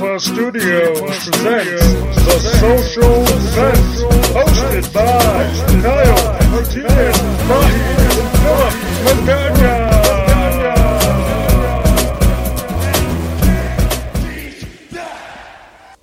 Plus 0.00 0.24
Studios 0.24 0.98
presents 0.98 2.24
The 2.24 2.38
Social 2.58 3.22
Vent, 3.52 3.76
hosted 4.32 4.94
by 4.94 5.44
Kyle 5.82 6.50
Martinez, 6.50 7.22
Mahi, 7.46 7.80
and 8.16 8.32
Philip 8.40 8.74
Magana. 9.04 9.90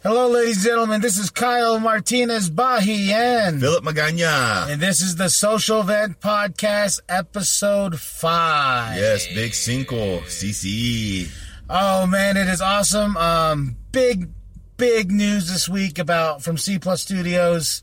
Hello, 0.04 0.28
ladies 0.30 0.58
and 0.58 0.64
gentlemen. 0.66 1.02
This 1.02 1.18
is 1.18 1.32
Kyle 1.32 1.80
Martinez 1.80 2.52
Bahi 2.52 3.12
and, 3.12 3.60
Philip 3.60 3.84
Magana. 3.84 4.70
and 4.72 4.80
this 4.80 5.02
is 5.02 5.16
the 5.16 5.28
Social 5.30 5.82
Vent 5.82 6.20
Podcast, 6.22 7.00
episode 7.10 8.00
five. 8.00 8.96
Yes, 8.96 9.26
Big 9.34 9.56
Cinco, 9.56 10.20
CCE. 10.20 11.30
Oh 11.70 12.08
man, 12.08 12.38
it 12.38 12.48
is 12.48 12.62
awesome. 12.62 13.18
Um, 13.18 13.76
big, 13.98 14.30
big 14.78 15.12
news 15.12 15.52
this 15.52 15.68
week 15.68 15.98
about 15.98 16.44
from 16.44 16.56
C 16.56 16.78
Plus 16.78 17.02
Studios. 17.02 17.82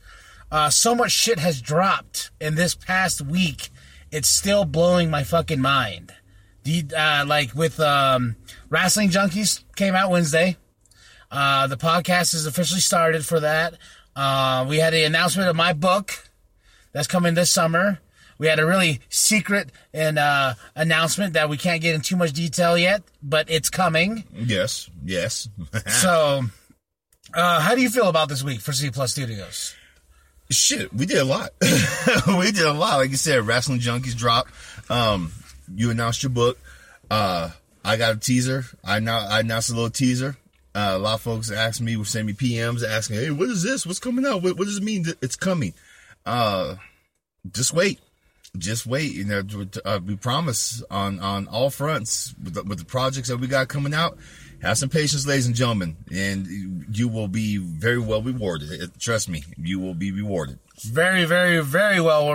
Uh, 0.49 0.71
so 0.71 0.95
much 0.95 1.11
shit 1.11 1.41
has 1.41 1.61
dropped 1.61 2.31
in 2.41 2.55
this 2.55 2.77
past 2.77 3.21
week. 3.21 3.69
It's 4.13 4.29
still 4.29 4.65
blowing 4.65 5.11
my 5.11 5.25
fucking 5.25 5.61
mind. 5.61 6.15
Uh, 6.97 7.25
like 7.27 7.53
with 7.57 7.81
um, 7.81 8.37
Wrestling 8.71 9.11
Junkies 9.11 9.65
came 9.75 9.97
out 9.97 10.13
Wednesday. 10.13 10.57
Uh, 11.33 11.67
the 11.67 11.77
podcast 11.77 12.33
is 12.33 12.47
officially 12.47 12.79
started 12.79 13.27
for 13.27 13.41
that. 13.41 13.75
Uh, 14.15 14.65
we 14.69 14.79
had 14.79 14.93
the 14.93 15.03
announcement 15.03 15.49
of 15.49 15.57
my 15.57 15.73
book 15.73 16.31
that's 16.93 17.09
coming 17.09 17.35
this 17.35 17.51
summer. 17.51 17.99
We 18.39 18.47
had 18.47 18.59
a 18.59 18.67
really 18.67 19.01
secret 19.09 19.71
and 19.93 20.19
uh, 20.19 20.55
announcement 20.75 21.35
that 21.35 21.49
we 21.49 21.57
can't 21.57 21.81
get 21.81 21.95
in 21.95 22.01
too 22.01 22.17
much 22.17 22.33
detail 22.33 22.77
yet, 22.77 23.03
but 23.23 23.51
it's 23.51 23.71
coming. 23.71 24.25
Yes, 24.33 24.91
yes. 25.05 25.49
So, 25.87 26.43
uh, 27.33 27.61
how 27.61 27.75
do 27.75 27.81
you 27.81 27.91
feel 27.91 28.09
about 28.09 28.29
this 28.29 28.43
week 28.43 28.61
for 28.61 28.73
C 28.73 28.91
Plus 28.91 29.13
Studios? 29.13 29.75
Shit, 30.51 30.93
we 30.93 31.07
did 31.07 31.19
a 31.19 31.25
lot. 31.25 31.51
we 31.61 32.53
did 32.53 32.67
a 32.67 32.73
lot. 32.73 32.99
Like 32.99 33.11
you 33.11 33.17
said, 33.17 33.47
Wrestling 33.47 33.81
Junkies 33.81 34.17
drop. 34.17 34.47
Um, 34.91 35.33
you 35.75 35.91
announced 35.91 36.23
your 36.23 36.31
book. 36.31 36.59
Uh, 37.11 37.51
I 37.85 37.97
got 37.97 38.15
a 38.15 38.19
teaser. 38.19 38.65
I 38.85 39.01
now 39.01 39.27
I 39.27 39.41
announced 39.41 39.71
a 39.71 39.75
little 39.75 39.91
teaser. 39.91 40.37
Uh, 40.75 40.93
a 40.95 40.99
lot 40.99 41.15
of 41.15 41.21
folks 41.21 41.51
asked 41.53 41.81
me, 41.81 41.97
were 41.97 42.05
sending 42.05 42.35
me 42.41 42.57
PMs 42.57 42.87
asking, 42.87 43.17
"Hey, 43.17 43.31
what 43.31 43.49
is 43.49 43.63
this? 43.63 43.87
What's 43.87 44.01
coming 44.01 44.27
out? 44.27 44.43
What, 44.43 44.59
what 44.59 44.65
does 44.65 44.79
it 44.79 44.83
mean? 44.83 45.05
that 45.05 45.23
It's 45.23 45.37
coming." 45.37 45.73
Uh, 46.27 46.77
just 47.53 47.73
wait, 47.73 48.01
just 48.59 48.87
wait. 48.87 49.13
You 49.13 49.25
know, 49.25 49.43
uh, 49.85 50.01
we 50.05 50.17
promise 50.17 50.83
on 50.91 51.21
on 51.21 51.49
all 51.49 51.71
fronts 51.71 52.35
with 52.43 52.55
the, 52.55 52.63
with 52.63 52.79
the 52.79 52.85
projects 52.85 53.29
that 53.29 53.39
we 53.39 53.47
got 53.47 53.69
coming 53.69 53.95
out. 53.95 54.19
Have 54.63 54.79
some 54.79 54.89
patience, 54.89 55.27
ladies 55.27 55.47
and 55.47 55.55
gentlemen, 55.55 55.97
and 56.11 56.47
you 56.91 57.09
will 57.09 57.29
be 57.29 57.59
very 57.59 57.99
well 57.99 58.23
rewarded. 58.23 58.83
Uh, 58.83 58.87
Trust 58.99 59.29
me, 59.29 59.45
you 59.59 59.79
will 59.79 59.93
be 59.95 60.11
rewarded. 60.11 60.59
Very, 60.83 61.27
very, 61.27 61.63
very 61.63 62.01
well. 62.01 62.31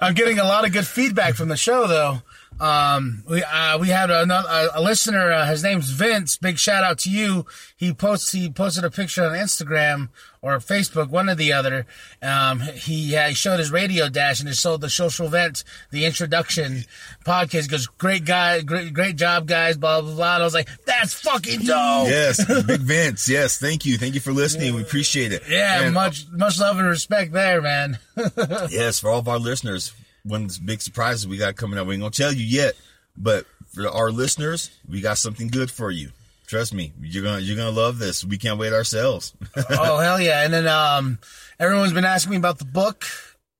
I'm 0.00 0.14
getting 0.14 0.38
a 0.38 0.44
lot 0.44 0.64
of 0.66 0.72
good 0.72 0.86
feedback 0.86 1.34
from 1.34 1.48
the 1.48 1.56
show, 1.56 1.86
though. 1.86 2.22
Um, 2.62 3.24
we 3.28 3.42
uh, 3.42 3.76
we 3.78 3.88
had 3.88 4.08
another 4.08 4.70
a, 4.72 4.80
listener. 4.80 5.32
Uh, 5.32 5.46
his 5.46 5.64
name's 5.64 5.90
Vince. 5.90 6.36
Big 6.36 6.58
shout 6.58 6.84
out 6.84 6.98
to 7.00 7.10
you. 7.10 7.44
He 7.76 7.92
posts 7.92 8.30
he 8.30 8.48
posted 8.50 8.84
a 8.84 8.90
picture 8.90 9.24
on 9.24 9.32
Instagram 9.32 10.10
or 10.42 10.58
Facebook, 10.58 11.08
one 11.10 11.28
or 11.28 11.34
the 11.34 11.52
other. 11.52 11.86
Um, 12.22 12.60
he, 12.60 13.16
uh, 13.16 13.28
he 13.28 13.34
showed 13.34 13.58
his 13.58 13.72
radio 13.72 14.08
dash 14.08 14.38
and 14.38 14.48
he 14.48 14.54
showed 14.54 14.80
the 14.80 14.90
Social 14.90 15.26
Vent, 15.26 15.64
the 15.90 16.04
introduction 16.04 16.84
podcast. 17.24 17.62
He 17.62 17.68
goes, 17.68 17.88
great 17.88 18.24
guy, 18.24 18.60
great 18.62 18.94
great 18.94 19.16
job, 19.16 19.48
guys. 19.48 19.76
Blah 19.76 20.00
blah 20.00 20.14
blah. 20.14 20.34
And 20.34 20.42
I 20.42 20.46
was 20.46 20.54
like, 20.54 20.68
that's 20.86 21.14
fucking 21.14 21.62
dope. 21.62 22.06
Yes, 22.06 22.44
Big 22.66 22.80
Vince. 22.80 23.28
Yes, 23.28 23.58
thank 23.58 23.84
you, 23.84 23.98
thank 23.98 24.14
you 24.14 24.20
for 24.20 24.32
listening. 24.32 24.72
We 24.76 24.82
appreciate 24.82 25.32
it. 25.32 25.42
Yeah, 25.48 25.82
And, 25.82 25.94
much 25.94 26.26
much 26.30 26.60
love 26.60 26.78
and 26.78 26.86
respect 26.86 27.32
there, 27.32 27.60
man. 27.60 27.98
Yes, 28.70 29.00
for 29.00 29.10
all 29.10 29.18
of 29.18 29.28
our 29.28 29.38
listeners, 29.38 29.92
one 30.24 30.44
of 30.44 30.54
the 30.54 30.60
big 30.64 30.82
surprises 30.82 31.26
we 31.26 31.36
got 31.36 31.56
coming 31.56 31.78
up. 31.78 31.86
We 31.86 31.94
ain't 31.94 32.02
gonna 32.02 32.10
tell 32.10 32.32
you 32.32 32.44
yet, 32.44 32.74
but 33.16 33.46
for 33.74 33.88
our 33.88 34.10
listeners, 34.10 34.70
we 34.88 35.00
got 35.00 35.18
something 35.18 35.48
good 35.48 35.70
for 35.70 35.90
you. 35.90 36.10
Trust 36.46 36.74
me, 36.74 36.92
you're 37.00 37.24
gonna 37.24 37.40
you're 37.40 37.56
gonna 37.56 37.70
love 37.70 37.98
this. 37.98 38.24
We 38.24 38.38
can't 38.38 38.58
wait 38.58 38.72
ourselves. 38.72 39.34
oh 39.70 39.98
hell 39.98 40.20
yeah! 40.20 40.44
And 40.44 40.52
then 40.52 40.68
um, 40.68 41.18
everyone's 41.58 41.92
been 41.92 42.04
asking 42.04 42.32
me 42.32 42.36
about 42.36 42.58
the 42.58 42.64
book. 42.64 43.04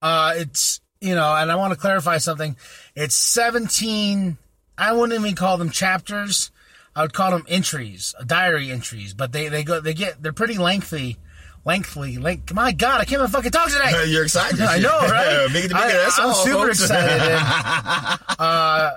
Uh, 0.02 0.34
it's 0.36 0.80
you 1.00 1.14
know, 1.14 1.34
and 1.34 1.50
I 1.50 1.56
want 1.56 1.72
to 1.72 1.78
clarify 1.78 2.18
something. 2.18 2.56
It's 2.94 3.16
seventeen. 3.16 4.36
I 4.76 4.92
wouldn't 4.92 5.18
even 5.18 5.34
call 5.34 5.56
them 5.56 5.70
chapters. 5.70 6.50
I 6.94 7.02
would 7.02 7.14
call 7.14 7.30
them 7.30 7.46
entries, 7.48 8.14
diary 8.26 8.70
entries. 8.70 9.14
But 9.14 9.32
they 9.32 9.48
they 9.48 9.64
go 9.64 9.80
they 9.80 9.94
get 9.94 10.22
they're 10.22 10.32
pretty 10.32 10.58
lengthy. 10.58 11.16
Lengthy, 11.64 12.18
length. 12.18 12.52
My 12.52 12.72
God, 12.72 13.00
I 13.00 13.04
can't 13.04 13.20
even 13.20 13.28
fucking 13.28 13.52
talk 13.52 13.68
today. 13.68 14.04
you're 14.08 14.24
excited. 14.24 14.60
I 14.62 14.78
know, 14.78 14.98
right? 15.00 15.48
Make 15.52 15.64
it 15.64 15.68
bigger. 15.68 15.76
I, 15.76 15.92
That's 15.92 16.18
I'm 16.18 16.34
super 16.34 16.70
excited. 16.70 17.20
And, 17.20 18.38
uh, 18.38 18.90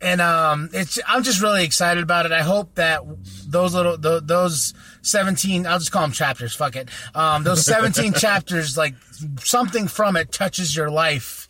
and 0.00 0.20
um, 0.20 0.70
it's 0.72 0.98
I'm 1.06 1.22
just 1.22 1.40
really 1.40 1.64
excited 1.64 2.02
about 2.02 2.26
it. 2.26 2.32
I 2.32 2.42
hope 2.42 2.74
that 2.74 3.02
those 3.46 3.74
little 3.74 3.96
th- 3.96 4.22
those 4.24 4.74
17 5.02 5.66
I'll 5.66 5.78
just 5.78 5.92
call 5.92 6.02
them 6.02 6.12
chapters. 6.12 6.54
Fuck 6.54 6.76
it. 6.76 6.90
Um, 7.14 7.44
those 7.44 7.64
17 7.64 8.12
chapters, 8.12 8.76
like 8.76 8.94
something 9.38 9.88
from 9.88 10.16
it 10.16 10.32
touches 10.32 10.76
your 10.76 10.90
life 10.90 11.48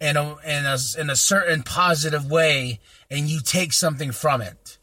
in 0.00 0.16
a 0.16 0.36
in 0.46 0.64
a 0.66 0.78
in 0.98 1.10
a 1.10 1.16
certain 1.16 1.62
positive 1.62 2.30
way, 2.30 2.78
and 3.10 3.28
you 3.28 3.40
take 3.40 3.72
something 3.72 4.12
from 4.12 4.42
it. 4.42 4.78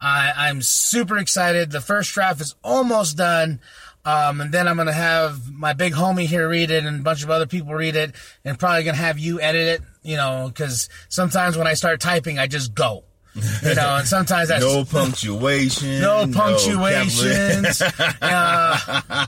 I, 0.00 0.32
I'm 0.36 0.62
super 0.62 1.18
excited. 1.18 1.70
The 1.72 1.80
first 1.80 2.12
draft 2.12 2.40
is 2.40 2.54
almost 2.62 3.16
done. 3.16 3.60
Um, 4.04 4.40
and 4.40 4.52
then 4.52 4.68
I'm 4.68 4.76
going 4.76 4.86
to 4.86 4.92
have 4.92 5.50
my 5.52 5.72
big 5.74 5.92
homie 5.92 6.24
here 6.24 6.48
read 6.48 6.70
it 6.70 6.84
and 6.84 7.00
a 7.00 7.02
bunch 7.02 7.22
of 7.22 7.30
other 7.30 7.46
people 7.46 7.74
read 7.74 7.96
it 7.96 8.14
and 8.44 8.58
probably 8.58 8.84
going 8.84 8.96
to 8.96 9.02
have 9.02 9.18
you 9.18 9.40
edit 9.40 9.80
it, 9.80 9.82
you 10.02 10.16
know, 10.16 10.50
cause 10.54 10.88
sometimes 11.08 11.58
when 11.58 11.66
I 11.66 11.74
start 11.74 12.00
typing, 12.00 12.38
I 12.38 12.46
just 12.46 12.74
go, 12.74 13.04
you 13.34 13.74
know, 13.74 13.96
and 13.96 14.08
sometimes 14.08 14.48
that's 14.48 14.64
no 14.64 14.84
punctuation. 14.84 16.00
no 16.00 16.26
capitalization. 16.26 17.64
punctuations. 17.64 17.82
uh, 18.22 19.26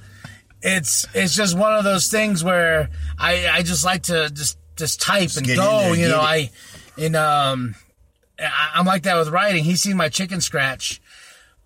it's, 0.63 1.07
it's 1.15 1.35
just 1.35 1.59
one 1.59 1.75
of 1.75 1.85
those 1.85 2.09
things 2.09 2.43
where 2.43 2.89
I, 3.19 3.49
I 3.49 3.63
just 3.63 3.85
like 3.85 4.05
to 4.05 4.31
just, 4.31 4.57
just 4.77 5.01
type 5.01 5.31
and 5.37 5.47
go, 5.47 5.55
there, 5.81 5.95
you 5.95 6.09
know, 6.09 6.21
it. 6.21 6.25
I, 6.25 6.51
and, 6.97 7.17
um, 7.17 7.75
I, 8.39 8.71
I'm 8.75 8.87
like 8.87 9.03
that 9.03 9.19
with 9.19 9.29
writing. 9.29 9.63
He's 9.65 9.83
seen 9.83 9.99
my 9.99 10.09
chicken 10.09 10.41
scratch, 10.41 11.03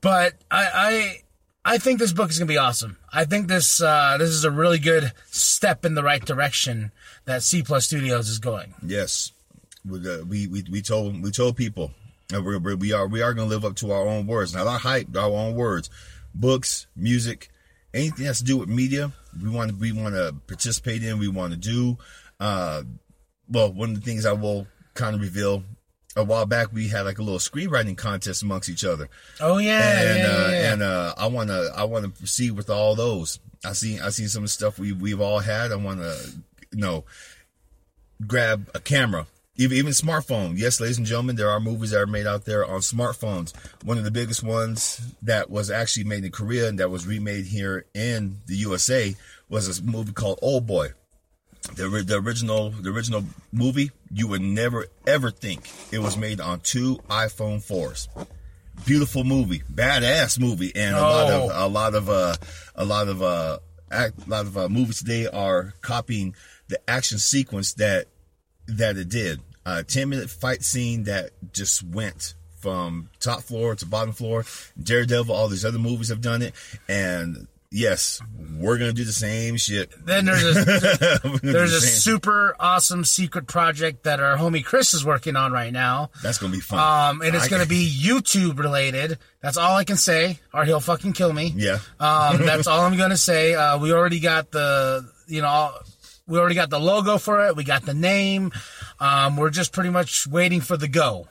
but 0.01 0.35
I, 0.51 1.21
I, 1.65 1.79
think 1.79 1.99
this 1.99 2.13
book 2.13 2.31
is 2.31 2.39
gonna 2.39 2.49
be 2.49 2.59
awesome. 2.59 2.99
I 3.13 3.25
think 3.25 3.49
this 3.49 3.81
uh, 3.81 4.17
this 4.19 4.31
is 4.31 4.45
a 4.45 4.51
really 4.51 4.79
good 4.79 5.13
step 5.27 5.85
in 5.85 5.95
the 5.95 6.03
right 6.03 6.25
direction 6.25 6.93
that 7.25 7.43
C 7.43 7.63
Plus 7.63 7.87
Studios 7.87 8.29
is 8.29 8.39
going. 8.39 8.75
Yes, 8.85 9.33
we, 9.85 9.99
uh, 9.99 10.25
we 10.25 10.47
we 10.47 10.65
we 10.71 10.83
told 10.83 11.23
we 11.23 11.31
told 11.31 11.57
people 11.57 11.93
we're, 12.33 12.59
we 12.77 12.93
are 12.93 13.07
we 13.07 13.23
are 13.23 13.35
going 13.35 13.49
to 13.49 13.55
live 13.55 13.65
up 13.65 13.77
to 13.77 13.93
our 13.93 14.07
own 14.07 14.27
words, 14.27 14.55
not 14.55 14.67
our 14.67 14.79
hype, 14.79 15.15
our 15.17 15.31
own 15.31 15.55
words. 15.55 15.91
Books, 16.35 16.87
music, 16.97 17.49
anything 17.93 18.27
that's 18.27 18.41
to 18.41 18.45
do 18.45 18.57
with 18.57 18.69
media, 18.69 19.13
we 19.41 19.49
want 19.49 19.71
to 19.71 19.77
we 19.77 19.93
want 19.93 20.15
to 20.15 20.35
participate 20.47 21.05
in. 21.05 21.19
We 21.19 21.29
want 21.29 21.53
to 21.53 21.59
do. 21.59 21.99
Uh, 22.41 22.83
well, 23.49 23.73
one 23.73 23.91
of 23.91 23.97
the 23.97 24.01
things 24.01 24.27
I 24.27 24.33
will 24.33 24.67
kind 24.95 25.15
of 25.15 25.21
reveal. 25.21 25.63
A 26.17 26.23
while 26.23 26.47
back, 26.47 26.73
we 26.73 26.89
had 26.89 27.03
like 27.03 27.19
a 27.19 27.23
little 27.23 27.41
screenwriting 27.41 27.97
contest 27.97 28.43
amongst 28.43 28.69
each 28.69 28.85
other, 28.85 29.09
Oh 29.41 29.59
yeah, 29.59 30.01
and 30.01 30.19
yeah, 30.19 30.25
uh, 30.25 30.49
yeah, 30.49 30.73
and 30.73 30.83
uh, 30.83 31.15
I 31.19 31.27
want 31.27 31.49
to 31.49 31.73
I 31.77 31.85
want 31.85 32.05
to 32.05 32.11
proceed 32.11 32.53
with 32.53 32.71
all 32.71 32.95
those. 32.95 33.41
I 33.65 33.73
see 33.73 33.99
I 33.99 34.11
see 34.11 34.27
some 34.27 34.45
of 34.45 34.49
the 34.49 34.53
stuff 34.53 34.79
we 34.79 34.93
we've 34.93 35.21
all 35.21 35.41
had. 35.41 35.73
I 35.73 35.77
want 35.77 36.01
to 36.01 36.17
you 36.71 36.81
know 36.81 37.05
grab 38.27 38.71
a 38.75 38.81
camera, 38.81 39.27
even 39.57 39.77
even 39.77 39.93
smartphone. 39.93 40.57
Yes, 40.57 40.81
ladies 40.81 40.99
and 40.99 41.07
gentlemen, 41.07 41.37
there 41.37 41.51
are 41.51 41.59
movies 41.59 41.91
that 41.91 42.01
are 42.01 42.07
made 42.07 42.27
out 42.27 42.45
there 42.45 42.65
on 42.65 42.81
smartphones. 42.81 43.53
One 43.83 43.99
of 43.99 44.05
the 44.05 44.11
biggest 44.11 44.43
ones 44.43 45.01
that 45.23 45.51
was 45.51 45.71
actually 45.71 46.05
made 46.05 46.25
in 46.25 46.31
Korea 46.31 46.69
and 46.69 46.79
that 46.79 46.91
was 46.91 47.07
remade 47.07 47.47
here 47.47 47.87
in 47.93 48.39
the 48.47 48.57
USA 48.57 49.17
was 49.49 49.81
a 49.81 49.83
movie 49.83 50.13
called 50.13 50.39
Old 50.43 50.67
Boy. 50.67 50.91
The, 51.75 51.89
the 52.07 52.17
original 52.17 52.71
the 52.71 52.91
original 52.91 53.25
movie, 53.53 53.91
you 54.13 54.29
would 54.29 54.43
never 54.43 54.87
ever 55.07 55.31
think 55.31 55.69
it 55.93 55.99
was 55.99 56.17
made 56.17 56.41
on 56.41 56.61
two 56.61 56.99
iPhone 57.09 57.63
fours. 57.63 58.09
Beautiful 58.87 59.25
movie, 59.25 59.63
badass 59.73 60.39
movie, 60.39 60.73
and 60.75 60.95
a 60.95 61.01
lot 61.01 61.31
of 61.31 61.51
a 61.55 61.67
lot 61.69 61.95
of 61.95 62.11
uh, 62.11 62.35
a 62.75 62.85
lot 62.85 63.09
of 63.09 63.23
uh, 63.23 63.59
act, 63.91 64.27
a 64.27 64.31
lot 64.31 64.47
of 64.47 64.59
uh, 64.59 64.69
movies 64.69 64.99
today 64.99 65.27
are 65.27 65.75
copying 65.81 66.35
the 66.69 66.79
action 66.89 67.19
sequence 67.19 67.75
that 67.75 68.07
that 68.67 68.97
it 68.97 69.09
did. 69.09 69.41
A 69.65 69.83
ten 69.83 70.11
minute 70.11 70.29
fight 70.29 70.63
scene 70.63 71.05
that 71.05 71.31
just 71.53 71.83
went 71.83 72.35
from 72.59 73.09
top 73.21 73.43
floor 73.43 73.75
to 73.77 73.87
bottom 73.87 74.13
floor. 74.13 74.45
Daredevil, 74.83 75.35
all 75.35 75.49
these 75.49 75.65
other 75.65 75.79
movies 75.79 76.09
have 76.09 76.21
done 76.21 76.43
it, 76.43 76.55
and 76.89 77.47
yes, 77.75 78.23
we're 78.59 78.79
gonna 78.79 78.93
do 78.93 79.05
the 79.05 79.13
same 79.13 79.57
shit. 79.57 79.93
Then 80.07 80.25
there's 80.25 80.45
a, 80.57 80.65
gonna 81.23 81.39
there's 81.43 81.73
the 81.73 81.79
a 81.79 81.81
super 81.81 82.55
awesome 82.61 83.05
secret 83.05 83.47
project 83.49 84.05
that 84.05 84.21
our 84.21 84.37
homie 84.37 84.65
Chris 84.65 84.95
is 84.95 85.05
working 85.05 85.35
on 85.37 85.53
right 85.53 85.73
now. 85.73 86.11
That's 86.23 86.39
gonna 86.39 86.53
be 86.53 86.61
fun. 86.61 86.79
Um, 86.79 87.21
and 87.23 87.35
it's 87.35 87.47
I- 87.47 87.49
going 87.49 87.63
to 87.63 87.69
be 87.69 87.87
YouTube 87.87 88.59
related. 88.59 89.19
That's 89.43 89.57
all 89.57 89.77
I 89.77 89.85
can 89.85 89.97
say, 89.97 90.39
or 90.55 90.65
he'll 90.65 90.81
fucking 90.81 91.13
kill 91.15 91.33
me. 91.33 91.53
Yeah. 91.57 91.81
Um, 92.01 92.39
that's 92.47 92.67
all 92.67 92.81
I'm 92.81 92.97
going 92.97 93.11
to 93.11 93.17
say. 93.17 93.55
Uh, 93.55 93.79
we 93.79 93.93
already 93.93 94.21
got 94.21 94.51
the, 94.53 95.07
you 95.27 95.43
know, 95.43 95.71
we 96.27 96.39
already 96.39 96.55
got 96.55 96.71
the 96.71 96.81
logo 96.81 97.19
for 97.19 97.47
it. 97.47 97.57
We 97.57 97.65
got 97.65 97.85
the 97.85 97.93
name. 97.93 98.53
Um, 99.01 99.37
we're 99.37 99.51
just 99.51 99.73
pretty 99.73 99.91
much 99.91 100.27
waiting 100.27 100.61
for 100.63 100.77
the 100.79 100.89
go. 100.89 101.29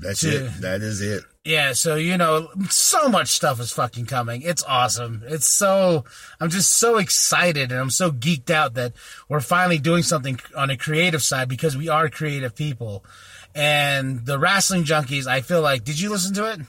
That's 0.00 0.20
to- 0.20 0.46
it. 0.46 0.60
That 0.60 0.82
is 0.82 1.00
it. 1.00 1.22
Yeah, 1.44 1.74
so 1.74 1.96
you 1.96 2.16
know, 2.16 2.48
so 2.70 3.08
much 3.10 3.28
stuff 3.28 3.60
is 3.60 3.70
fucking 3.70 4.06
coming. 4.06 4.40
It's 4.40 4.62
awesome. 4.62 5.22
It's 5.26 5.46
so 5.46 6.04
I'm 6.40 6.48
just 6.48 6.72
so 6.72 6.96
excited 6.96 7.70
and 7.70 7.78
I'm 7.78 7.90
so 7.90 8.10
geeked 8.10 8.48
out 8.48 8.74
that 8.74 8.94
we're 9.28 9.40
finally 9.40 9.78
doing 9.78 10.02
something 10.02 10.40
on 10.56 10.70
a 10.70 10.76
creative 10.78 11.22
side 11.22 11.50
because 11.50 11.76
we 11.76 11.90
are 11.90 12.08
creative 12.08 12.54
people. 12.54 13.04
And 13.54 14.24
the 14.24 14.38
wrestling 14.38 14.84
junkies, 14.84 15.26
I 15.26 15.42
feel 15.42 15.60
like 15.60 15.84
did 15.84 16.00
you 16.00 16.08
listen 16.08 16.32
to 16.34 16.50
it? 16.50 16.60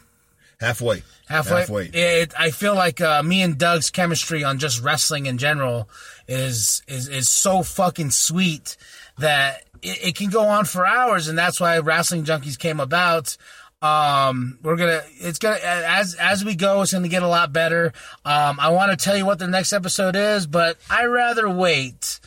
Halfway. 0.59 1.03
Halfway. 1.27 1.59
Halfway. 1.59 1.85
It, 1.87 2.33
I 2.37 2.51
feel 2.51 2.75
like 2.75 2.99
uh, 2.99 3.23
me 3.23 3.41
and 3.41 3.57
Doug's 3.57 3.89
chemistry 3.89 4.43
on 4.43 4.59
just 4.59 4.83
wrestling 4.83 5.25
in 5.25 5.37
general 5.37 5.89
is 6.27 6.83
is 6.87 7.07
is 7.07 7.29
so 7.29 7.63
fucking 7.63 8.11
sweet 8.11 8.75
that 9.17 9.63
it, 9.81 10.07
it 10.07 10.15
can 10.15 10.29
go 10.29 10.43
on 10.47 10.65
for 10.65 10.85
hours, 10.85 11.27
and 11.27 11.37
that's 11.37 11.59
why 11.59 11.79
Wrestling 11.79 12.25
Junkies 12.25 12.59
came 12.59 12.79
about. 12.79 13.37
Um, 13.81 14.57
we're 14.63 14.77
gonna, 14.77 15.01
it's 15.15 15.37
gonna, 15.37 15.59
as, 15.61 16.15
as 16.15 16.43
we 16.43 16.55
go, 16.55 16.81
it's 16.81 16.93
gonna 16.93 17.07
get 17.07 17.23
a 17.23 17.27
lot 17.27 17.53
better. 17.53 17.93
Um, 18.23 18.59
I 18.59 18.69
want 18.69 18.91
to 18.91 19.03
tell 19.03 19.15
you 19.15 19.25
what 19.25 19.37
the 19.37 19.47
next 19.47 19.73
episode 19.73 20.15
is, 20.15 20.47
but 20.47 20.77
I 20.89 21.05
rather 21.05 21.49
wait. 21.49 22.19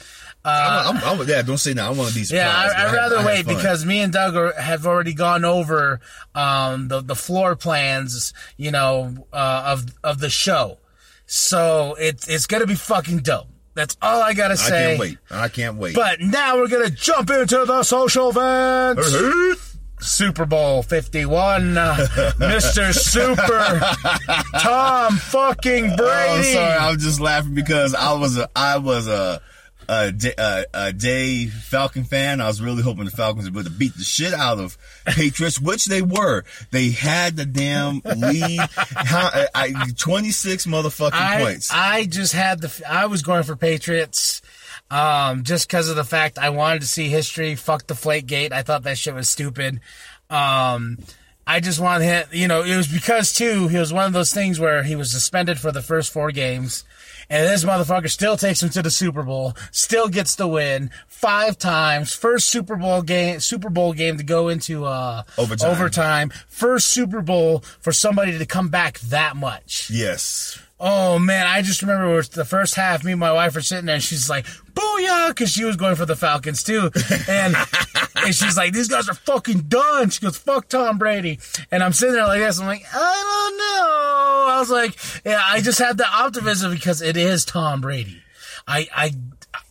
I'm, 0.45 0.97
I'm, 0.97 1.21
I'm, 1.21 1.29
yeah, 1.29 1.43
don't 1.43 1.59
say 1.59 1.73
that. 1.75 1.85
I 1.85 1.91
want 1.91 2.11
to 2.11 2.15
be 2.15 2.25
surprised. 2.25 2.33
Yeah, 2.33 2.83
I, 2.85 2.89
I'd 2.89 2.95
rather 2.95 3.19
I 3.19 3.27
wait 3.27 3.47
because 3.47 3.85
me 3.85 4.01
and 4.01 4.13
Doug 4.13 4.35
are, 4.37 4.53
have 4.53 4.87
already 4.87 5.13
gone 5.13 5.45
over 5.45 6.01
um, 6.35 6.89
the 6.89 7.01
the 7.01 7.17
floor 7.17 7.57
plans, 7.57 8.33
you 8.57 8.71
know, 8.71 9.27
uh, 9.33 9.63
of 9.67 9.87
of 10.05 10.21
the 10.21 10.31
show. 10.31 10.79
So 11.27 11.97
it's 11.99 12.29
it's 12.29 12.47
gonna 12.47 12.67
be 12.67 12.77
fucking 12.77 13.19
dope. 13.19 13.49
That's 13.75 13.97
all 14.01 14.23
I 14.23 14.33
gotta 14.33 14.57
say. 14.57 14.67
I 14.67 14.89
can't 14.89 15.01
wait. 15.01 15.19
I 15.31 15.49
can't 15.49 15.77
wait. 15.77 15.95
But 15.95 16.21
now 16.21 16.57
we're 16.57 16.69
gonna 16.69 16.91
jump 16.91 17.31
into 17.31 17.65
the 17.65 17.83
social 17.83 18.33
vents. 18.33 19.68
Super 20.01 20.47
Bowl 20.47 20.83
51, 20.83 21.77
uh, 21.77 21.95
Mr. 22.39 22.95
Super 22.95 23.81
Tom 24.61 25.17
fucking 25.17 25.97
Brady. 25.97 26.01
Oh, 26.01 26.43
sorry. 26.43 26.79
I 26.79 26.91
was 26.93 27.03
just 27.03 27.21
laughing 27.21 27.55
because 27.55 27.95
I 27.95 28.13
was 28.15 28.39
a 28.39 28.49
I 28.55 28.79
was 28.79 29.09
a 29.09 29.41
a, 29.89 30.13
a, 30.39 30.65
a 30.75 30.93
day 30.93 31.47
Falcon 31.47 32.05
fan. 32.05 32.41
I 32.41 32.47
was 32.47 32.61
really 32.61 32.83
hoping 32.83 33.05
the 33.05 33.11
Falcons 33.11 33.51
would 33.51 33.79
beat 33.79 33.97
the 33.97 34.05
shit 34.05 34.35
out 34.35 34.59
of 34.59 34.77
Patriots, 35.07 35.61
which 35.61 35.87
they 35.87 36.03
were. 36.03 36.45
They 36.71 36.91
had 36.91 37.37
the 37.37 37.47
damn 37.47 38.03
lead. 38.05 38.61
How, 38.71 39.31
I, 39.33 39.49
I, 39.55 39.73
26 39.97 40.67
motherfucking 40.67 41.13
I, 41.13 41.41
points. 41.43 41.71
I 41.73 42.05
just 42.05 42.35
had 42.35 42.61
the. 42.61 42.83
I 42.89 43.07
was 43.07 43.23
going 43.23 43.45
for 43.45 43.57
Patriots, 43.57 44.43
um, 44.91 45.45
just 45.45 45.69
because 45.69 45.89
of 45.89 45.97
the 45.97 46.05
fact 46.05 46.39
I 46.39 46.51
wanted 46.51 46.83
to 46.83 46.89
see 46.89 47.09
history. 47.09 47.55
Fuck 47.55 47.87
the 47.87 47.95
Deflategate. 47.95 48.53
I 48.53 48.63
thought 48.63 48.85
that 48.85 48.99
shit 48.99 49.15
was 49.15 49.29
stupid. 49.29 49.81
Um, 50.31 50.99
I 51.47 51.61
just 51.61 51.81
wanted 51.81 52.05
him. 52.05 52.27
You 52.33 52.49
know, 52.49 52.63
it 52.63 52.77
was 52.77 52.89
because 52.89 53.33
too. 53.33 53.69
He 53.69 53.79
was 53.79 53.93
one 53.93 54.05
of 54.07 54.13
those 54.13 54.33
things 54.33 54.61
where 54.61 54.83
he 54.83 54.97
was 54.97 55.11
suspended 55.11 55.59
for 55.59 55.73
the 55.73 55.83
first 55.83 56.13
four 56.13 56.31
games. 56.31 56.85
And 57.31 57.47
this 57.47 57.63
motherfucker 57.65 58.11
still 58.11 58.39
takes 58.39 58.63
him 58.63 58.71
to 58.71 58.81
the 58.81 58.91
Super 58.91 59.23
Bowl, 59.23 59.55
still 59.71 60.09
gets 60.09 60.37
the 60.37 60.49
win 60.49 60.91
five 61.09 61.59
times. 61.59 62.15
First 62.15 62.49
Super 62.49 62.77
Bowl 62.77 63.03
game, 63.03 63.41
Super 63.41 63.69
Bowl 63.69 63.93
game 63.93 64.17
to 64.17 64.25
go 64.25 64.49
into 64.49 64.87
uh, 64.87 65.25
Overtime. 65.37 65.71
Overtime. 65.71 66.33
First 66.49 66.89
Super 66.89 67.21
Bowl 67.21 67.61
for 67.81 67.93
somebody 67.93 68.39
to 68.39 68.47
come 68.47 68.69
back 68.69 68.99
that 69.01 69.37
much. 69.37 69.91
yes. 69.91 70.59
Oh 70.81 71.19
man, 71.19 71.47
I 71.47 71.63
just 71.63 71.83
remember 71.83 72.13
it 72.13 72.15
was 72.15 72.29
the 72.29 72.45
first 72.45 72.77
half. 72.77 73.03
Me 73.03 73.13
and 73.13 73.21
my 73.21 73.33
wife 73.33 73.55
were 73.55 73.61
sitting 73.61 73.87
there, 73.87 73.97
and 73.97 74.05
she's 74.05 74.31
like, 74.31 74.47
"Booyah!" 74.75 75.29
because 75.29 75.51
she 75.51 75.65
was 75.65 75.75
going 75.77 75.97
for 75.97 76.07
the 76.07 76.15
Falcons 76.15 76.63
too, 76.63 76.91
and 77.29 77.57
and 78.17 78.35
she's 78.35 78.57
like, 78.57 78.73
"These 78.73 78.89
guys 78.89 79.09
are 79.09 79.15
fucking 79.15 79.63
done." 79.63 80.11
She 80.11 80.21
goes, 80.21 80.39
"Fuck 80.39 80.69
Tom 80.69 80.99
Brady," 80.99 81.41
and 81.73 81.83
I'm 81.83 81.93
sitting 81.93 82.15
there 82.15 82.27
like 82.27 82.41
this. 82.41 82.61
I'm 82.61 82.67
like, 82.67 82.85
I 82.95 83.49
don't 83.49 83.59
know. 83.59 84.55
I 84.55 84.61
was 84.61 84.71
like, 84.71 84.97
yeah, 85.25 85.43
I 85.45 85.61
just 85.61 85.79
had 85.81 85.99
the 85.99 86.09
optimism 86.09 86.73
because 86.73 87.03
it 87.03 87.17
is 87.17 87.45
Tom 87.45 87.81
Brady. 87.81 88.23
I 88.67 88.89
I 88.95 89.13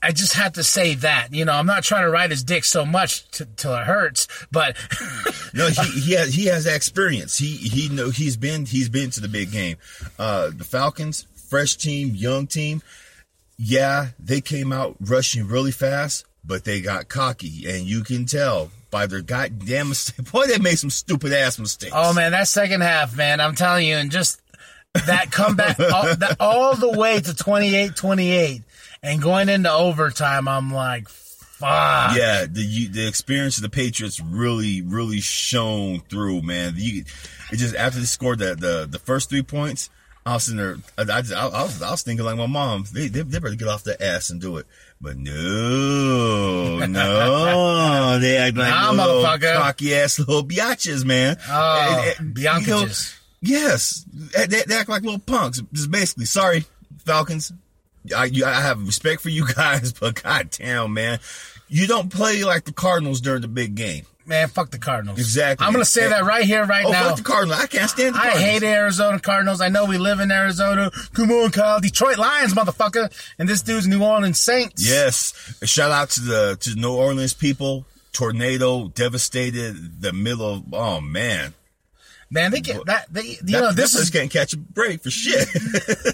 I 0.07 0.11
just 0.11 0.35
had 0.35 0.53
to 0.53 0.63
say 0.63 0.93
that. 0.95 1.33
You 1.33 1.43
know, 1.43 1.51
I'm 1.51 1.65
not 1.65 1.83
trying 1.83 2.03
to 2.03 2.09
ride 2.09 2.31
his 2.31 2.41
dick 2.41 2.63
so 2.63 2.85
much 2.85 3.29
t- 3.29 3.43
till 3.57 3.75
it 3.75 3.83
hurts, 3.83 4.29
but 4.49 4.77
No, 5.53 5.67
he 5.67 5.99
he 5.99 6.13
has 6.13 6.33
he 6.33 6.45
has 6.45 6.65
experience. 6.65 7.37
He 7.37 7.57
he 7.57 7.89
know 7.89 8.09
he's 8.09 8.37
been 8.37 8.65
he's 8.65 8.87
been 8.87 9.09
to 9.11 9.19
the 9.19 9.27
big 9.27 9.51
game. 9.51 9.75
Uh, 10.17 10.51
the 10.55 10.63
Falcons, 10.63 11.27
fresh 11.49 11.75
team, 11.75 12.15
young 12.15 12.47
team. 12.47 12.81
Yeah, 13.57 14.09
they 14.17 14.39
came 14.39 14.71
out 14.71 14.95
rushing 15.01 15.45
really 15.45 15.71
fast, 15.73 16.25
but 16.45 16.63
they 16.63 16.79
got 16.79 17.09
cocky, 17.09 17.69
and 17.69 17.83
you 17.83 18.01
can 18.01 18.25
tell 18.25 18.71
by 18.89 19.07
their 19.07 19.21
goddamn 19.21 19.89
mistake. 19.89 20.31
Boy, 20.31 20.45
they 20.45 20.57
made 20.57 20.79
some 20.79 20.89
stupid 20.89 21.33
ass 21.33 21.59
mistakes. 21.59 21.91
Oh 21.93 22.13
man, 22.13 22.31
that 22.31 22.47
second 22.47 22.79
half, 22.79 23.17
man, 23.17 23.41
I'm 23.41 23.55
telling 23.55 23.85
you, 23.85 23.97
and 23.97 24.09
just 24.09 24.41
that 24.93 25.31
comeback 25.33 25.77
all, 25.93 26.15
that, 26.15 26.37
all 26.39 26.75
the 26.77 26.97
way 26.97 27.19
to 27.19 27.31
28-28 27.31 28.63
and 29.03 29.21
going 29.21 29.49
into 29.49 29.71
overtime, 29.71 30.47
I'm 30.47 30.73
like, 30.73 31.07
fuck. 31.09 32.15
Yeah, 32.15 32.45
the 32.49 32.61
you, 32.61 32.89
the 32.89 33.07
experience 33.07 33.57
of 33.57 33.63
the 33.63 33.69
Patriots 33.69 34.19
really 34.21 34.81
really 34.81 35.19
shone 35.21 36.01
through, 36.09 36.41
man. 36.43 36.73
You, 36.77 37.03
it 37.51 37.57
just 37.57 37.75
after 37.75 37.99
they 37.99 38.05
scored 38.05 38.39
the 38.39 38.55
the, 38.55 38.87
the 38.89 38.99
first 38.99 39.29
three 39.29 39.43
points, 39.43 39.89
I 40.25 40.33
was 40.33 40.43
sitting 40.43 40.57
there. 40.57 40.77
I, 40.97 41.01
I, 41.01 41.21
just- 41.21 41.33
I, 41.33 41.47
I 41.47 41.63
was 41.63 41.81
I 41.81 41.91
was 41.91 42.01
thinking 42.03 42.25
like 42.25 42.37
my 42.37 42.45
mom. 42.47 42.85
They, 42.93 43.07
they 43.07 43.21
they 43.21 43.39
better 43.39 43.55
get 43.55 43.67
off 43.67 43.83
their 43.83 44.01
ass 44.01 44.29
and 44.29 44.39
do 44.41 44.57
it. 44.57 44.65
But 44.99 45.15
no, 45.17 46.79
no, 46.85 48.19
they 48.19 48.37
act 48.37 48.57
like 48.57 48.69
Nah, 48.69 48.91
little 48.91 49.23
cocky 49.61 49.93
ass 49.95 50.17
little 50.19 50.43
biatches, 50.43 51.05
man. 51.05 51.37
Oh, 51.49 52.13
and, 52.19 52.37
you 52.37 52.43
know, 52.43 52.85
Yes, 53.39 54.03
they, 54.11 54.47
they 54.47 54.75
act 54.75 54.89
like 54.89 55.03
little 55.03 55.19
punks. 55.19 55.61
Just 55.71 55.91
basically, 55.91 56.25
sorry, 56.25 56.65
Falcons. 57.05 57.53
I, 58.15 58.25
you, 58.25 58.45
I 58.45 58.53
have 58.61 58.85
respect 58.85 59.21
for 59.21 59.29
you 59.29 59.45
guys, 59.55 59.93
but 59.93 60.21
goddamn, 60.21 60.93
man, 60.93 61.19
you 61.67 61.87
don't 61.87 62.09
play 62.11 62.43
like 62.43 62.65
the 62.65 62.73
Cardinals 62.73 63.21
during 63.21 63.41
the 63.41 63.47
big 63.47 63.75
game. 63.75 64.05
Man, 64.25 64.49
fuck 64.49 64.71
the 64.71 64.77
Cardinals. 64.77 65.19
Exactly. 65.19 65.65
I'm 65.65 65.71
gonna 65.71 65.85
say 65.85 66.09
that 66.09 66.25
right 66.25 66.43
here, 66.43 66.65
right 66.65 66.85
Oh, 66.85 66.91
now. 66.91 67.07
fuck 67.09 67.17
the 67.17 67.23
Cardinals! 67.23 67.61
I 67.61 67.67
can't 67.67 67.89
stand 67.89 68.13
the 68.15 68.19
I 68.19 68.23
Cardinals. 68.23 68.43
hate 68.49 68.63
Arizona 68.63 69.19
Cardinals. 69.21 69.61
I 69.61 69.69
know 69.69 69.85
we 69.85 69.97
live 69.97 70.19
in 70.19 70.31
Arizona. 70.31 70.91
Come 71.13 71.31
on, 71.31 71.49
Kyle. 71.51 71.79
Detroit 71.79 72.17
Lions, 72.17 72.53
motherfucker. 72.53 73.09
And 73.39 73.47
this 73.47 73.61
dude's 73.61 73.87
New 73.87 74.03
Orleans 74.03 74.37
Saints. 74.37 74.85
Yes, 74.85 75.31
shout 75.63 75.91
out 75.91 76.09
to 76.09 76.19
the 76.21 76.57
to 76.59 76.75
New 76.75 76.93
Orleans 76.93 77.33
people. 77.33 77.85
Tornado 78.11 78.89
devastated 78.89 80.01
the 80.01 80.11
middle 80.11 80.55
of. 80.55 80.73
Oh 80.73 80.99
man, 80.99 81.53
Man, 82.29 82.51
they 82.51 82.59
get 82.59 82.85
that. 82.87 83.11
They, 83.11 83.21
you 83.23 83.37
that, 83.41 83.51
know, 83.61 83.71
this 83.71 83.95
is 83.95 84.09
can't 84.09 84.29
catch 84.29 84.53
a 84.53 84.57
break 84.57 85.01
for 85.01 85.09
shit. 85.09 85.47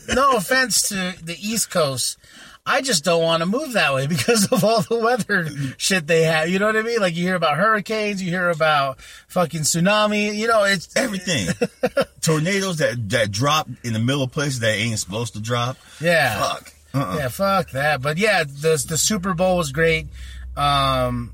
no 0.13 0.33
offense 0.37 0.89
to 0.89 1.15
the 1.23 1.35
East 1.39 1.71
Coast. 1.71 2.17
I 2.65 2.81
just 2.81 3.03
don't 3.03 3.21
want 3.21 3.41
to 3.41 3.45
move 3.45 3.73
that 3.73 3.93
way 3.93 4.07
because 4.07 4.45
of 4.51 4.63
all 4.63 4.81
the 4.81 4.97
weather 4.99 5.49
shit 5.77 6.07
they 6.07 6.23
have. 6.23 6.49
You 6.49 6.59
know 6.59 6.67
what 6.67 6.77
I 6.77 6.81
mean? 6.81 6.99
Like 6.99 7.15
you 7.15 7.23
hear 7.23 7.35
about 7.35 7.57
hurricanes, 7.57 8.21
you 8.21 8.29
hear 8.29 8.49
about 8.49 9.01
fucking 9.27 9.61
tsunami. 9.61 10.35
You 10.35 10.47
know, 10.47 10.63
it's 10.63 10.95
Everything, 10.95 11.47
tornadoes 12.21 12.77
that 12.77 13.09
that 13.09 13.31
drop 13.31 13.67
in 13.83 13.93
the 13.93 13.99
middle 13.99 14.23
of 14.23 14.31
places 14.31 14.59
that 14.61 14.73
ain't 14.75 14.99
supposed 14.99 15.33
to 15.33 15.41
drop. 15.41 15.77
yeah, 15.99 16.39
Fuck. 16.39 16.73
Uh-uh. 16.93 17.15
yeah, 17.17 17.27
fuck 17.27 17.71
that. 17.71 18.01
But 18.01 18.17
yeah, 18.17 18.43
the 18.43 18.83
the 18.87 18.97
Super 18.97 19.33
Bowl 19.33 19.57
was 19.57 19.71
great. 19.71 20.07
Um, 20.55 21.33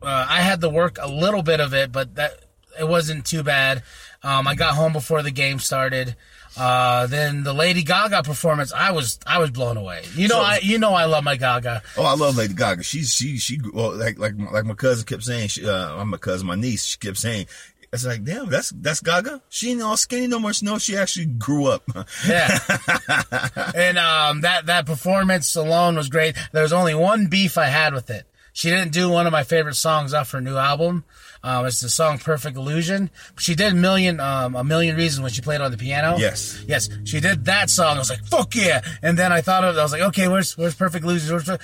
uh, 0.00 0.26
I 0.28 0.40
had 0.40 0.60
to 0.60 0.68
work 0.68 0.98
a 1.00 1.08
little 1.08 1.42
bit 1.42 1.58
of 1.60 1.74
it, 1.74 1.90
but 1.90 2.14
that 2.14 2.38
it 2.78 2.88
wasn't 2.88 3.26
too 3.26 3.42
bad. 3.42 3.82
Um, 4.24 4.46
I 4.46 4.54
got 4.54 4.74
home 4.74 4.92
before 4.92 5.22
the 5.22 5.30
game 5.32 5.58
started. 5.58 6.14
Uh, 6.56 7.06
then 7.06 7.44
the 7.44 7.52
Lady 7.54 7.82
Gaga 7.82 8.22
performance, 8.22 8.72
I 8.72 8.90
was 8.92 9.18
I 9.26 9.38
was 9.38 9.50
blown 9.50 9.76
away. 9.76 10.02
You 10.14 10.28
know, 10.28 10.36
So- 10.36 10.42
I 10.42 10.60
you 10.62 10.78
know 10.78 10.92
I 10.94 11.06
love 11.06 11.24
my 11.24 11.36
Gaga. 11.36 11.82
Oh, 11.96 12.04
I 12.04 12.14
love 12.14 12.36
Lady 12.36 12.54
Gaga. 12.54 12.82
She's 12.82 13.12
she 13.12 13.38
she 13.38 13.58
well, 13.72 13.96
like 13.96 14.18
like 14.18 14.34
like 14.52 14.64
my 14.64 14.74
cousin 14.74 15.04
kept 15.06 15.24
saying. 15.24 15.48
She, 15.48 15.66
uh, 15.68 15.96
I'm 15.96 16.08
my 16.10 16.18
cousin, 16.18 16.46
my 16.46 16.54
niece. 16.54 16.84
She 16.84 16.98
kept 16.98 17.18
saying. 17.18 17.46
It's 17.94 18.06
like, 18.06 18.24
damn, 18.24 18.48
that's 18.48 18.70
that's 18.70 19.00
Gaga. 19.00 19.42
She 19.50 19.70
ain't 19.72 19.82
all 19.82 19.96
skinny 19.98 20.26
no 20.26 20.38
more. 20.38 20.52
No, 20.62 20.78
she 20.78 20.96
actually 20.96 21.26
grew 21.26 21.66
up. 21.66 21.82
Yeah. 22.26 22.58
and 23.74 23.98
um, 23.98 24.40
that 24.42 24.66
that 24.66 24.86
performance 24.86 25.54
alone 25.56 25.96
was 25.96 26.08
great. 26.08 26.36
There 26.52 26.62
was 26.62 26.72
only 26.72 26.94
one 26.94 27.26
beef 27.26 27.58
I 27.58 27.66
had 27.66 27.92
with 27.92 28.08
it. 28.10 28.24
She 28.54 28.68
didn't 28.70 28.92
do 28.92 29.08
one 29.10 29.26
of 29.26 29.32
my 29.32 29.44
favorite 29.44 29.74
songs 29.74 30.12
off 30.14 30.30
her 30.32 30.40
new 30.40 30.56
album. 30.56 31.04
Um, 31.44 31.66
it's 31.66 31.80
the 31.80 31.88
song 31.90 32.18
"Perfect 32.18 32.56
Illusion." 32.56 33.10
She 33.38 33.54
did 33.54 33.74
million, 33.74 34.20
um, 34.20 34.54
a 34.54 34.62
million 34.62 34.96
reasons 34.96 35.22
when 35.22 35.32
she 35.32 35.40
played 35.42 35.60
on 35.60 35.70
the 35.72 35.76
piano. 35.76 36.16
Yes. 36.18 36.64
yes, 36.68 36.88
she 37.04 37.18
did 37.20 37.44
that 37.46 37.68
song. 37.68 37.96
I 37.96 37.98
was 37.98 38.10
like, 38.10 38.24
"Fuck 38.26 38.54
yeah!" 38.54 38.80
And 39.02 39.18
then 39.18 39.32
I 39.32 39.40
thought 39.40 39.64
of, 39.64 39.76
it, 39.76 39.78
I 39.80 39.82
was 39.82 39.90
like, 39.92 40.02
"Okay, 40.02 40.28
where's 40.28 40.56
where's 40.56 40.74
Perfect 40.76 41.04
Illusion?" 41.04 41.32
Where's, 41.34 41.48
ah 41.50 41.58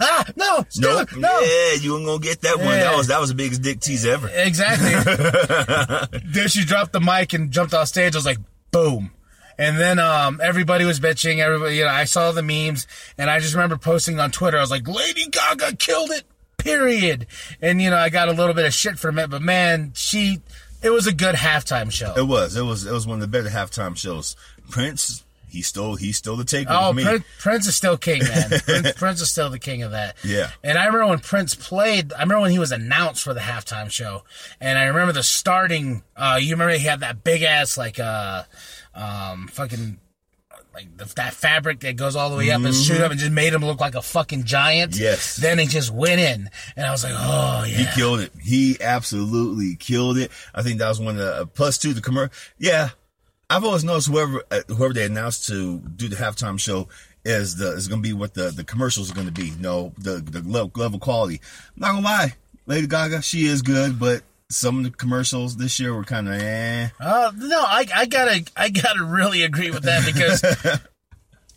ah 0.00 0.24
no, 0.36 0.64
No, 0.76 1.04
Stu, 1.04 1.18
no. 1.18 1.40
yeah, 1.40 1.72
you 1.80 1.96
ain't 1.96 2.06
gonna 2.06 2.18
get 2.20 2.42
that 2.42 2.58
one. 2.58 2.66
Yeah. 2.68 2.84
That 2.84 2.96
was 2.96 3.06
that 3.08 3.20
was 3.20 3.30
the 3.30 3.34
biggest 3.34 3.62
dick 3.62 3.80
tease 3.80 4.06
ever. 4.06 4.28
Exactly. 4.32 4.90
then 6.24 6.48
she 6.48 6.64
dropped 6.64 6.92
the 6.92 7.00
mic 7.00 7.32
and 7.32 7.50
jumped 7.50 7.74
off 7.74 7.88
stage. 7.88 8.14
I 8.14 8.18
was 8.18 8.26
like, 8.26 8.38
boom. 8.70 9.10
And 9.58 9.76
then 9.76 9.98
um, 9.98 10.40
everybody 10.40 10.84
was 10.84 11.00
bitching. 11.00 11.38
Everybody, 11.38 11.76
you 11.78 11.84
know, 11.84 11.90
I 11.90 12.04
saw 12.04 12.30
the 12.30 12.42
memes, 12.44 12.86
and 13.18 13.28
I 13.28 13.40
just 13.40 13.54
remember 13.54 13.76
posting 13.76 14.20
on 14.20 14.30
Twitter. 14.30 14.56
I 14.56 14.60
was 14.60 14.70
like, 14.70 14.86
"Lady 14.86 15.26
Gaga 15.26 15.74
killed 15.76 16.10
it." 16.12 16.22
Period. 16.58 17.26
And 17.62 17.80
you 17.80 17.90
know, 17.90 17.96
I 17.96 18.08
got 18.10 18.28
a 18.28 18.32
little 18.32 18.54
bit 18.54 18.66
of 18.66 18.74
shit 18.74 18.98
from 18.98 19.18
it, 19.18 19.30
but 19.30 19.40
man, 19.42 19.92
she, 19.94 20.40
it 20.82 20.90
was 20.90 21.06
a 21.06 21.12
good 21.14 21.34
halftime 21.34 21.90
show. 21.90 22.12
It 22.16 22.26
was. 22.26 22.56
It 22.56 22.62
was. 22.62 22.84
It 22.86 22.92
was 22.92 23.06
one 23.06 23.16
of 23.16 23.20
the 23.20 23.28
better 23.28 23.48
halftime 23.48 23.96
shows. 23.96 24.36
Prince, 24.70 25.24
he 25.48 25.62
stole. 25.62 25.96
He 25.96 26.12
stole 26.12 26.36
the 26.36 26.44
take 26.44 26.66
Oh, 26.68 26.88
with 26.88 26.96
me. 26.98 27.04
Prince, 27.04 27.24
Prince 27.38 27.66
is 27.68 27.76
still 27.76 27.96
king, 27.96 28.22
man. 28.22 28.50
Prince, 28.64 28.92
Prince 28.92 29.20
is 29.22 29.30
still 29.30 29.48
the 29.50 29.58
king 29.58 29.82
of 29.82 29.92
that. 29.92 30.16
Yeah. 30.22 30.50
And 30.62 30.76
I 30.76 30.86
remember 30.86 31.06
when 31.08 31.20
Prince 31.20 31.54
played. 31.54 32.12
I 32.12 32.20
remember 32.22 32.42
when 32.42 32.50
he 32.50 32.58
was 32.58 32.72
announced 32.72 33.22
for 33.24 33.32
the 33.34 33.40
halftime 33.40 33.90
show, 33.90 34.24
and 34.60 34.78
I 34.78 34.84
remember 34.84 35.12
the 35.12 35.22
starting. 35.22 36.02
Uh, 36.16 36.38
you 36.40 36.52
remember 36.54 36.74
he 36.74 36.84
had 36.86 37.00
that 37.00 37.24
big 37.24 37.42
ass 37.42 37.78
like 37.78 37.98
uh, 37.98 38.42
um, 38.94 39.48
fucking. 39.48 39.98
Like 40.78 40.96
the, 40.96 41.12
that 41.16 41.34
fabric 41.34 41.80
that 41.80 41.96
goes 41.96 42.14
all 42.14 42.30
the 42.30 42.36
way 42.36 42.52
up 42.52 42.62
and 42.62 42.72
shoot 42.72 43.00
up 43.00 43.10
and 43.10 43.18
just 43.18 43.32
made 43.32 43.52
him 43.52 43.64
look 43.64 43.80
like 43.80 43.96
a 43.96 44.02
fucking 44.02 44.44
giant. 44.44 44.92
Mm-hmm. 44.92 45.02
Yes. 45.02 45.34
Then 45.34 45.58
he 45.58 45.66
just 45.66 45.90
went 45.90 46.20
in, 46.20 46.48
and 46.76 46.86
I 46.86 46.92
was 46.92 47.02
like, 47.02 47.14
oh 47.16 47.64
yeah. 47.66 47.78
He 47.78 47.86
killed 47.96 48.20
it. 48.20 48.30
He 48.40 48.76
absolutely 48.80 49.74
killed 49.74 50.18
it. 50.18 50.30
I 50.54 50.62
think 50.62 50.78
that 50.78 50.88
was 50.88 51.00
one 51.00 51.16
of 51.16 51.20
the 51.20 51.32
uh, 51.32 51.44
plus 51.46 51.78
two. 51.78 51.94
The 51.94 52.00
commercial. 52.00 52.32
Yeah, 52.58 52.90
I've 53.50 53.64
always 53.64 53.82
noticed 53.82 54.06
whoever 54.06 54.44
uh, 54.52 54.60
whoever 54.68 54.94
they 54.94 55.04
announced 55.04 55.48
to 55.48 55.80
do 55.80 56.06
the 56.06 56.14
halftime 56.14 56.60
show 56.60 56.86
is 57.24 57.56
the 57.56 57.72
is 57.72 57.88
going 57.88 58.00
to 58.00 58.08
be 58.08 58.12
what 58.12 58.34
the 58.34 58.50
the 58.50 58.62
commercials 58.62 59.10
are 59.10 59.14
going 59.14 59.26
to 59.26 59.32
be. 59.32 59.52
No, 59.58 59.92
the 59.98 60.20
the 60.20 60.42
level, 60.42 60.70
level 60.76 61.00
quality. 61.00 61.40
I'm 61.74 61.80
not 61.80 61.92
gonna 61.94 62.04
lie, 62.04 62.34
Lady 62.66 62.86
Gaga, 62.86 63.22
she 63.22 63.46
is 63.46 63.62
good, 63.62 63.98
but 63.98 64.22
some 64.50 64.78
of 64.78 64.84
the 64.84 64.90
commercials 64.90 65.56
this 65.56 65.78
year 65.78 65.94
were 65.94 66.04
kind 66.04 66.28
of 66.28 66.34
eh. 66.34 66.88
Uh, 66.98 67.32
no, 67.36 67.60
I, 67.60 67.86
I 67.94 68.06
gotta, 68.06 68.44
I 68.56 68.70
gotta 68.70 69.04
really 69.04 69.42
agree 69.42 69.70
with 69.70 69.82
that 69.82 70.06
because 70.06 70.40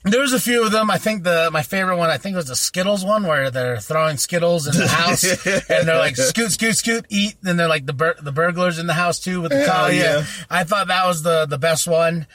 there 0.03 0.21
was 0.21 0.33
a 0.33 0.39
few 0.39 0.65
of 0.65 0.71
them. 0.71 0.89
I 0.89 0.98
think 0.98 1.24
the 1.24 1.50
my 1.51 1.63
favorite 1.63 1.98
one, 1.98 2.10
I 2.10 2.17
think 2.17 2.36
was 2.36 2.48
the 2.48 2.55
Skittles 2.55 3.05
one, 3.05 3.24
where 3.24 3.50
they're 3.51 3.79
throwing 3.79 4.17
Skittles 4.17 4.67
in 4.67 4.75
the 4.75 4.88
house 4.88 5.24
and 5.69 5.88
they're 5.88 5.98
like 5.98 6.17
scoot, 6.17 6.51
scoot, 6.51 6.75
scoot, 6.75 7.05
eat. 7.10 7.36
Then 7.41 7.57
they're 7.57 7.67
like 7.67 7.86
the 7.86 7.93
bur- 7.93 8.17
the 8.21 8.31
burglars 8.31 8.79
in 8.79 8.88
the 8.88 8.93
house 8.93 9.19
too 9.19 9.41
with 9.41 9.51
the 9.51 9.65
collar. 9.65 9.91
Yeah. 9.91 10.17
yeah. 10.17 10.25
I 10.50 10.63
thought 10.63 10.88
that 10.88 11.07
was 11.07 11.24
the 11.24 11.45
the 11.45 11.57
best 11.57 11.88
one. 11.88 12.27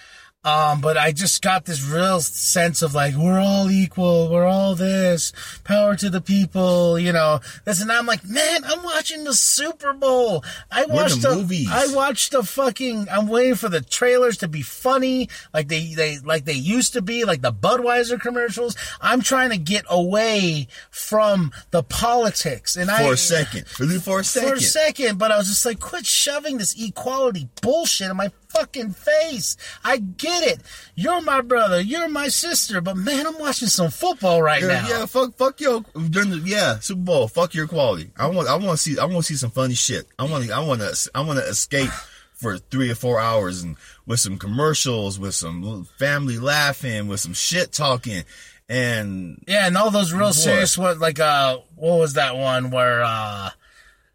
Um, 0.47 0.81
but 0.81 0.97
I 0.97 1.11
just 1.11 1.43
got 1.43 1.65
this 1.65 1.83
real 1.83 2.21
sense 2.21 2.81
of 2.81 2.95
like 2.95 3.17
we're 3.17 3.41
all 3.41 3.69
equal, 3.69 4.31
we're 4.31 4.47
all 4.47 4.77
this, 4.77 5.33
power 5.65 5.97
to 5.97 6.09
the 6.09 6.21
people, 6.21 7.01
you 7.01 7.13
know. 7.13 7.41
This 7.65 7.83
and 7.83 7.91
I'm 7.91 8.07
like, 8.07 8.25
man, 8.25 8.65
I'm 8.65 8.85
watching 8.85 9.25
the 9.25 9.35
Super 9.35 9.93
Bowl. 9.93 10.45
I 10.71 10.85
watched 10.85 11.23
the 11.23 11.31
the 11.31 11.37
movies. 11.37 11.69
I 11.69 11.93
watched 11.93 12.31
the 12.31 12.45
fucking. 12.45 13.09
I'm 13.11 13.27
waiting 13.27 13.57
for 13.57 13.69
the 13.69 13.81
trailers 13.81 14.37
to 14.39 14.47
be 14.47 14.63
funny, 14.63 15.29
like 15.53 15.67
they 15.67 15.95
they 15.95 16.19
like 16.21 16.45
they 16.45 16.53
used 16.53 16.93
to 16.93 17.03
be, 17.03 17.25
like 17.25 17.43
the 17.43 17.53
Budweiser 17.53 18.21
commercials. 18.21 18.77
I'm 19.01 19.23
trying 19.23 19.51
to 19.51 19.59
get 19.59 19.85
away 19.91 20.69
from 20.91 21.51
the 21.73 21.83
politics, 21.83 22.77
and 22.77 22.89
I 22.89 23.05
For 23.05 23.15
a 23.15 23.17
second, 23.17 23.67
for 23.67 24.21
a 24.21 24.25
second. 24.25 24.49
for 24.49 24.55
a 24.55 24.61
second, 24.61 25.19
but 25.19 25.33
I 25.33 25.39
was 25.39 25.49
just 25.49 25.67
like, 25.67 25.81
quit 25.81 26.07
shoving 26.07 26.59
this 26.59 26.81
equality 26.81 27.49
bullshit 27.61 28.11
in 28.11 28.17
my 28.17 28.31
fucking 28.49 28.91
face. 28.93 29.57
I 29.85 29.99
get 29.99 30.43
it. 30.45 30.61
You're 30.95 31.21
my 31.23 31.41
brother. 31.41 31.81
You're 31.81 32.09
my 32.09 32.29
sister. 32.29 32.81
But 32.81 32.97
man, 32.97 33.27
I'm 33.27 33.39
watching 33.39 33.69
some 33.69 33.91
football 33.91 34.43
right 34.43 34.61
Yeah, 34.63 34.69
now. 34.83 34.89
yeah, 34.89 35.07
fuck, 35.07 35.37
fuck 35.37 35.61
your 35.61 35.83
during 36.11 36.31
the 36.31 36.39
yeah 36.45 36.79
Super 36.79 37.01
Bowl. 37.01 37.29
Fuck 37.29 37.55
your 37.55 37.67
quality. 37.69 38.11
I 38.19 38.27
want, 38.29 38.49
I 38.49 38.55
want 38.57 38.71
to 38.71 38.77
see, 38.79 38.99
I 38.99 39.05
want 39.05 39.19
to 39.19 39.23
see 39.25 39.37
some 39.37 39.51
funny 39.51 39.75
shit. 39.75 40.07
I 40.19 40.25
want, 40.25 40.45
to, 40.47 40.53
I 40.53 40.61
want 40.61 40.81
to, 40.81 41.11
I 41.15 41.21
want 41.23 41.39
to 41.39 41.45
escape 41.47 41.91
for 42.35 42.59
three 42.59 42.91
or 42.91 42.95
four 42.95 43.19
hours 43.19 43.63
and 43.63 43.77
with 44.07 44.21
some 44.21 44.39
commercials, 44.39 45.19
with 45.19 45.35
some 45.35 45.87
family 45.99 46.39
laughing, 46.39 47.09
with 47.09 47.19
some 47.21 47.33
shit 47.33 47.73
talking, 47.73 48.25
and 48.69 49.43
Yeah, 49.49 49.67
and 49.67 49.77
all 49.77 49.91
those 49.91 50.13
real 50.13 50.29
Boy. 50.29 50.33
serious 50.33 50.77
what 50.77 50.99
like 50.99 51.19
uh 51.21 51.59
what 51.77 51.99
was 51.99 52.13
that 52.15 52.37
one 52.37 52.71
where 52.71 53.03
uh, 53.03 53.51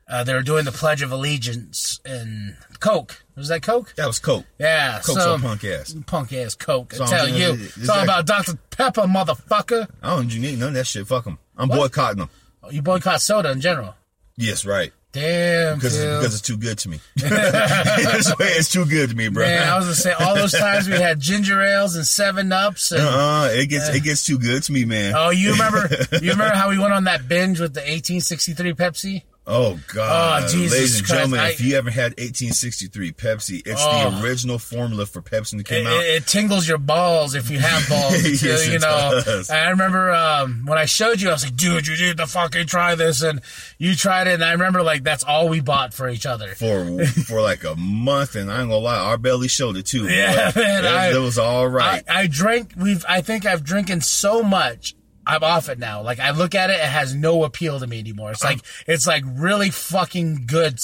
uh 0.08 0.24
they 0.24 0.34
were 0.34 0.44
doing 0.44 0.66
the 0.66 0.72
Pledge 0.72 1.02
of 1.02 1.12
Allegiance 1.12 2.00
in 2.06 2.58
Coke. 2.82 3.24
Was 3.38 3.48
that 3.48 3.62
Coke? 3.64 3.94
that 3.96 4.08
was 4.08 4.20
Coke. 4.20 4.46
Yeah. 4.60 5.00
Coke's 5.04 5.24
so 5.24 5.38
punk 5.38 5.64
ass. 5.64 5.96
punk 6.06 6.34
ass 6.34 6.56
Coke. 6.56 6.94
I 6.96 6.98
So 6.98 7.04
I'm 7.06 7.10
tell 7.10 7.30
you. 7.30 7.54
It's 7.54 7.88
all 7.88 8.04
about 8.04 8.26
Dr. 8.26 8.56
Pepper, 8.70 9.04
motherfucker. 9.04 9.88
I 10.04 10.16
don't 10.16 10.28
need 10.28 10.60
none 10.60 10.70
of 10.70 10.74
that 10.74 10.86
shit. 10.88 11.08
Fuck 11.08 11.24
them. 11.24 11.40
I'm 11.58 11.70
What? 11.70 11.78
boycotting 11.78 12.20
them. 12.20 12.30
Oh, 12.62 12.70
You 12.70 12.82
boycott 12.82 13.22
soda 13.22 13.52
in 13.52 13.62
general. 13.62 13.96
Yes, 14.36 14.66
right. 14.66 14.92
Damn, 15.14 15.76
Because 15.78 15.98
dude. 15.98 16.20
because 16.20 16.34
it's 16.36 16.42
too 16.48 16.56
good 16.58 16.78
to 16.80 16.90
me. 16.90 17.00
it's, 17.18 18.32
it's 18.40 18.72
too 18.72 18.86
good 18.86 19.10
to 19.10 19.16
me, 19.16 19.28
bro. 19.28 19.46
Man, 19.46 19.68
I 19.68 19.76
was 19.78 19.86
gonna 19.86 19.96
say 19.96 20.12
all 20.14 20.36
those 20.36 20.54
times 20.54 20.88
we 20.88 20.94
had 20.96 21.20
ginger 21.20 21.62
ales 21.62 21.96
and 21.98 22.06
seven 22.08 22.52
ups 22.54 22.92
and 22.94 23.02
uh, 23.02 23.50
it 23.52 23.66
gets 23.68 23.90
it 23.90 24.04
gets 24.04 24.26
too 24.26 24.40
good 24.40 24.64
to 24.64 24.72
me, 24.72 24.86
man. 24.86 25.14
Oh, 25.16 25.30
you 25.30 25.52
remember 25.52 25.90
you 26.14 26.32
remember 26.32 26.56
how 26.56 26.70
we 26.70 26.78
went 26.80 26.94
on 26.94 27.04
that 27.06 27.28
binge 27.28 27.60
with 27.60 27.74
the 27.74 27.82
1863 27.82 28.74
Pepsi? 28.74 29.24
Oh 29.48 29.79
God, 29.91 30.43
Oh, 30.43 30.48
Jesus 30.48 30.71
ladies 30.71 30.98
and 31.00 31.07
Christ, 31.07 31.19
gentlemen, 31.19 31.39
I- 31.39 31.50
if 31.50 31.62
you 31.62 31.75
ever 31.75 31.89
had 31.89 32.12
1863 32.19 33.12
Pepsi, 33.12 33.63
it's 33.65 33.81
Oh. 33.83 34.12
the 34.12 34.24
original 34.24 34.60
formula 34.60 35.07
for 35.07 35.24
Pepsi 35.24 35.51
that 35.57 35.62
It, 35.62 35.65
came 35.65 35.88
out. 35.88 35.93
it, 35.93 36.05
it 36.05 36.27
tingles 36.27 36.67
your 36.67 36.77
balls 36.77 37.33
if 37.33 37.50
you 37.50 37.57
have 37.57 37.89
balls. 37.89 38.21
Yes, 38.24 38.43
you, 38.43 38.51
it 38.51 38.74
you 38.74 38.79
know, 38.79 39.19
does. 39.25 39.50
I 39.50 39.69
remember 39.71 40.12
um, 40.12 40.63
when 40.67 40.77
I 40.77 40.86
showed 40.86 41.19
you, 41.21 41.29
I 41.29 41.33
was 41.33 41.43
like, 41.43 41.55
"Dude, 41.55 41.88
you 41.88 41.98
need 41.98 42.17
to 42.17 42.27
fucking 42.27 42.67
try 42.67 42.93
this," 42.93 43.24
and 43.24 43.41
you 43.79 43.95
tried 43.95 44.27
it, 44.27 44.36
and 44.36 44.43
I 44.43 44.51
remember 44.51 44.83
like 44.83 45.03
that's 45.03 45.24
all 45.24 45.50
we 45.50 45.60
bought 45.60 45.91
for 45.95 46.07
each 46.07 46.27
other. 46.27 46.53
for 46.53 47.03
for 47.05 47.41
like 47.41 47.63
a 47.63 47.75
month, 47.75 48.36
and 48.36 48.51
I 48.51 48.60
ain't 48.62 48.69
gonna 48.69 48.77
lie, 48.77 49.00
our 49.00 49.17
belly 49.17 49.48
showed 49.48 49.75
it 49.75 49.88
too. 49.88 50.07
Yeah, 50.07 50.51
man, 50.55 50.86
it, 50.86 50.88
I- 50.88 51.12
it 51.15 51.19
was 51.19 51.39
all 51.39 51.67
right. 51.67 52.03
I, 52.07 52.21
I 52.21 52.27
drank. 52.27 52.74
We've. 52.77 53.03
I 53.10 53.21
think 53.21 53.48
I've 53.48 53.63
drinking 53.63 54.01
so 54.01 54.43
much. 54.43 54.93
I'm 55.25 55.44
off 55.44 55.70
it 55.70 55.80
now. 55.80 56.01
Like 56.01 56.20
I 56.20 56.32
look 56.32 56.56
at 56.56 56.70
it, 56.70 56.80
it 56.80 56.90
has 56.90 57.13
no 57.13 57.44
appeal 57.44 57.80
to 57.80 57.88
me 57.88 58.00
anymore. 58.00 58.32
It's 58.32 58.44
like 58.44 58.60
it's 58.88 59.06
like 59.08 59.24
really 59.25 59.70
fucking 59.70 60.46
good, 60.48 60.80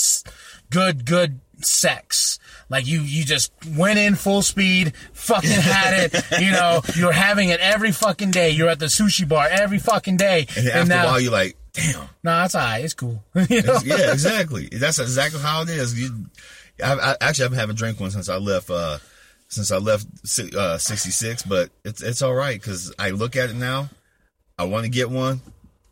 good, 0.69 1.05
good 1.05 1.39
sex. 1.61 2.39
Like 2.69 2.85
you, 2.85 3.01
you 3.01 3.23
just 3.23 3.51
went 3.75 3.97
in 3.97 4.15
full 4.15 4.41
speed, 4.41 4.93
fucking 5.13 5.49
had 5.49 6.13
it. 6.13 6.23
You 6.39 6.51
know, 6.51 6.81
you're 6.95 7.11
having 7.11 7.49
it 7.49 7.59
every 7.59 7.91
fucking 7.91 8.31
day. 8.31 8.51
You're 8.51 8.69
at 8.69 8.79
the 8.79 8.85
sushi 8.85 9.27
bar 9.27 9.47
every 9.49 9.79
fucking 9.79 10.17
day. 10.17 10.47
and 10.55 10.67
after 10.67 10.89
now, 10.89 11.03
a 11.03 11.05
while, 11.07 11.19
you're 11.19 11.31
like, 11.31 11.57
damn. 11.73 12.07
no, 12.23 12.43
it's 12.43 12.53
alright. 12.53 12.83
It's 12.83 12.93
cool. 12.93 13.23
you 13.49 13.61
know? 13.63 13.79
yeah, 13.83 14.11
exactly. 14.11 14.67
That's 14.71 14.99
exactly 14.99 15.41
how 15.41 15.63
it 15.63 15.69
is. 15.69 15.99
You, 15.99 16.25
I, 16.83 16.93
I 16.93 17.15
actually 17.21 17.55
I 17.55 17.59
haven't 17.59 17.77
drank 17.77 17.99
one 17.99 18.11
since 18.11 18.29
I 18.29 18.37
left. 18.37 18.69
Uh, 18.69 18.99
since 19.49 19.71
I 19.71 19.77
left 19.77 20.05
uh, 20.55 20.77
66, 20.77 21.43
but 21.43 21.69
it's 21.85 22.03
it's 22.03 22.21
all 22.21 22.33
right 22.33 22.59
because 22.59 22.93
I 22.99 23.11
look 23.11 23.35
at 23.35 23.49
it 23.49 23.55
now. 23.55 23.89
I 24.57 24.63
want 24.65 24.85
to 24.85 24.89
get 24.89 25.09
one, 25.09 25.41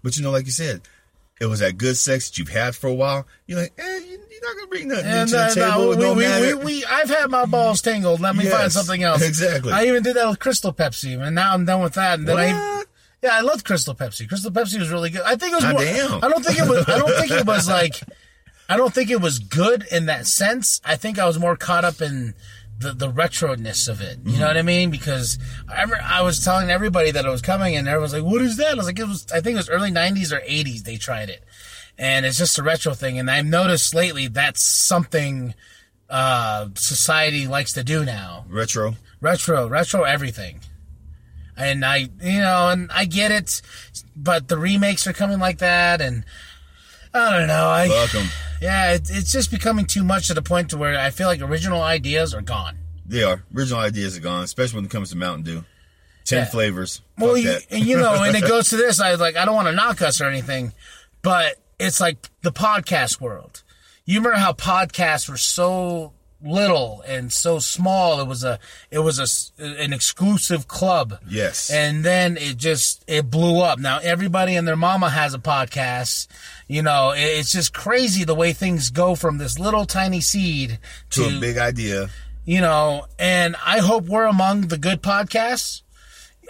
but 0.03 0.17
you 0.17 0.23
know, 0.23 0.31
like 0.31 0.45
you 0.45 0.51
said, 0.51 0.81
it 1.39 1.45
was 1.45 1.59
that 1.59 1.77
good 1.77 1.97
sex 1.97 2.29
that 2.29 2.37
you've 2.37 2.49
had 2.49 2.75
for 2.75 2.87
a 2.87 2.93
while. 2.93 3.27
You're 3.47 3.59
like, 3.61 3.73
eh, 3.77 3.97
you- 3.99 4.19
you're 4.31 4.41
not 4.53 4.55
gonna 4.57 4.67
bring 4.67 4.87
nothing 4.89 5.05
And 5.05 5.29
to 5.29 5.35
the 5.35 5.41
uh, 5.43 5.53
table. 5.53 5.95
no, 5.97 6.13
we, 6.13 6.25
we, 6.27 6.53
we, 6.55 6.63
we, 6.65 6.85
I've 6.85 7.09
had 7.09 7.29
my 7.31 7.45
balls 7.45 7.81
tangled. 7.81 8.19
Let 8.19 8.35
me 8.35 8.43
Yes, 8.43 8.53
find 8.53 8.71
something 8.71 9.01
else. 9.03 9.21
exactly. 9.21 9.71
I 9.71 9.85
even 9.85 10.03
did 10.03 10.15
that 10.17 10.27
with 10.27 10.39
Crystal 10.39 10.73
Pepsi, 10.73 11.19
and 11.19 11.35
now 11.35 11.53
I'm 11.53 11.65
done 11.65 11.81
with 11.81 11.93
that. 11.93 12.19
And 12.19 12.27
then 12.27 12.37
I, 12.37 12.83
yeah, 13.23 13.29
I 13.37 13.41
loved 13.41 13.65
Crystal 13.65 13.95
Pepsi. 13.95 14.27
Crystal 14.27 14.51
Pepsi 14.51 14.77
was 14.77 14.89
really 14.91 15.09
good. 15.09 15.21
I 15.21 15.35
think 15.35 15.53
it 15.53 15.55
was. 15.55 15.63
Ah, 15.63 15.71
More. 15.71 16.25
I 16.25 16.29
don't 16.29 16.43
think 16.45 16.59
it 16.59 16.67
was. 16.69 16.87
I 16.89 16.97
don't 16.99 17.15
think 17.15 17.31
it 17.31 17.45
was 17.45 17.67
like. 17.79 17.95
I 18.67 18.77
don't 18.77 18.93
think 18.93 19.09
it 19.11 19.21
was 19.21 19.39
good 19.39 19.85
in 19.91 20.07
that 20.07 20.25
sense. 20.27 20.81
I 20.83 20.95
think 20.95 21.17
I 21.19 21.25
was 21.25 21.37
more 21.39 21.55
caught 21.55 21.85
up 21.85 22.01
in 22.01 22.33
the 22.77 22.93
the 22.93 23.11
retroness 23.11 23.87
of 23.87 24.01
it. 24.01 24.19
You 24.25 24.39
know 24.39 24.47
what 24.47 24.57
I 24.57 24.61
mean? 24.61 24.91
Because 24.91 25.39
I 25.69 25.81
remember 25.81 25.99
I 26.03 26.21
was 26.21 26.43
telling 26.43 26.69
everybody 26.69 27.11
that 27.11 27.25
it 27.25 27.29
was 27.29 27.41
coming, 27.41 27.75
and 27.75 27.87
everyone's 27.87 28.13
like, 28.13 28.23
"What 28.23 28.41
is 28.41 28.57
that?" 28.57 28.71
I 28.71 28.75
was 28.75 28.85
like, 28.85 28.99
"It 28.99 29.07
was." 29.07 29.25
I 29.31 29.41
think 29.41 29.55
it 29.55 29.57
was 29.57 29.69
early 29.69 29.91
'90s 29.91 30.31
or 30.31 30.39
'80s 30.41 30.83
they 30.83 30.97
tried 30.97 31.29
it, 31.29 31.43
and 31.97 32.25
it's 32.25 32.37
just 32.37 32.57
a 32.59 32.63
retro 32.63 32.93
thing. 32.93 33.17
And 33.17 33.29
I've 33.31 33.45
noticed 33.45 33.95
lately 33.95 34.27
that's 34.27 34.61
something 34.61 35.53
uh, 36.09 36.67
society 36.75 37.47
likes 37.47 37.73
to 37.73 37.83
do 37.83 38.05
now 38.05 38.45
retro. 38.49 38.95
retro 39.21 39.67
retro 39.67 40.03
everything 40.03 40.59
and 41.57 41.83
i 41.83 42.07
you 42.21 42.39
know 42.39 42.69
and 42.69 42.91
i 42.93 43.05
get 43.05 43.31
it 43.31 43.61
but 44.15 44.47
the 44.47 44.57
remakes 44.57 45.07
are 45.07 45.13
coming 45.13 45.39
like 45.39 45.57
that 45.59 46.01
and 46.01 46.23
i 47.15 47.31
don't 47.39 47.47
know 47.47 47.67
i 47.67 47.87
Welcome. 47.87 48.27
yeah 48.61 48.93
it, 48.93 49.09
it's 49.11 49.31
just 49.31 49.49
becoming 49.49 49.85
too 49.85 50.03
much 50.03 50.27
to 50.27 50.33
the 50.33 50.41
point 50.41 50.69
to 50.69 50.77
where 50.77 50.97
i 50.99 51.09
feel 51.09 51.27
like 51.27 51.41
original 51.41 51.81
ideas 51.81 52.33
are 52.33 52.41
gone 52.41 52.77
They 53.05 53.23
are 53.23 53.43
original 53.55 53.79
ideas 53.79 54.17
are 54.17 54.21
gone, 54.21 54.43
especially 54.43 54.77
when 54.77 54.85
it 54.85 54.91
comes 54.91 55.09
to 55.11 55.17
Mountain 55.17 55.43
Dew. 55.43 55.63
Ten 56.25 56.39
Yeah. 56.39 56.45
flavors. 56.45 57.01
well 57.17 57.37
you, 57.37 57.57
and 57.71 57.85
you 57.85 57.97
know 57.97 58.21
and 58.23 58.35
it 58.35 58.47
goes 58.47 58.69
to 58.69 58.77
this 58.77 58.99
i 58.99 59.13
like 59.15 59.35
i 59.37 59.45
don't 59.45 59.55
want 59.55 59.67
to 59.67 59.73
knock 59.75 60.01
us 60.01 60.19
or 60.21 60.25
anything 60.25 60.73
but 61.21 61.55
it's 61.79 61.99
like 61.99 62.17
the 62.41 62.51
podcast 62.51 63.19
world. 63.19 63.63
You 64.05 64.19
remember 64.19 64.37
how 64.39 64.53
podcasts 64.53 65.27
were 65.27 65.37
so 65.37 66.13
little 66.45 67.03
and 67.07 67.33
so 67.33 67.59
small. 67.59 68.19
It 68.21 68.27
was 68.27 68.43
a 68.43 68.59
it 68.91 68.99
was 68.99 69.19
a 69.19 69.63
an 69.63 69.91
exclusive 69.93 70.67
club. 70.67 71.19
Yes. 71.27 71.69
And 71.69 72.05
then 72.05 72.37
it 72.37 72.57
just 72.57 73.03
it 73.07 73.29
blew 73.29 73.59
up. 73.61 73.79
Now 73.79 73.99
everybody 74.01 74.55
and 74.55 74.67
their 74.67 74.75
mama 74.75 75.09
has 75.09 75.33
a 75.33 75.39
podcast. 75.39 76.27
You 76.67 76.81
know, 76.83 77.11
it- 77.11 77.19
it's 77.19 77.51
just 77.51 77.73
crazy 77.73 78.23
the 78.23 78.35
way 78.35 78.53
things 78.53 78.89
go 78.91 79.15
from 79.15 79.37
this 79.39 79.57
little 79.59 79.85
tiny 79.85 80.21
seed 80.21 80.79
to 81.11 81.29
to, 81.29 81.37
a 81.37 81.39
big 81.39 81.57
idea. 81.57 82.09
you 82.45 82.61
know, 82.61 83.05
and 83.19 83.55
I 83.65 83.79
hope 83.79 84.05
we're 84.05 84.25
among 84.25 84.67
the 84.67 84.77
good 84.77 85.01
podcasts. 85.01 85.81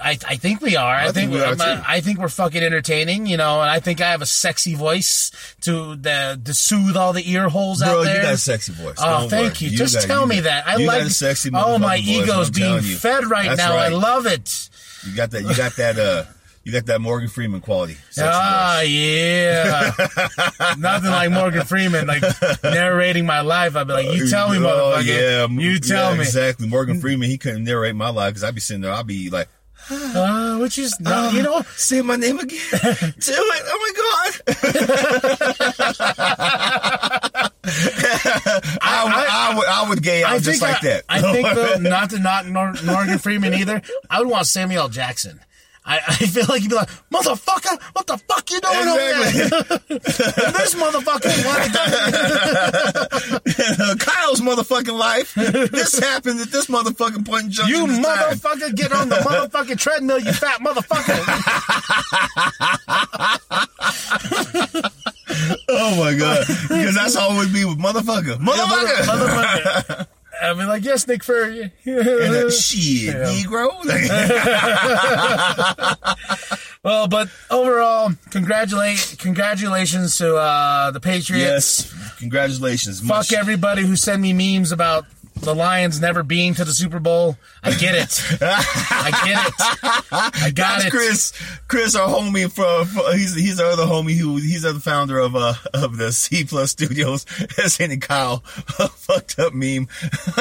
I, 0.02 0.12
I 0.28 0.36
think 0.36 0.62
we 0.62 0.75
are. 0.75 0.94
I, 0.96 1.04
think 1.06 1.16
think, 1.16 1.32
we 1.32 1.42
are, 1.42 1.56
too. 1.56 1.82
I 1.88 2.02
think 2.02 2.20
we're 2.20 2.28
fucking 2.30 2.62
entertaining, 2.62 3.25
you 3.28 3.38
know, 3.38 3.62
and 3.62 3.70
I 3.70 3.80
think 3.80 4.02
I 4.02 4.12
have 4.12 4.22
a 4.22 4.25
sexy 4.25 4.75
voice 4.75 5.32
to 5.62 5.96
the 5.96 6.40
to 6.44 6.54
soothe 6.54 6.98
all 6.98 7.14
the 7.14 7.30
ear 7.32 7.48
holes 7.50 7.82
Bro, 7.82 8.02
out 8.02 8.04
there. 8.04 8.18
you 8.18 8.22
got 8.24 8.34
a 8.34 8.38
sexy 8.38 8.74
voice. 8.74 8.96
Oh, 9.00 9.22
Don't 9.22 9.30
thank 9.30 9.60
worry. 9.62 9.70
you. 9.70 9.78
Just 9.78 9.96
got- 9.96 10.04
tell 10.08 10.22
you 10.24 10.28
me 10.28 10.36
got- 10.38 10.44
that. 10.44 10.68
I 10.68 10.75
you 10.78 10.88
like. 10.88 11.00
got 11.02 11.08
a 11.08 11.14
sexy 11.14 11.50
oh, 11.54 11.78
my 11.78 11.98
voice, 11.98 12.08
ego's 12.08 12.50
being 12.52 12.82
fed 12.82 13.25
right 13.28 13.48
That's 13.50 13.58
now. 13.58 13.75
I 13.78 13.88
love 13.88 14.25
it. 14.25 14.70
You 15.08 15.16
got 15.16 15.32
that. 15.32 15.44
You 15.44 15.56
got 15.56 15.75
that. 15.78 15.98
Uh, 15.98 16.24
you 16.64 16.72
got 16.72 16.88
that 16.88 17.00
Morgan 17.00 17.30
Freeman 17.30 17.62
quality. 17.62 17.96
Ah, 18.20 18.80
voice. 18.82 18.90
yeah. 18.90 19.92
Nothing 20.80 21.12
like 21.12 21.30
Morgan 21.32 21.64
Freeman, 21.64 22.08
like 22.08 22.24
narrating 22.64 23.25
my 23.25 23.42
life. 23.42 23.75
I'd 23.75 23.86
be 23.86 23.94
like, 23.94 24.12
"You 24.16 24.28
tell 24.28 24.50
me, 24.50 24.58
Oh, 24.58 24.62
motherfucker. 24.62 25.06
yeah, 25.06 25.48
you 25.48 25.80
tell 25.80 26.12
yeah, 26.12 26.18
me." 26.18 26.24
exactly. 26.24 26.68
Morgan 26.68 27.00
Freeman, 27.00 27.30
he 27.30 27.38
couldn't 27.38 27.64
narrate 27.66 27.96
my 27.96 28.10
life 28.10 28.32
because 28.34 28.44
I'd 28.44 28.56
be 28.56 28.62
sitting 28.62 28.82
there. 28.82 28.92
I'd 28.92 29.06
be 29.06 29.30
like, 29.30 29.48
Uh, 30.15 30.58
which 30.60 30.77
is, 30.80 30.98
no, 31.00 31.30
you 31.30 31.44
know, 31.44 31.62
say 31.75 32.01
my 32.01 32.15
name 32.15 32.39
again. 32.39 32.58
Do 32.72 32.77
it. 32.82 33.63
Oh 33.68 33.80
my 33.82 33.92
god. 33.96 34.42
I, 38.82 39.04
would, 39.04 39.13
I, 39.13 39.54
would, 39.58 39.68
I 39.68 39.89
would 39.89 40.01
gay 40.01 40.24
out 40.24 40.42
just 40.42 40.62
like 40.62 40.82
I, 40.84 40.88
that. 40.88 41.04
I 41.10 41.22
think 41.22 41.48
though, 41.54 41.75
not 41.80 42.10
to 42.12 42.20
Nor- 42.20 42.74
Morgan 42.84 43.18
Freeman 43.20 43.54
either. 43.54 43.82
I 44.10 44.20
would 44.20 44.30
want 44.30 44.48
Samuel 44.48 44.89
Jackson. 44.89 45.39
I, 45.88 46.00
I 46.08 46.15
feel 46.15 46.46
like 46.50 46.63
you'd 46.63 46.70
be 46.70 46.75
like, 46.75 46.89
motherfucker, 47.12 47.80
what 47.94 48.08
the 48.08 48.18
fuck 48.18 48.50
you 48.50 48.60
doing 48.60 48.88
over 48.88 48.98
there? 48.98 49.22
this 50.51 50.74
motherfucker 50.74 51.46
wanted 51.46 51.72
Kyle's 54.00 54.42
motherfucking 54.42 54.98
life. 54.98 55.36
This 55.36 56.00
happened 56.00 56.39
at 56.39 56.51
this 56.51 56.65
motherfucking 56.68 57.27
point 57.27 57.46
in 57.46 57.51
junction. 57.51 57.75
You 57.75 57.88
this 57.88 58.00
time. 58.04 58.18
motherfucker, 58.18 58.75
get 58.75 58.92
on 58.94 59.10
the 59.10 59.15
motherfucking 59.18 59.77
treadmill, 59.80 60.18
you 60.20 60.34
fat 60.34 60.60
motherfucker. 60.60 61.22
Oh 65.70 66.04
my 66.04 66.15
god! 66.18 66.46
Because 66.48 66.96
that's 66.96 67.15
how 67.15 67.32
it 67.34 67.38
would 67.38 67.54
be 67.54 67.65
with 67.65 67.77
motherfucker, 67.77 68.38
motherfucker. 68.38 69.04
motherfucker. 69.04 70.08
I'd 70.52 70.58
be 70.58 70.66
like, 70.66 70.84
yes, 70.84 71.08
Nick 71.08 71.24
Fury. 71.24 71.72
And 71.86 72.52
shit, 72.54 73.16
Yeah. 73.16 73.25
Negro. 73.25 73.70
well, 76.84 77.08
but 77.08 77.30
overall, 77.50 78.12
congratulate, 78.32 79.16
congratulations 79.20 80.18
to 80.18 80.36
uh, 80.36 80.92
the 80.92 81.00
Patriots. 81.00 81.92
yes, 81.92 82.16
congratulations. 82.20 83.00
Fuck 83.00 83.08
Much- 83.10 83.34
everybody 83.34 83.84
who 83.84 83.96
sent 83.96 84.22
me 84.22 84.34
memes 84.34 84.72
about 84.72 85.06
the 85.42 85.54
Lions 85.54 86.00
never 86.01 86.24
being 86.24 86.54
to 86.56 86.65
the 86.65 86.74
Super 86.74 87.00
Bowl. 87.00 87.38
I 87.63 87.74
get 87.75 87.94
it. 87.96 88.20
I 88.42 89.12
get 89.25 89.48
it. 89.48 89.54
I 90.12 90.51
got 90.51 90.74
That's 90.82 90.86
it. 90.86 90.92
Chris. 90.92 91.34
Chris, 91.68 91.96
our 91.96 92.08
homie 92.08 92.51
from, 92.51 92.86
from- 92.88 93.12
he's 93.18 93.36
he's 93.36 93.60
our 93.60 93.68
other 93.72 93.84
homie 93.86 94.18
who 94.18 94.38
he's 94.38 94.63
the 94.63 94.74
founder 94.80 95.20
of 95.20 95.36
uh 95.36 95.54
of 95.74 95.98
the 95.98 96.12
C 96.12 96.46
Plus 96.46 96.72
Studios. 96.72 97.25
Sending 97.68 98.00
Kyle 98.00 98.44
a 98.80 98.88
fucked 98.88 99.38
up 99.39 99.54
meme. 99.54 99.88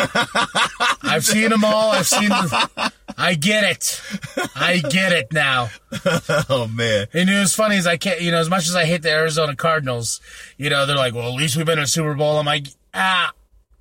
I've 1.02 1.24
seen 1.24 1.50
them 1.50 1.64
all. 1.64 1.90
I've 1.90 2.06
seen. 2.06 2.28
The, 2.28 2.92
I 3.16 3.34
get 3.34 3.64
it. 3.64 4.00
I 4.56 4.78
get 4.78 5.12
it 5.12 5.32
now. 5.32 5.68
oh 6.48 6.68
man, 6.72 7.06
And 7.12 7.28
it 7.30 7.38
was 7.38 7.54
funny 7.54 7.76
as 7.76 7.86
I 7.86 7.96
can't, 7.96 8.20
you 8.20 8.30
know, 8.30 8.38
as 8.38 8.50
much 8.50 8.66
as 8.68 8.74
I 8.74 8.84
hate 8.86 9.02
the 9.02 9.10
Arizona 9.10 9.54
Cardinals, 9.54 10.20
you 10.56 10.70
know, 10.70 10.86
they're 10.86 10.96
like, 10.96 11.14
well, 11.14 11.28
at 11.28 11.34
least 11.34 11.56
we've 11.56 11.66
been 11.66 11.78
in 11.78 11.84
a 11.84 11.88
Super 11.88 12.14
Bowl. 12.14 12.38
I'm 12.38 12.46
like, 12.46 12.66
ah, 12.92 13.32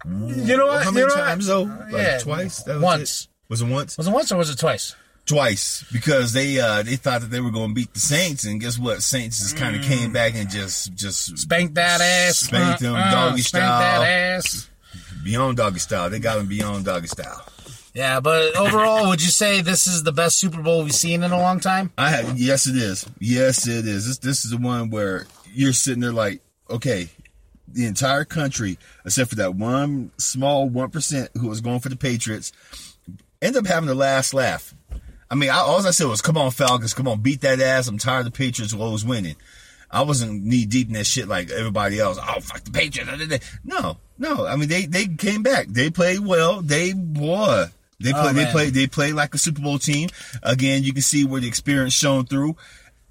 you 0.05 0.57
know 0.57 0.67
what? 0.67 0.83
how 0.83 0.89
You 0.89 0.95
many 0.95 1.07
know 1.07 1.13
what? 1.15 1.23
times 1.25 1.47
though? 1.47 1.63
Like 1.63 1.91
yeah, 1.93 2.17
twice. 2.19 2.63
That 2.63 2.75
was 2.75 2.83
once. 2.83 3.21
it? 3.23 3.27
Was 3.49 3.61
it 3.61 3.67
once? 3.67 3.97
Was 3.97 4.07
it 4.07 4.11
once 4.11 4.31
or 4.31 4.37
was 4.37 4.49
it 4.49 4.57
twice? 4.59 4.95
Twice 5.25 5.85
because 5.93 6.33
they 6.33 6.59
uh 6.59 6.83
they 6.83 6.97
thought 6.97 7.21
that 7.21 7.29
they 7.31 7.39
were 7.39 7.51
going 7.51 7.69
to 7.69 7.73
beat 7.73 7.93
the 7.93 7.99
Saints, 8.01 8.43
and 8.43 8.59
guess 8.59 8.77
what? 8.77 9.01
Saints 9.01 9.39
just 9.39 9.55
kind 9.55 9.73
of 9.75 9.81
came 9.83 10.11
back 10.11 10.33
and 10.35 10.49
just 10.49 10.93
just 10.95 11.37
Spank 11.37 11.75
that 11.75 12.01
ass. 12.01 12.39
Spanked 12.39 12.81
them 12.81 12.93
Uh, 12.95 12.97
uh, 12.99 13.11
doggy 13.11 13.41
spank 13.41 13.63
style. 13.63 14.01
that 14.01 14.05
ass. 14.05 14.69
beyond 15.23 15.55
doggy 15.57 15.79
style. 15.79 16.09
They 16.09 16.19
got 16.19 16.35
them 16.37 16.47
beyond 16.47 16.83
doggy 16.85 17.07
style. 17.07 17.41
Yeah, 17.93 18.19
but 18.19 18.57
overall, 18.57 19.07
would 19.09 19.21
you 19.21 19.29
say 19.29 19.61
this 19.61 19.85
is 19.87 20.03
the 20.03 20.11
best 20.11 20.39
Super 20.39 20.61
Bowl 20.61 20.83
we've 20.83 20.93
seen 20.95 21.21
in 21.23 21.31
a 21.31 21.37
long 21.37 21.59
time? 21.59 21.91
I 21.97 22.09
have, 22.09 22.37
yes, 22.39 22.65
it 22.65 22.75
is. 22.75 23.05
Yes, 23.19 23.67
it 23.67 23.85
is. 23.87 24.07
This 24.07 24.17
this 24.17 24.45
is 24.45 24.51
the 24.51 24.57
one 24.57 24.89
where 24.89 25.27
you're 25.53 25.73
sitting 25.73 26.01
there 26.01 26.11
like, 26.11 26.41
okay, 26.69 27.07
the 27.73 27.85
entire 27.85 28.25
country, 28.25 28.77
except 29.05 29.29
for 29.29 29.35
that 29.37 29.55
one 29.55 30.11
small 30.17 30.69
one 30.69 30.89
percent 30.89 31.29
who 31.35 31.47
was 31.47 31.61
going 31.61 31.79
for 31.79 31.89
the 31.89 31.95
Patriots, 31.95 32.51
end 33.41 33.55
up 33.55 33.65
having 33.65 33.87
the 33.87 33.95
last 33.95 34.33
laugh. 34.33 34.73
I 35.29 35.35
mean, 35.35 35.49
I, 35.49 35.57
all 35.57 35.85
I 35.85 35.91
said 35.91 36.07
was, 36.07 36.21
"Come 36.21 36.37
on, 36.37 36.51
Falcons, 36.51 36.93
come 36.93 37.07
on, 37.07 37.21
beat 37.21 37.41
that 37.41 37.59
ass." 37.59 37.87
I'm 37.87 37.97
tired 37.97 38.19
of 38.19 38.25
the 38.25 38.31
Patriots 38.31 38.73
always 38.73 39.03
winning. 39.05 39.35
I 39.89 40.01
wasn't 40.01 40.43
knee 40.43 40.65
deep 40.65 40.87
in 40.87 40.93
that 40.93 41.05
shit 41.05 41.27
like 41.27 41.51
everybody 41.51 41.99
else. 41.99 42.17
Oh, 42.19 42.39
fuck 42.39 42.63
the 42.63 42.71
Patriots. 42.71 43.49
No, 43.63 43.97
no. 44.17 44.45
I 44.45 44.55
mean, 44.55 44.69
they 44.69 44.85
they 44.85 45.07
came 45.07 45.43
back. 45.43 45.67
They 45.67 45.89
played 45.89 46.19
well. 46.19 46.61
They 46.61 46.93
boy. 46.93 47.65
They 47.99 48.11
Oh, 48.13 48.33
they 48.33 48.45
play. 48.47 48.69
They 48.69 48.87
play 48.87 49.13
like 49.13 49.33
a 49.33 49.37
Super 49.37 49.61
Bowl 49.61 49.79
team. 49.79 50.09
Again, 50.41 50.83
you 50.83 50.93
can 50.93 51.03
see 51.03 51.25
where 51.25 51.39
the 51.39 51.47
experience 51.47 51.93
shone 51.93 52.25
through. 52.25 52.55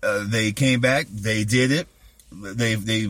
Uh, 0.03 0.25
they 0.27 0.53
came 0.53 0.81
back. 0.81 1.07
They 1.09 1.45
did 1.45 1.71
it. 1.71 1.87
They 2.33 2.75
they 2.75 3.09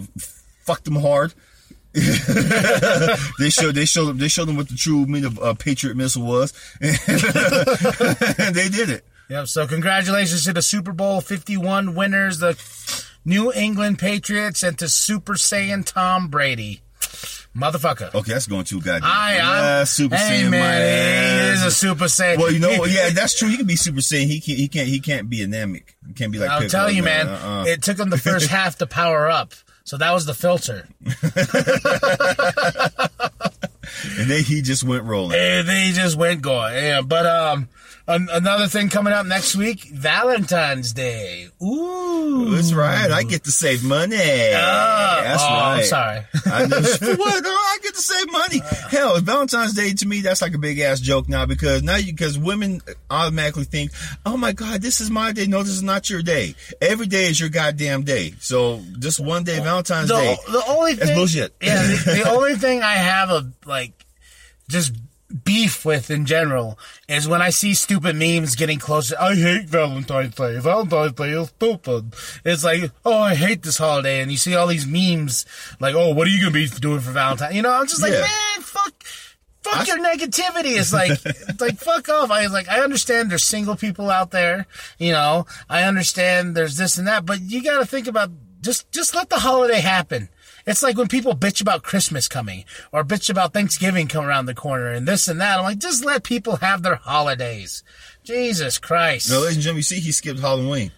fucked 0.63 0.85
them 0.85 0.97
hard. 0.97 1.35
they 1.93 3.51
showed 3.51 3.75
they 3.75 3.85
showed 3.85 4.07
them 4.07 4.19
they 4.19 4.29
showed 4.29 4.49
them 4.49 4.57
what 4.57 4.69
the 4.69 4.77
true 4.77 5.05
meaning 5.05 5.27
of 5.27 5.39
a 5.43 5.55
Patriot 5.55 5.95
missile 5.95 6.23
was. 6.23 6.55
and 6.81 6.95
they 8.55 8.69
did 8.71 8.89
it. 8.89 9.05
Yep. 9.29 9.47
So 9.49 9.67
congratulations 9.67 10.45
to 10.45 10.53
the 10.55 10.63
Super 10.63 10.93
Bowl 10.93 11.21
51 11.21 11.95
winners, 11.95 12.39
the 12.39 12.59
New 13.25 13.53
England 13.53 13.99
Patriots, 13.99 14.63
and 14.63 14.79
to 14.79 14.89
Super 14.89 15.35
Saiyan 15.35 15.85
Tom 15.85 16.29
Brady. 16.29 16.81
Motherfucker. 17.55 18.15
Okay, 18.15 18.33
that's 18.33 18.47
going 18.47 18.65
too 18.65 18.81
goddamn. 18.81 19.03
I, 19.05 19.81
I'm, 19.81 19.87
Super 19.87 20.17
hey 20.17 20.45
Saiyan, 20.45 20.51
man, 20.51 20.61
my 20.61 21.49
he 21.49 21.53
is 21.53 21.63
a 21.63 21.71
Super 21.71 22.05
Saiyan. 22.05 22.39
Well, 22.39 22.51
you 22.51 22.59
know, 22.59 22.87
yeah, 22.87 23.11
that's 23.13 23.39
true. 23.39 23.49
He 23.49 23.59
can 23.59 23.67
be 23.67 23.77
Super 23.77 24.01
Saiyan. 24.01 24.27
He 24.27 24.41
can't. 24.41 24.59
He 24.59 24.69
can't. 24.69 24.89
He 24.89 25.01
can't 25.01 25.29
be 25.29 25.43
anemic. 25.43 25.95
He 26.07 26.15
can't 26.15 26.33
be 26.33 26.39
like. 26.39 26.49
I'll 26.49 26.61
Piccolo, 26.61 26.85
tell 26.85 26.91
you, 26.91 27.03
man, 27.03 27.29
Uh-uh. 27.29 27.65
it 27.67 27.83
took 27.83 27.99
him 27.99 28.09
the 28.09 28.17
first 28.17 28.49
half 28.49 28.79
to 28.79 28.87
power 28.87 29.29
up. 29.29 29.53
So 29.85 29.97
that 29.99 30.13
was 30.13 30.27
the 30.27 30.35
filter. 30.35 30.87
and 34.19 34.31
then 34.31 34.45
he 34.45 34.63
just 34.63 34.85
went 34.85 35.05
rolling. 35.05 35.39
And 35.39 35.69
then 35.69 35.87
he 35.87 35.93
just 35.93 36.17
went 36.17 36.43
going. 36.43 36.75
Yeah, 36.75 37.03
but 37.03 37.27
um, 37.27 37.69
an- 38.09 38.29
another 38.33 38.67
thing 38.67 38.89
coming 38.89 39.13
up 39.13 39.27
next 39.27 39.55
week, 39.57 39.85
Valentine's 39.85 40.93
Day. 40.93 41.49
Ooh, 41.63 42.51
That's 42.55 42.73
right. 42.73 43.11
I 43.11 43.23
get 43.23 43.45
to 43.45 43.53
save 43.53 43.85
money. 43.85 44.17
Ah, 44.17 45.21
that's 45.23 45.43
oh, 45.43 45.47
right. 45.47 45.79
I'm 45.79 45.85
sorry. 45.85 46.21
I 46.47 46.67
know. 46.67 46.83
For 46.99 47.17
what? 47.17 47.43
Oh, 47.45 47.75
I 47.75 47.79
get 47.83 47.95
to 47.95 48.01
save 48.01 48.33
money. 48.33 48.61
Hell, 48.91 49.21
Valentine's 49.21 49.75
Day 49.75 49.93
to 49.93 50.07
me, 50.07 50.21
that's 50.21 50.43
like 50.43 50.55
a 50.55 50.59
big 50.59 50.79
ass 50.81 51.01
joke 51.01 51.29
now 51.29 51.47
because 51.47 51.83
now 51.83 51.97
you 51.97 52.13
because 52.13 52.39
women 52.39 52.81
automatically 53.11 53.65
think, 53.65 53.93
oh 54.27 54.37
my 54.37 54.53
god, 54.53 54.83
this 54.83 55.01
is 55.01 55.11
my 55.11 55.33
day. 55.33 55.47
No, 55.47 55.63
this 55.63 55.73
is 55.73 55.83
not 55.83 56.11
your 56.11 56.23
day. 56.23 56.55
Every 56.81 57.07
day 57.07 57.27
is 57.27 57.39
your 57.39 57.49
goddamn 57.49 58.03
day. 58.03 58.35
So 58.41 58.83
just 58.99 59.21
one 59.21 59.45
day, 59.45 59.61
Valentine's 59.61 60.09
the, 60.09 60.17
Day. 60.17 60.37
the 60.51 60.63
only 60.69 60.95
That's 60.95 61.11
thing, 61.11 61.17
bullshit. 61.19 61.55
Yeah, 61.61 61.83
the, 61.83 62.23
the 62.25 62.31
only 62.37 62.57
thing 62.57 62.83
I 62.83 62.95
have 62.95 63.31
a 63.31 63.51
like 63.65 63.93
just 64.69 64.93
beef 65.45 65.85
with 65.85 66.11
in 66.11 66.27
general 66.27 66.79
is 67.09 67.27
when 67.29 67.43
I 67.43 67.51
see 67.51 67.75
stupid 67.75 68.17
memes 68.17 68.55
getting 68.57 68.79
closer. 68.79 69.17
I 69.19 69.35
hate 69.35 69.67
Valentine's 69.69 70.35
Day. 70.35 70.59
Valentine's 70.59 71.13
Day 71.13 71.31
is 71.31 71.49
stupid. 71.49 72.15
It's 72.45 72.65
like, 72.65 72.91
oh, 73.05 73.19
I 73.21 73.35
hate 73.35 73.63
this 73.63 73.79
holiday, 73.79 74.21
and 74.21 74.31
you 74.31 74.37
see 74.37 74.55
all 74.55 74.67
these 74.67 74.87
memes 74.87 75.47
like, 75.81 75.95
oh, 75.95 76.15
what 76.15 76.27
are 76.27 76.31
you 76.31 76.41
gonna 76.41 76.53
be 76.53 76.67
doing 76.69 77.01
for 77.01 77.11
Valentine? 77.13 77.55
You 77.55 77.63
know, 77.63 77.73
I'm 77.73 77.87
just 77.87 78.03
like, 78.03 78.13
Yeah. 78.13 78.21
man, 78.21 78.63
fuck. 78.63 79.05
Fuck 79.63 79.89
I- 79.89 79.95
your 79.95 79.99
negativity. 80.05 80.77
It's 80.79 80.93
like, 81.01 81.11
it's 81.25 81.61
like, 81.61 81.79
fuck 81.79 82.09
off. 82.09 82.31
I 82.31 82.43
was 82.43 82.53
like, 82.53 82.69
I 82.69 82.81
understand 82.81 83.31
there's 83.31 83.45
single 83.45 83.77
people 83.77 84.11
out 84.11 84.31
there, 84.33 84.67
you 84.99 85.13
know, 85.13 85.47
I 85.69 85.85
understand 85.85 86.57
there's 86.57 86.77
this 86.77 86.99
and 86.99 87.07
that, 87.07 87.25
but 87.27 87.41
you 87.41 87.63
gotta 87.63 87.87
think 87.87 88.07
about, 88.09 88.31
just, 88.61 88.91
just 88.93 89.15
let 89.15 89.29
the 89.29 89.39
holiday 89.39 89.81
happen. 89.81 90.29
It's 90.67 90.83
like 90.83 90.97
when 90.97 91.09
people 91.09 91.35
bitch 91.35 91.61
about 91.61 91.83
Christmas 91.83 92.29
coming 92.29 92.65
or 92.93 93.05
bitch 93.05 93.29
about 93.31 93.53
Thanksgiving 93.53 94.09
coming 94.09 94.29
around 94.29 94.47
the 94.47 94.55
corner 94.55 94.89
and 94.89 95.07
this 95.07 95.29
and 95.29 95.41
that. 95.41 95.59
I'm 95.59 95.65
like, 95.65 95.79
just 95.79 96.05
let 96.05 96.23
people 96.23 96.57
have 96.57 96.83
their 96.83 96.97
holidays. 96.97 97.83
Jesus 98.25 98.79
Christ. 98.79 99.31
No, 99.31 99.41
ladies 99.41 99.57
and 99.57 99.63
gentlemen, 99.63 99.79
you 99.79 99.83
see, 99.83 100.01
he 100.01 100.13
skipped 100.13 100.41
Halloween. 100.41 100.93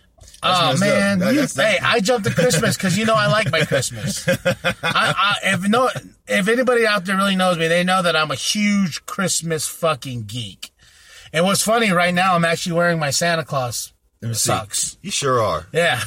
Oh 0.47 0.77
man, 0.79 1.21
That- 1.21 1.35
you, 1.35 1.47
that's- 1.47 1.57
hey, 1.57 1.79
I 1.83 2.01
jumped 2.01 2.27
to 2.27 2.35
Christmas 2.35 2.77
because 2.77 2.99
you 2.99 3.07
know 3.07 3.15
I 3.15 3.29
like 3.29 3.51
my 3.51 3.65
Christmas. 3.65 4.29
I, 4.29 4.35
I, 4.83 5.35
if 5.45 5.67
no, 5.69 5.89
if 6.29 6.49
anybody 6.49 6.87
out 6.87 7.07
there 7.07 7.17
really 7.17 7.35
knows 7.37 7.57
me, 7.57 7.67
they 7.69 7.83
know 7.83 8.03
that 8.03 8.15
I'm 8.15 8.31
a 8.31 8.35
huge 8.35 9.07
Christmas 9.07 9.67
fucking 9.67 10.25
geek. 10.25 10.71
And 11.33 11.47
what's 11.47 11.63
funny 11.63 11.91
right 11.93 12.13
now, 12.13 12.35
I'm 12.35 12.45
actually 12.45 12.75
wearing 12.77 12.99
my 12.99 13.09
Santa 13.11 13.43
Claus 13.45 13.93
Let 14.21 14.29
me 14.29 14.35
see. 14.35 14.49
socks. 14.49 14.99
You 15.01 15.11
sure 15.11 15.41
are, 15.43 15.67
Yeah, 15.73 16.01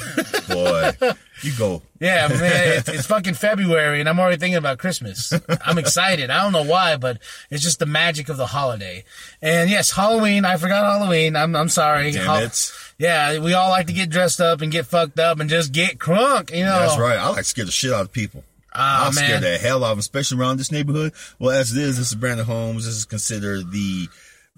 boy. 0.48 0.92
you 1.42 1.52
go. 1.56 1.82
yeah, 2.00 2.28
man, 2.28 2.78
it's, 2.78 2.88
it's 2.88 3.06
fucking 3.06 3.34
February, 3.34 4.00
and 4.00 4.08
I'm 4.08 4.18
already 4.18 4.36
thinking 4.36 4.56
about 4.56 4.78
Christmas. 4.78 5.32
I'm 5.64 5.78
excited. 5.78 6.30
I 6.30 6.42
don't 6.42 6.52
know 6.52 6.64
why, 6.64 6.96
but 6.96 7.18
it's 7.50 7.62
just 7.62 7.78
the 7.78 7.86
magic 7.86 8.28
of 8.28 8.36
the 8.36 8.46
holiday. 8.46 9.04
And 9.42 9.70
yes, 9.70 9.90
Halloween. 9.90 10.44
I 10.44 10.56
forgot 10.56 10.84
Halloween. 10.84 11.36
I'm 11.36 11.54
I'm 11.54 11.68
sorry. 11.68 12.12
Damn 12.12 12.44
it. 12.44 12.72
Yeah, 12.98 13.38
we 13.38 13.54
all 13.54 13.70
like 13.70 13.86
to 13.86 13.92
get 13.92 14.10
dressed 14.10 14.40
up 14.40 14.60
and 14.60 14.72
get 14.72 14.86
fucked 14.86 15.18
up 15.18 15.38
and 15.40 15.48
just 15.48 15.72
get 15.72 15.98
crunk. 15.98 16.50
You 16.50 16.64
know, 16.64 16.80
That's 16.80 16.98
right. 16.98 17.18
I 17.18 17.28
like 17.28 17.38
to 17.38 17.44
scare 17.44 17.64
the 17.64 17.70
shit 17.70 17.92
out 17.92 18.02
of 18.02 18.12
people. 18.12 18.42
Ah, 18.74 19.06
I'll 19.06 19.12
scare 19.12 19.40
man. 19.40 19.42
the 19.42 19.58
hell 19.58 19.84
out 19.84 19.90
of 19.90 19.96
them, 19.96 19.98
especially 20.00 20.38
around 20.38 20.58
this 20.58 20.70
neighborhood. 20.70 21.12
Well, 21.38 21.50
as 21.50 21.76
it 21.76 21.82
is, 21.82 21.96
this 21.96 22.08
is 22.08 22.14
Brandon 22.14 22.46
Holmes. 22.46 22.84
This 22.84 22.94
is 22.94 23.04
considered 23.04 23.70
the 23.70 24.08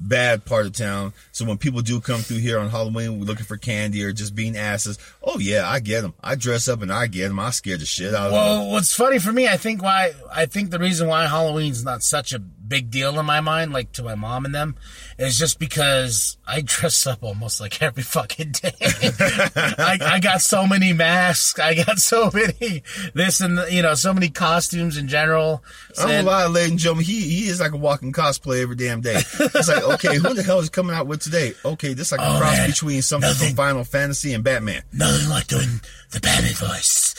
bad 0.00 0.44
part 0.44 0.66
of 0.66 0.72
town. 0.72 1.12
So 1.32 1.44
when 1.44 1.58
people 1.58 1.82
do 1.82 2.00
come 2.00 2.20
through 2.20 2.38
here 2.38 2.58
on 2.58 2.70
Halloween, 2.70 3.18
we're 3.20 3.26
looking 3.26 3.44
for 3.44 3.56
candy 3.56 4.02
or 4.02 4.12
just 4.12 4.34
being 4.34 4.56
asses. 4.56 4.98
Oh 5.22 5.38
yeah, 5.38 5.68
I 5.68 5.80
get 5.80 6.00
them. 6.00 6.14
I 6.22 6.34
dress 6.34 6.68
up 6.68 6.82
and 6.82 6.92
I 6.92 7.06
get 7.06 7.28
them. 7.28 7.38
I 7.38 7.50
scare 7.50 7.76
the 7.76 7.84
shit 7.86 8.14
out 8.14 8.28
of 8.28 8.32
them. 8.32 8.40
Well, 8.40 8.70
what's 8.70 8.94
funny 8.94 9.18
for 9.18 9.32
me, 9.32 9.46
I 9.46 9.56
think 9.56 9.82
why 9.82 10.14
I 10.32 10.46
think 10.46 10.70
the 10.70 10.78
reason 10.78 11.08
why 11.08 11.26
Halloween's 11.26 11.84
not 11.84 12.02
such 12.02 12.32
a 12.32 12.42
big 12.70 12.90
deal 12.90 13.18
in 13.20 13.26
my 13.26 13.40
mind, 13.42 13.72
like 13.74 13.92
to 13.92 14.02
my 14.02 14.14
mom 14.14 14.46
and 14.46 14.54
them, 14.54 14.76
is 15.18 15.36
just 15.38 15.58
because 15.58 16.38
I 16.46 16.62
dress 16.64 17.06
up 17.06 17.22
almost 17.22 17.60
like 17.60 17.82
every 17.82 18.02
fucking 18.02 18.52
day. 18.52 18.72
I, 18.80 19.98
I 20.00 20.20
got 20.20 20.40
so 20.40 20.66
many 20.66 20.92
masks. 20.94 21.58
I 21.58 21.74
got 21.74 21.98
so 21.98 22.30
many 22.32 22.82
this 23.12 23.40
and 23.42 23.58
the, 23.58 23.70
you 23.70 23.82
know 23.82 23.94
so 23.94 24.14
many 24.14 24.30
costumes 24.30 24.96
in 24.96 25.08
general. 25.08 25.62
I'm 25.98 26.08
And- 26.08 26.26
gonna 26.26 26.36
lie, 26.38 26.46
ladies 26.46 26.70
and 26.70 26.78
gentlemen, 26.78 27.04
he 27.04 27.20
he 27.20 27.48
is 27.48 27.60
like 27.60 27.72
a 27.72 27.76
walking 27.76 28.12
cosplay 28.12 28.62
every 28.62 28.76
damn 28.76 29.00
day. 29.00 29.16
It's 29.38 29.68
like, 29.68 29.82
okay, 29.94 30.16
who 30.16 30.32
the 30.32 30.42
hell 30.42 30.60
is 30.60 30.70
coming 30.70 30.94
out 30.96 31.06
with 31.06 31.20
today? 31.20 31.52
Okay, 31.64 31.92
this 31.92 32.08
is 32.08 32.12
like 32.12 32.20
a 32.20 32.30
Oh, 32.34 32.38
cross 32.38 32.56
man. 32.56 32.70
between 32.70 33.02
something 33.02 33.28
Nothing. 33.28 33.48
from 33.48 33.56
Final 33.56 33.84
Fantasy 33.84 34.32
and 34.32 34.44
Batman. 34.44 34.82
nothing 34.92 35.28
like 35.28 35.48
doing 35.48 35.80
the 36.12 36.20
Batman 36.20 36.54
voice 36.54 37.16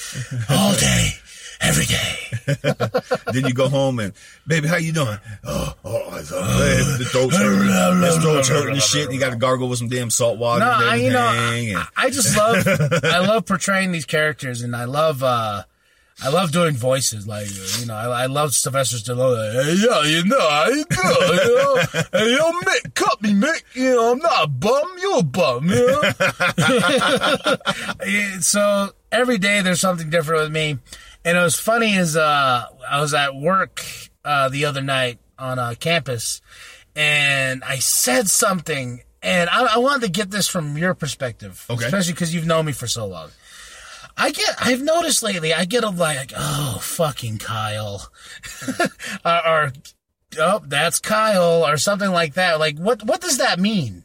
all 0.50 0.74
day, 0.76 1.10
every 1.62 1.86
day. 1.86 2.15
then 3.32 3.45
you 3.45 3.54
go 3.54 3.69
home 3.69 4.00
and, 4.00 4.13
baby, 4.47 4.67
how 4.67 4.78
you 4.78 4.91
doing? 4.91 5.19
Oh, 5.43 5.76
oh, 5.86 6.17
it's, 6.17 6.32
uh, 6.32 6.95
the 6.97 7.06
throat's 7.06 7.38
hurting. 7.41 8.02
This 8.02 8.17
throat's 8.17 8.50
hurting 8.50 8.74
and 8.74 8.82
shit. 8.82 9.06
And 9.06 9.13
you 9.13 9.19
got 9.19 9.30
to 9.32 9.38
gargle 9.38 9.69
with 9.69 9.78
some 9.80 9.89
damn 9.89 10.10
salt 10.10 10.39
water 10.39 10.65
No, 10.65 10.71
and 10.71 10.84
I, 10.84 10.95
you 10.95 11.12
know, 11.12 11.19
I, 11.19 11.86
I 11.95 12.10
just 12.10 12.36
love, 12.36 12.65
I 13.04 13.19
love 13.19 13.45
portraying 13.45 13.91
these 13.91 14.06
characters, 14.06 14.62
and 14.62 14.74
I 14.76 14.86
love, 14.86 15.21
uh, 15.24 15.63
I 16.24 16.30
love 16.30 16.52
doing 16.52 16.76
voices. 16.76 17.28
Like, 17.28 17.47
you 17.80 17.88
know, 17.88 17.95
I, 17.95 18.24
I 18.24 18.26
love 18.28 18.54
Sylvester 18.54 18.97
Stallone. 18.97 19.38
Like, 19.38 19.54
hey, 19.65 19.74
yeah, 19.74 20.04
you 20.04 20.24
know, 20.26 20.50
how 20.50 20.67
you 20.67 20.86
doing? 20.86 21.39
You 21.45 21.56
know, 21.56 21.76
hey, 22.13 22.36
yo, 22.36 22.52
Mick, 22.52 22.93
cut 22.93 23.19
me, 23.21 23.34
Mick. 23.34 23.63
You 23.74 23.95
know, 23.95 24.12
I'm 24.12 24.19
not 24.19 24.43
a 24.43 24.47
bum. 24.47 24.84
You're 25.02 25.19
a 25.19 25.24
bum. 25.24 25.67
You 25.69 25.88
know. 25.88 26.02
So 28.41 28.91
every 29.12 29.38
day 29.38 29.62
there's 29.62 29.82
something 29.82 30.10
different 30.10 30.43
with 30.43 30.52
me, 30.52 30.80
and 31.25 31.38
it 31.38 31.41
was 31.41 31.55
funny 31.60 31.93
is 31.95 32.15
uh, 32.17 32.65
I 32.89 32.99
was 33.01 33.13
at 33.13 33.36
work 33.36 33.84
uh, 34.25 34.49
the 34.49 34.65
other 34.65 34.81
night 34.81 35.19
on 35.38 35.60
uh, 35.60 35.73
campus, 35.79 36.41
and 36.95 37.63
I 37.63 37.79
said 37.79 38.27
something, 38.27 39.01
and 39.23 39.49
I, 39.49 39.75
I 39.75 39.77
wanted 39.77 40.01
to 40.05 40.12
get 40.12 40.31
this 40.31 40.47
from 40.47 40.77
your 40.77 40.93
perspective, 40.93 41.65
Okay. 41.69 41.86
especially 41.86 42.13
because 42.13 42.34
you've 42.34 42.45
known 42.47 42.65
me 42.65 42.71
for 42.71 42.88
so 42.88 43.07
long. 43.07 43.29
I 44.17 44.31
get, 44.31 44.55
I've 44.60 44.81
noticed 44.81 45.23
lately, 45.23 45.53
I 45.53 45.65
get 45.65 45.84
a 45.84 45.89
like, 45.89 46.34
oh, 46.38 46.79
fucking 46.81 47.38
Kyle, 47.38 48.10
or, 49.25 49.47
or 49.47 49.73
oh, 50.38 50.62
that's 50.67 50.99
Kyle, 50.99 51.65
or 51.65 51.77
something 51.77 52.12
like 52.12 52.34
that. 52.36 52.60
Like, 52.60 52.77
what, 52.77 53.03
what 53.03 53.21
does 53.21 53.38
that 53.38 53.60
mean? 53.60 54.03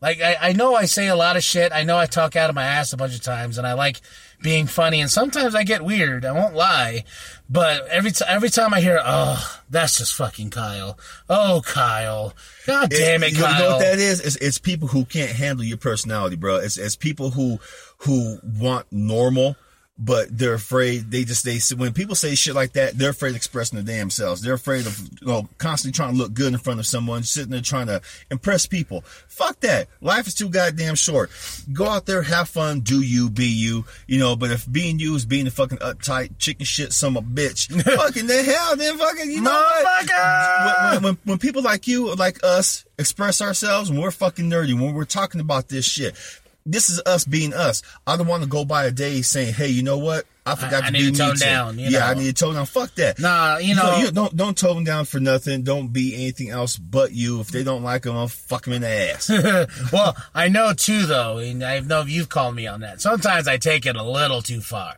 Like, 0.00 0.20
I, 0.20 0.36
I 0.40 0.52
know 0.52 0.74
I 0.74 0.86
say 0.86 1.08
a 1.08 1.16
lot 1.16 1.36
of 1.36 1.44
shit. 1.44 1.70
I 1.72 1.82
know 1.84 1.96
I 1.98 2.06
talk 2.06 2.34
out 2.34 2.50
of 2.50 2.56
my 2.56 2.64
ass 2.64 2.92
a 2.92 2.96
bunch 2.96 3.14
of 3.14 3.22
times, 3.22 3.58
and 3.58 3.66
I 3.66 3.74
like 3.74 4.00
being 4.42 4.66
funny. 4.66 5.00
And 5.00 5.10
sometimes 5.10 5.54
I 5.54 5.64
get 5.64 5.82
weird. 5.82 6.24
I 6.24 6.32
won't 6.32 6.54
lie. 6.54 7.04
But 7.48 7.86
every 7.88 8.10
t- 8.12 8.24
every 8.26 8.48
time 8.48 8.72
I 8.72 8.80
hear, 8.80 9.00
oh, 9.04 9.60
that's 9.68 9.98
just 9.98 10.14
fucking 10.14 10.50
Kyle. 10.50 10.98
Oh, 11.28 11.62
Kyle. 11.64 12.34
God 12.66 12.90
damn 12.90 13.22
it, 13.22 13.34
Kyle. 13.34 13.52
You 13.52 13.58
know 13.58 13.70
what 13.72 13.80
that 13.80 13.98
is? 13.98 14.20
It's, 14.20 14.36
it's 14.36 14.58
people 14.58 14.88
who 14.88 15.04
can't 15.04 15.30
handle 15.30 15.64
your 15.64 15.78
personality, 15.78 16.36
bro. 16.36 16.56
It's, 16.56 16.78
it's 16.78 16.96
people 16.96 17.30
who 17.30 17.58
who 17.98 18.38
want 18.42 18.86
normal, 18.90 19.56
but 20.04 20.36
they're 20.36 20.54
afraid. 20.54 21.10
They 21.10 21.24
just 21.24 21.44
they 21.44 21.60
when 21.76 21.92
people 21.92 22.16
say 22.16 22.34
shit 22.34 22.54
like 22.54 22.72
that, 22.72 22.98
they're 22.98 23.10
afraid 23.10 23.30
of 23.30 23.36
expressing 23.36 23.82
their 23.82 23.96
damn 23.96 24.10
selves. 24.10 24.42
They're 24.42 24.54
afraid 24.54 24.86
of 24.86 24.98
you 25.20 25.26
know 25.26 25.48
constantly 25.58 25.94
trying 25.94 26.12
to 26.14 26.18
look 26.18 26.34
good 26.34 26.52
in 26.52 26.58
front 26.58 26.80
of 26.80 26.86
someone, 26.86 27.22
sitting 27.22 27.52
there 27.52 27.60
trying 27.60 27.86
to 27.86 28.02
impress 28.30 28.66
people. 28.66 29.02
Fuck 29.28 29.60
that. 29.60 29.88
Life 30.00 30.26
is 30.26 30.34
too 30.34 30.48
goddamn 30.48 30.96
short. 30.96 31.30
Go 31.72 31.86
out 31.86 32.06
there, 32.06 32.22
have 32.22 32.48
fun, 32.48 32.80
do 32.80 33.00
you, 33.00 33.30
be 33.30 33.46
you. 33.46 33.84
You 34.08 34.18
know, 34.18 34.34
but 34.34 34.50
if 34.50 34.70
being 34.70 34.98
you 34.98 35.14
is 35.14 35.24
being 35.24 35.46
a 35.46 35.50
fucking 35.50 35.78
uptight 35.78 36.38
chicken 36.38 36.66
shit, 36.66 36.92
some 36.92 37.16
a 37.16 37.22
bitch, 37.22 37.70
fucking 37.96 38.26
the 38.26 38.42
hell, 38.42 38.76
then 38.76 38.98
fucking 38.98 39.30
you 39.30 39.40
know 39.40 39.50
what? 39.50 40.92
When, 40.92 41.02
when, 41.02 41.18
when 41.24 41.38
people 41.38 41.62
like 41.62 41.86
you, 41.86 42.14
like 42.14 42.42
us, 42.42 42.84
express 42.98 43.40
ourselves, 43.40 43.90
when 43.90 44.00
we're 44.00 44.10
fucking 44.10 44.50
nerdy, 44.50 44.78
when 44.78 44.94
we're 44.94 45.04
talking 45.04 45.40
about 45.40 45.68
this 45.68 45.84
shit, 45.84 46.16
this 46.64 46.88
is 46.90 47.00
us 47.06 47.24
being 47.24 47.52
us. 47.54 47.82
I 48.06 48.16
don't 48.16 48.26
want 48.26 48.42
to 48.42 48.48
go 48.48 48.64
by 48.64 48.84
a 48.84 48.90
day 48.90 49.22
saying, 49.22 49.54
"Hey, 49.54 49.68
you 49.68 49.82
know 49.82 49.98
what? 49.98 50.26
I 50.44 50.54
forgot 50.56 50.82
I 50.82 50.86
to 50.86 50.92
need 50.92 50.98
be 50.98 51.04
to 51.06 51.12
me 51.12 51.18
tone 51.18 51.32
today." 51.34 51.46
down, 51.46 51.78
you 51.78 51.88
yeah, 51.90 52.06
I 52.08 52.14
know. 52.14 52.20
need 52.20 52.36
to 52.36 52.44
tone 52.44 52.54
down. 52.54 52.66
Fuck 52.66 52.94
that. 52.96 53.18
Nah, 53.18 53.58
you 53.58 53.74
know- 53.74 53.96
you 53.98 54.10
don't 54.10 54.36
don't 54.36 54.56
tone 54.56 54.76
them 54.76 54.84
down 54.84 55.04
for 55.04 55.20
nothing. 55.20 55.62
Don't 55.62 55.92
be 55.92 56.14
anything 56.14 56.50
else 56.50 56.76
but 56.76 57.12
you. 57.12 57.40
If 57.40 57.48
they 57.48 57.62
don't 57.64 57.82
like 57.82 58.02
them, 58.02 58.16
I'll 58.16 58.28
fuck 58.28 58.64
them 58.64 58.74
in 58.74 58.82
the 58.82 58.88
ass. 58.88 59.28
well, 59.92 60.16
I 60.34 60.48
know 60.48 60.72
too, 60.72 61.06
though, 61.06 61.38
and 61.38 61.62
I 61.64 61.80
know 61.80 62.02
you've 62.02 62.28
called 62.28 62.54
me 62.54 62.66
on 62.66 62.80
that. 62.80 63.00
Sometimes 63.00 63.46
I 63.48 63.56
take 63.58 63.86
it 63.86 63.96
a 63.96 64.02
little 64.02 64.42
too 64.42 64.60
far 64.60 64.96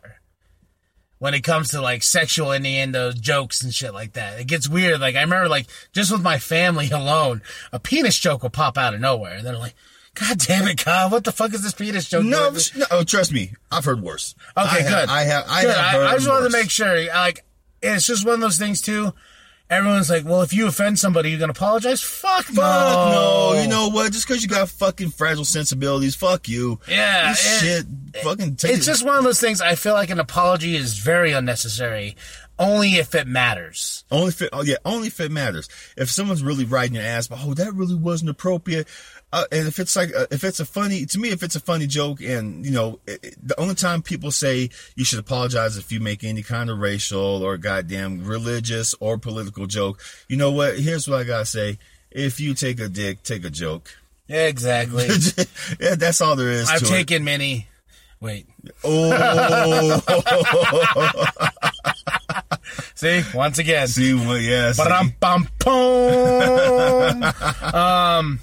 when 1.17 1.33
it 1.33 1.41
comes 1.41 1.69
to 1.69 1.81
like 1.81 2.03
sexual 2.03 2.51
innuendo 2.51 3.11
jokes 3.13 3.63
and 3.63 3.73
shit 3.73 3.93
like 3.93 4.13
that. 4.13 4.39
It 4.39 4.47
gets 4.47 4.67
weird. 4.67 4.99
Like 4.99 5.15
I 5.15 5.21
remember, 5.21 5.47
like 5.49 5.67
just 5.93 6.11
with 6.11 6.21
my 6.21 6.37
family 6.39 6.89
alone, 6.91 7.41
a 7.71 7.79
penis 7.79 8.19
joke 8.19 8.43
will 8.43 8.49
pop 8.49 8.77
out 8.77 8.93
of 8.93 8.99
nowhere, 8.99 9.35
and 9.35 9.45
they're 9.47 9.57
like, 9.57 9.75
"God 10.15 10.39
damn 10.39 10.67
it, 10.67 10.77
Kyle, 10.77 11.09
what 11.09 11.23
the 11.23 11.31
fuck 11.31 11.53
is 11.53 11.61
this 11.61 11.73
penis 11.73 12.09
joke?" 12.09 12.23
no, 12.25 12.49
doing?" 12.51 12.61
no, 12.77 12.85
oh, 12.91 13.03
trust 13.03 13.31
me, 13.31 13.51
I've 13.71 13.85
heard 13.85 14.01
worse. 14.01 14.33
Okay, 14.57 14.67
I 14.67 14.81
have, 14.81 14.89
good. 15.01 15.09
I 15.09 15.23
have. 15.23 15.45
I 15.47 15.61
Good. 15.61 15.75
have 15.75 15.91
heard 15.93 16.07
I, 16.07 16.11
I 16.11 16.15
just 16.15 16.27
wanted 16.27 16.41
worse. 16.43 16.53
to 16.53 16.59
make 16.59 16.69
sure. 16.71 17.05
Like, 17.07 17.45
it's 17.81 18.05
just 18.07 18.25
one 18.25 18.35
of 18.35 18.41
those 18.41 18.57
things 18.57 18.81
too. 18.81 19.13
Everyone's 19.67 20.11
like, 20.11 20.25
"Well, 20.25 20.43
if 20.43 20.53
you 20.53 20.67
offend 20.67 20.99
somebody, 20.99 21.31
you're 21.31 21.39
gonna 21.39 21.51
apologize." 21.51 22.01
Fuck, 22.03 22.45
Fuck 22.45 22.55
no. 22.55 23.53
no. 23.53 23.61
You 23.61 23.67
know 23.67 23.89
what? 23.89 24.11
Just 24.13 24.27
because 24.27 24.43
you 24.43 24.47
got 24.49 24.69
fucking 24.69 25.09
fragile 25.09 25.43
sensibilities, 25.45 26.13
fuck 26.15 26.47
you. 26.47 26.79
Yeah, 26.87 27.29
This 27.29 27.63
it- 27.63 27.65
shit. 28.13 28.23
Fucking 28.23 28.55
take 28.57 28.71
it's 28.73 28.87
it- 28.87 28.91
just 28.91 29.03
one 29.03 29.17
of 29.17 29.23
those 29.23 29.39
things. 29.39 29.61
I 29.61 29.73
feel 29.75 29.93
like 29.93 30.11
an 30.11 30.19
apology 30.19 30.75
is 30.75 30.99
very 30.99 31.31
unnecessary, 31.31 32.15
only 32.59 32.95
if 32.97 33.15
it 33.15 33.25
matters. 33.25 34.03
Only 34.11 34.27
if 34.27 34.41
it, 34.43 34.49
oh 34.53 34.61
yeah, 34.61 34.75
only 34.85 35.07
if 35.07 35.19
it 35.19 35.31
matters. 35.31 35.67
If 35.97 36.11
someone's 36.11 36.43
really 36.43 36.65
riding 36.65 36.93
your 36.95 37.03
ass, 37.03 37.27
but 37.27 37.39
oh, 37.41 37.55
that 37.55 37.73
really 37.73 37.95
wasn't 37.95 38.29
appropriate. 38.29 38.87
Uh, 39.33 39.43
and 39.51 39.67
if 39.67 39.79
it's 39.79 39.95
like, 39.97 40.15
uh, 40.15 40.25
if 40.31 40.43
it's 40.45 40.61
a 40.61 40.65
funny, 40.65 41.05
to 41.05 41.19
me, 41.19 41.29
if 41.29 41.43
it's 41.43 41.55
a 41.55 41.59
funny 41.59 41.87
joke, 41.87 42.21
and 42.21 42.65
you 42.65 42.71
know, 42.71 42.99
it, 43.05 43.19
it- 43.23 43.47
the 43.47 43.59
only 43.59 43.75
time 43.75 44.01
people 44.01 44.31
say 44.31 44.69
you 44.95 45.03
should 45.03 45.19
apologize 45.19 45.75
if 45.77 45.91
you 45.91 45.99
make 45.99 46.23
any 46.23 46.41
kind 46.41 46.69
of 46.69 46.79
racial 46.79 47.43
or 47.43 47.57
goddamn 47.57 48.23
religious 48.23 48.95
or 49.01 49.17
political 49.17 49.67
joke. 49.67 49.99
You 50.29 50.37
know 50.37 50.51
what? 50.51 50.79
Here's 50.79 51.05
what 51.07 51.19
I 51.19 51.23
gotta 51.25 51.45
say: 51.45 51.77
if 52.11 52.39
you 52.39 52.53
take 52.53 52.79
a 52.79 52.87
dick, 52.87 53.23
take 53.23 53.43
a 53.43 53.49
joke. 53.49 53.93
Yeah, 54.27 54.45
exactly. 54.47 55.07
yeah, 55.79 55.95
that's 55.95 56.21
all 56.21 56.35
there 56.37 56.51
is. 56.51 56.69
I've 56.69 56.81
taken 56.83 57.23
many. 57.25 57.67
Wait, 58.21 58.47
Oh, 58.83 60.01
see 62.95 63.21
once 63.33 63.57
again. 63.59 63.87
see, 63.87 64.13
well, 64.13 64.37
yeah. 64.37 64.71
see. 64.71 64.81
Um, 67.75 68.39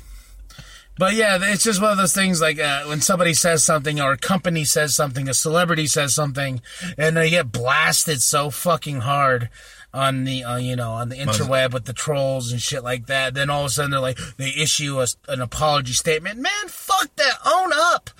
but 1.03 1.15
yeah, 1.15 1.37
it's 1.41 1.65
just 1.65 1.83
one 1.83 1.91
of 1.91 1.99
those 1.99 2.15
things 2.15 2.41
like 2.41 2.61
uh, 2.61 2.85
when 2.85 3.01
somebody 3.01 3.35
says 3.35 3.65
something 3.65 4.01
or 4.01 4.13
a 4.13 4.17
company 4.17 4.65
says 4.65 4.95
something, 4.95 5.29
a 5.29 5.35
celebrity 5.35 5.89
says 5.89 6.15
something, 6.15 6.63
and 6.97 7.17
they 7.17 7.29
get 7.29 7.51
blasted 7.51 8.23
so 8.23 8.51
fucking 8.51 9.01
hard 9.01 9.49
on 9.93 10.23
the 10.23 10.45
uh, 10.45 10.59
you 10.59 10.77
know 10.77 10.93
on 10.93 11.09
the 11.09 11.17
interweb 11.17 11.73
with 11.73 11.87
the 11.87 11.93
trolls 11.93 12.53
and 12.53 12.63
shit 12.63 12.85
like 12.85 13.07
that. 13.07 13.35
Then 13.35 13.51
all 13.51 13.63
of 13.63 13.67
a 13.67 13.71
sudden 13.71 13.91
they're 13.91 13.99
like 13.99 14.21
they 14.37 14.51
issue 14.51 15.01
a, 15.01 15.09
an 15.27 15.41
apology 15.41 15.93
statement. 15.93 16.39
Man, 16.39 16.69
fuck 16.69 17.09
that. 17.17 17.39
Own 17.45 17.73
up. 17.75 18.11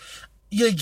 You, 0.51 0.73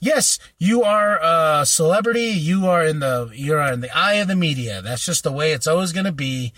yes, 0.00 0.38
you 0.56 0.82
are 0.82 1.18
a 1.22 1.66
celebrity. 1.66 2.28
You 2.28 2.68
are 2.68 2.86
in 2.86 3.00
the 3.00 3.30
you're 3.34 3.60
in 3.70 3.80
the 3.80 3.94
eye 3.94 4.14
of 4.14 4.28
the 4.28 4.34
media. 4.34 4.80
That's 4.80 5.04
just 5.04 5.24
the 5.24 5.32
way 5.32 5.52
it's 5.52 5.66
always 5.66 5.92
gonna 5.92 6.10
be 6.10 6.54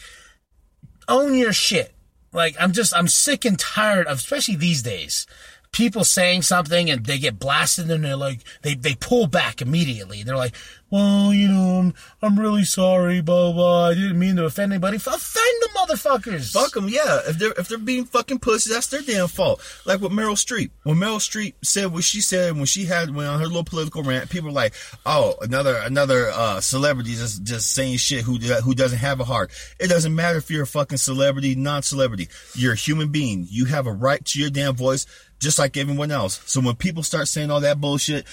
own 1.08 1.34
your 1.34 1.52
shit. 1.52 1.92
Like 2.32 2.56
I'm 2.58 2.72
just 2.72 2.94
I'm 2.96 3.08
sick 3.08 3.44
and 3.44 3.58
tired 3.58 4.06
of 4.06 4.18
especially 4.18 4.56
these 4.56 4.82
days 4.82 5.26
people 5.72 6.04
saying 6.04 6.42
something 6.42 6.90
and 6.90 7.06
they 7.06 7.18
get 7.18 7.38
blasted 7.38 7.90
and 7.90 8.04
they're 8.04 8.14
like 8.14 8.40
they 8.60 8.74
they 8.74 8.94
pull 8.94 9.26
back 9.26 9.62
immediately. 9.62 10.22
They're 10.22 10.36
like, 10.36 10.54
well, 10.90 11.32
you 11.32 11.48
know, 11.48 11.78
I'm, 11.78 11.94
I'm 12.20 12.38
really 12.38 12.64
sorry, 12.64 13.22
blah 13.22 13.50
blah. 13.52 13.88
I 13.88 13.94
didn't 13.94 14.18
mean 14.18 14.36
to 14.36 14.44
offend 14.44 14.72
anybody. 14.72 14.96
Offend 14.96 15.62
the 15.62 15.68
motherfuckers. 15.74 16.52
Fuck 16.52 16.74
them, 16.74 16.90
yeah. 16.90 17.20
If 17.26 17.38
they're 17.38 17.54
if 17.56 17.68
they're 17.68 17.78
being 17.78 18.04
fucking 18.04 18.40
pussies, 18.40 18.74
that's 18.74 18.88
their 18.88 19.00
damn 19.00 19.26
fault. 19.26 19.62
Like 19.86 20.02
with 20.02 20.12
Meryl 20.12 20.32
Streep, 20.32 20.70
when 20.82 20.98
Meryl 20.98 21.16
Streep 21.16 21.54
said 21.64 21.90
what 21.90 22.04
she 22.04 22.20
said 22.20 22.54
when 22.54 22.66
she 22.66 22.84
had 22.84 23.14
when 23.14 23.26
on 23.26 23.40
her 23.40 23.46
little 23.46 23.64
political 23.64 24.02
rant, 24.02 24.28
people 24.28 24.50
were 24.50 24.54
like, 24.54 24.74
"Oh, 25.06 25.36
another 25.40 25.76
another 25.76 26.30
uh, 26.30 26.60
celebrity 26.60 27.14
just 27.14 27.42
just 27.42 27.72
saying 27.72 27.96
shit 27.96 28.22
who 28.22 28.36
who 28.36 28.74
doesn't 28.74 28.98
have 28.98 29.20
a 29.20 29.24
heart." 29.24 29.50
It 29.80 29.88
doesn't 29.88 30.14
matter 30.14 30.36
if 30.36 30.50
you're 30.50 30.64
a 30.64 30.66
fucking 30.66 30.98
celebrity, 30.98 31.54
non-celebrity. 31.54 32.28
You're 32.54 32.74
a 32.74 32.76
human 32.76 33.08
being. 33.08 33.46
You 33.48 33.64
have 33.64 33.86
a 33.86 33.92
right 33.92 34.22
to 34.26 34.38
your 34.38 34.50
damn 34.50 34.76
voice, 34.76 35.06
just 35.42 35.58
like 35.58 35.76
everyone 35.76 36.10
else. 36.10 36.40
So 36.46 36.60
when 36.60 36.76
people 36.76 37.02
start 37.02 37.28
saying 37.28 37.50
all 37.50 37.60
that 37.60 37.80
bullshit, 37.80 38.26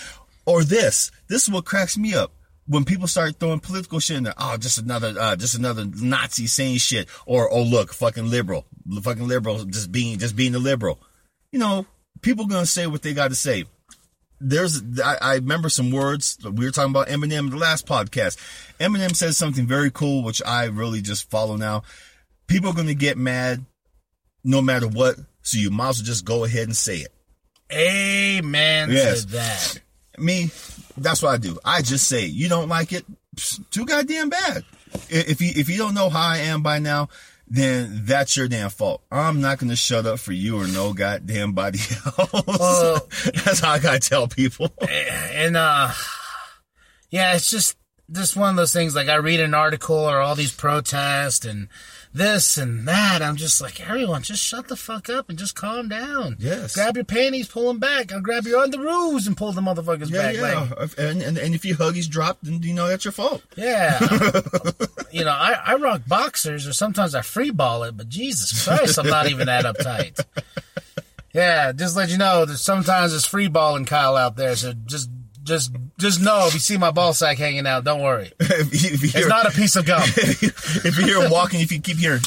or 0.45 0.63
this, 0.63 1.11
this 1.27 1.43
is 1.43 1.49
what 1.49 1.65
cracks 1.65 1.97
me 1.97 2.13
up 2.13 2.31
when 2.69 2.85
people 2.85 3.07
start 3.07 3.35
throwing 3.37 3.59
political 3.59 3.99
shit 3.99 4.17
in 4.17 4.23
there, 4.23 4.33
oh, 4.37 4.55
just 4.55 4.77
another, 4.77 5.15
uh, 5.19 5.35
just 5.35 5.57
another 5.57 5.85
Nazi 5.85 6.45
saying 6.45 6.77
shit, 6.77 7.09
or 7.25 7.51
oh, 7.51 7.63
look, 7.63 7.91
fucking 7.91 8.29
liberal, 8.29 8.63
fucking 9.01 9.27
liberal, 9.27 9.65
just 9.65 9.91
being, 9.91 10.19
just 10.19 10.35
being 10.35 10.53
a 10.53 10.59
liberal. 10.59 10.99
You 11.51 11.57
know, 11.57 11.87
people 12.21 12.45
gonna 12.45 12.67
say 12.67 12.85
what 12.85 13.01
they 13.01 13.15
got 13.15 13.29
to 13.29 13.35
say. 13.35 13.65
There's, 14.39 14.83
I, 15.03 15.17
I 15.19 15.35
remember 15.35 15.69
some 15.69 15.89
words 15.89 16.37
we 16.43 16.63
were 16.63 16.71
talking 16.71 16.91
about 16.91 17.07
Eminem 17.07 17.39
in 17.39 17.49
the 17.49 17.57
last 17.57 17.87
podcast. 17.87 18.37
Eminem 18.79 19.15
says 19.15 19.35
something 19.35 19.65
very 19.65 19.89
cool, 19.89 20.23
which 20.23 20.41
I 20.45 20.65
really 20.65 21.01
just 21.01 21.29
follow 21.31 21.57
now. 21.57 21.81
People 22.45 22.69
are 22.69 22.75
gonna 22.75 22.93
get 22.93 23.17
mad, 23.17 23.65
no 24.43 24.61
matter 24.61 24.87
what. 24.87 25.15
So 25.49 25.57
you 25.57 25.71
might 25.71 25.89
as 25.89 25.97
well 25.99 26.05
just 26.05 26.25
go 26.25 26.43
ahead 26.43 26.63
and 26.67 26.77
say 26.77 26.97
it. 26.97 27.13
Amen 27.71 28.91
Yes. 28.91 29.25
to 29.25 29.31
that. 29.33 29.79
me, 30.17 30.49
that's 30.97 31.21
what 31.21 31.29
I 31.33 31.37
do. 31.37 31.57
I 31.63 31.81
just 31.81 32.07
say, 32.07 32.25
you 32.25 32.49
don't 32.49 32.67
like 32.67 32.93
it, 32.93 33.05
psh, 33.35 33.59
too 33.71 33.85
goddamn 33.85 34.29
bad. 34.29 34.63
If 35.09 35.39
you 35.41 35.51
if 35.55 35.69
you 35.69 35.77
don't 35.77 35.93
know 35.93 36.09
how 36.09 36.29
I 36.29 36.37
am 36.37 36.61
by 36.63 36.79
now, 36.79 37.09
then 37.47 38.01
that's 38.05 38.35
your 38.35 38.47
damn 38.47 38.69
fault. 38.69 39.01
I'm 39.11 39.39
not 39.41 39.59
gonna 39.59 39.75
shut 39.75 40.05
up 40.05 40.19
for 40.19 40.31
you 40.33 40.59
or 40.59 40.67
no 40.67 40.93
goddamn 40.93 41.53
body 41.53 41.79
else. 42.05 42.43
Well- 42.47 43.07
that's 43.45 43.59
how 43.59 43.71
I 43.71 43.79
gotta 43.79 43.99
tell 43.99 44.27
people. 44.27 44.71
and 44.87 45.55
uh 45.57 45.91
yeah 47.11 47.35
it's 47.35 47.49
just 47.49 47.75
just 48.11 48.35
one 48.35 48.49
of 48.51 48.55
those 48.55 48.73
things 48.73 48.95
like 48.95 49.07
i 49.07 49.15
read 49.15 49.39
an 49.39 49.53
article 49.53 49.95
or 49.95 50.19
all 50.19 50.33
these 50.35 50.51
protests 50.51 51.45
and 51.45 51.67
this 52.11 52.57
and 52.57 52.87
that 52.87 53.21
i'm 53.21 53.35
just 53.35 53.61
like 53.61 53.79
everyone 53.87 54.23
just 54.23 54.41
shut 54.43 54.67
the 54.67 54.75
fuck 54.75 55.09
up 55.09 55.29
and 55.29 55.37
just 55.37 55.55
calm 55.55 55.87
down 55.87 56.35
Yes. 56.39 56.73
grab 56.73 56.95
your 56.95 57.05
panties 57.05 57.47
pull 57.47 57.67
them 57.67 57.77
back 57.77 58.11
I'll 58.11 58.19
grab 58.19 58.45
your 58.45 58.65
underoos 58.65 59.27
and 59.27 59.37
pull 59.37 59.51
the 59.51 59.61
motherfuckers 59.61 60.09
Yeah, 60.09 60.21
back 60.21 60.35
yeah. 60.35 60.67
like 60.79 60.97
and, 60.97 61.21
and 61.21 61.37
and 61.37 61.53
if 61.53 61.63
your 61.63 61.77
huggies 61.77 62.09
drop, 62.09 62.39
then 62.41 62.63
you 62.63 62.73
know 62.73 62.87
that's 62.87 63.05
your 63.05 63.11
fault. 63.11 63.43
yeah 63.55 63.99
you 65.11 65.23
know 65.23 65.31
I, 65.31 65.55
I 65.65 65.75
rock 65.75 66.01
boxers 66.07 66.67
or 66.67 66.73
sometimes 66.73 67.13
i 67.13 67.21
free 67.21 67.51
ball 67.51 67.83
it 67.83 67.95
but 67.95 68.09
jesus 68.09 68.65
christ 68.65 68.97
i'm 68.97 69.07
not 69.07 69.27
even 69.29 69.45
that 69.45 69.65
uptight 69.65 70.19
yeah 71.33 71.71
just 71.71 71.95
let 71.95 72.09
you 72.09 72.17
know 72.17 72.45
that 72.45 72.57
sometimes 72.57 73.13
it's 73.13 73.25
free 73.25 73.47
balling 73.47 73.85
kyle 73.85 74.15
out 74.17 74.35
there 74.35 74.55
so 74.55 74.73
just 74.85 75.09
just 75.43 75.71
just 75.99 76.21
know 76.21 76.47
if 76.47 76.53
you 76.53 76.59
see 76.59 76.77
my 76.77 76.91
ball 76.91 77.13
sack 77.13 77.37
hanging 77.37 77.67
out 77.67 77.83
don't 77.83 78.01
worry 78.01 78.31
if, 78.39 78.83
you, 78.83 78.89
if 78.93 79.03
you 79.03 79.09
hear 79.09 79.21
It's 79.21 79.29
not 79.29 79.45
a 79.45 79.51
piece 79.51 79.75
of 79.75 79.85
gum. 79.85 80.01
if 80.05 80.97
you 80.97 81.05
hear 81.05 81.21
him 81.21 81.29
walking, 81.31 81.59
if 81.61 81.71
you 81.71 81.79
keep 81.81 81.97
hearing, 81.97 82.21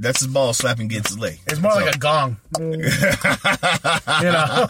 that's 0.00 0.20
his 0.20 0.28
ball 0.28 0.52
slapping 0.54 0.86
against 0.86 1.08
his 1.08 1.18
leg. 1.18 1.38
It's 1.48 1.60
more 1.60 1.72
like 1.72 1.94
a 1.94 1.98
gong. 1.98 2.36
you 2.58 2.68
know, 2.68 4.66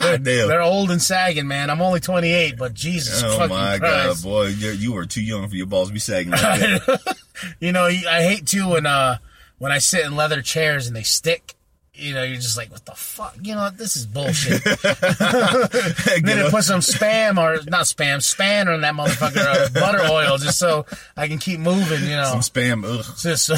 Damn. 0.00 0.18
they're 0.48 0.62
old 0.62 0.90
and 0.90 1.00
sagging, 1.00 1.46
man. 1.46 1.70
I'm 1.70 1.80
only 1.80 2.00
28, 2.00 2.56
but 2.58 2.74
Jesus 2.74 3.22
Oh 3.22 3.36
fucking 3.38 3.54
my 3.56 3.78
Christ. 3.78 4.22
god, 4.24 4.28
boy, 4.28 4.46
you're, 4.48 4.72
you 4.72 4.92
were 4.92 5.06
too 5.06 5.22
young 5.22 5.48
for 5.48 5.54
your 5.56 5.66
balls 5.66 5.88
to 5.88 5.94
be 5.94 6.00
sagging 6.00 6.32
like 6.32 6.40
that. 6.40 7.16
You 7.60 7.72
know, 7.72 7.84
I 7.86 8.22
hate 8.22 8.46
too 8.46 8.70
when 8.70 8.86
uh 8.86 9.18
when 9.58 9.72
I 9.72 9.78
sit 9.78 10.04
in 10.04 10.16
leather 10.16 10.42
chairs 10.42 10.86
and 10.86 10.96
they 10.96 11.02
stick. 11.02 11.54
You 12.00 12.14
know, 12.14 12.22
you're 12.22 12.36
just 12.36 12.56
like, 12.56 12.70
what 12.70 12.84
the 12.84 12.92
fuck? 12.92 13.36
You 13.42 13.54
know, 13.54 13.62
what? 13.62 13.76
this 13.78 13.96
is 13.96 14.06
bullshit. 14.06 14.62
then 14.64 16.22
they 16.22 16.50
put 16.50 16.64
some 16.64 16.80
spam 16.80 17.38
or 17.38 17.62
not 17.68 17.84
spam, 17.84 18.22
span 18.22 18.68
on 18.68 18.80
that 18.80 18.94
motherfucker, 18.94 19.36
uh, 19.36 19.68
butter 19.78 20.10
oil, 20.10 20.38
just 20.38 20.58
so 20.58 20.86
I 21.16 21.28
can 21.28 21.38
keep 21.38 21.60
moving. 21.60 22.02
You 22.02 22.16
know, 22.16 22.24
Some 22.24 22.40
spam. 22.40 22.84
Ugh. 22.84 23.04
just 23.18 23.48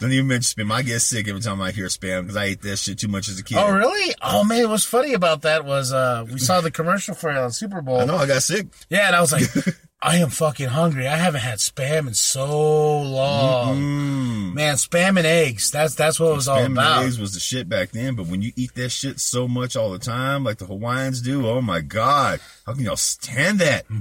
Don't 0.00 0.12
even 0.12 0.26
mention 0.28 0.64
spam. 0.64 0.72
I 0.72 0.82
get 0.82 1.00
sick 1.00 1.28
every 1.28 1.40
time 1.40 1.60
I 1.60 1.70
hear 1.70 1.86
spam 1.86 2.22
because 2.22 2.36
I 2.36 2.44
ate 2.44 2.62
that 2.62 2.76
shit 2.78 2.98
too 2.98 3.08
much 3.08 3.28
as 3.28 3.38
a 3.38 3.44
kid. 3.44 3.58
oh 3.58 3.72
really? 3.72 4.14
Oh 4.22 4.44
man, 4.44 4.68
what's 4.70 4.84
funny 4.84 5.14
about 5.14 5.42
that 5.42 5.64
was 5.64 5.92
uh 5.92 6.24
we 6.30 6.38
saw 6.38 6.60
the 6.60 6.70
commercial 6.70 7.14
for 7.14 7.30
it 7.30 7.36
on 7.36 7.50
Super 7.50 7.80
Bowl. 7.80 8.00
I 8.00 8.04
know 8.04 8.16
I 8.16 8.26
got 8.26 8.42
sick. 8.42 8.66
Yeah, 8.88 9.06
and 9.08 9.16
I 9.16 9.20
was 9.20 9.32
like, 9.32 9.42
I 10.00 10.18
am 10.18 10.28
fucking 10.30 10.68
hungry. 10.68 11.08
I 11.08 11.16
haven't 11.16 11.40
had 11.40 11.58
spam 11.58 12.06
in 12.06 12.14
so 12.14 13.00
long. 13.00 14.54
Man, 14.54 14.76
spam 14.76 15.16
and 15.16 15.26
eggs. 15.26 15.72
That's 15.72 15.96
that's 15.96 16.20
what 16.20 16.30
it 16.30 16.34
was 16.36 16.46
all 16.46 16.58
Spam 16.58 16.66
and 16.66 16.74
about. 16.74 17.02
eggs 17.02 17.18
was 17.18 17.34
the 17.34 17.40
shit 17.40 17.68
back 17.68 17.90
then, 17.90 18.14
but 18.14 18.28
when 18.28 18.40
you 18.40 18.52
eat 18.54 18.74
that 18.76 18.90
shit 18.90 19.18
so 19.18 19.48
much 19.48 19.74
all 19.74 19.90
the 19.90 19.98
time, 19.98 20.44
like 20.44 20.58
the 20.58 20.66
Hawaiians 20.66 21.20
do, 21.20 21.48
oh 21.48 21.60
my 21.60 21.80
god, 21.80 22.38
how 22.64 22.74
can 22.74 22.84
y'all 22.84 22.94
stand 22.94 23.58
that? 23.58 23.88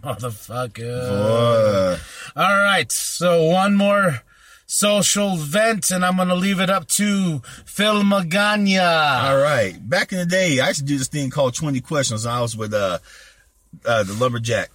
Motherfucker. 0.67 1.99
All 2.35 2.59
right, 2.59 2.91
so 2.91 3.45
one 3.45 3.73
more 3.75 4.21
social 4.67 5.35
vent, 5.35 5.89
and 5.89 6.05
I'm 6.05 6.17
gonna 6.17 6.35
leave 6.35 6.59
it 6.59 6.69
up 6.69 6.87
to 6.89 7.39
Phil 7.65 8.03
Magana. 8.03 9.29
all 9.31 9.37
right, 9.39 9.73
back 9.89 10.11
in 10.11 10.19
the 10.19 10.27
day, 10.27 10.59
I 10.59 10.67
used 10.67 10.81
to 10.81 10.85
do 10.85 10.99
this 10.99 11.07
thing 11.07 11.31
called 11.31 11.55
Twenty 11.55 11.81
Questions. 11.81 12.27
I 12.27 12.39
was 12.41 12.55
with 12.55 12.71
uh, 12.75 12.99
uh 13.83 14.03
the 14.03 14.13
lumberjack 14.13 14.69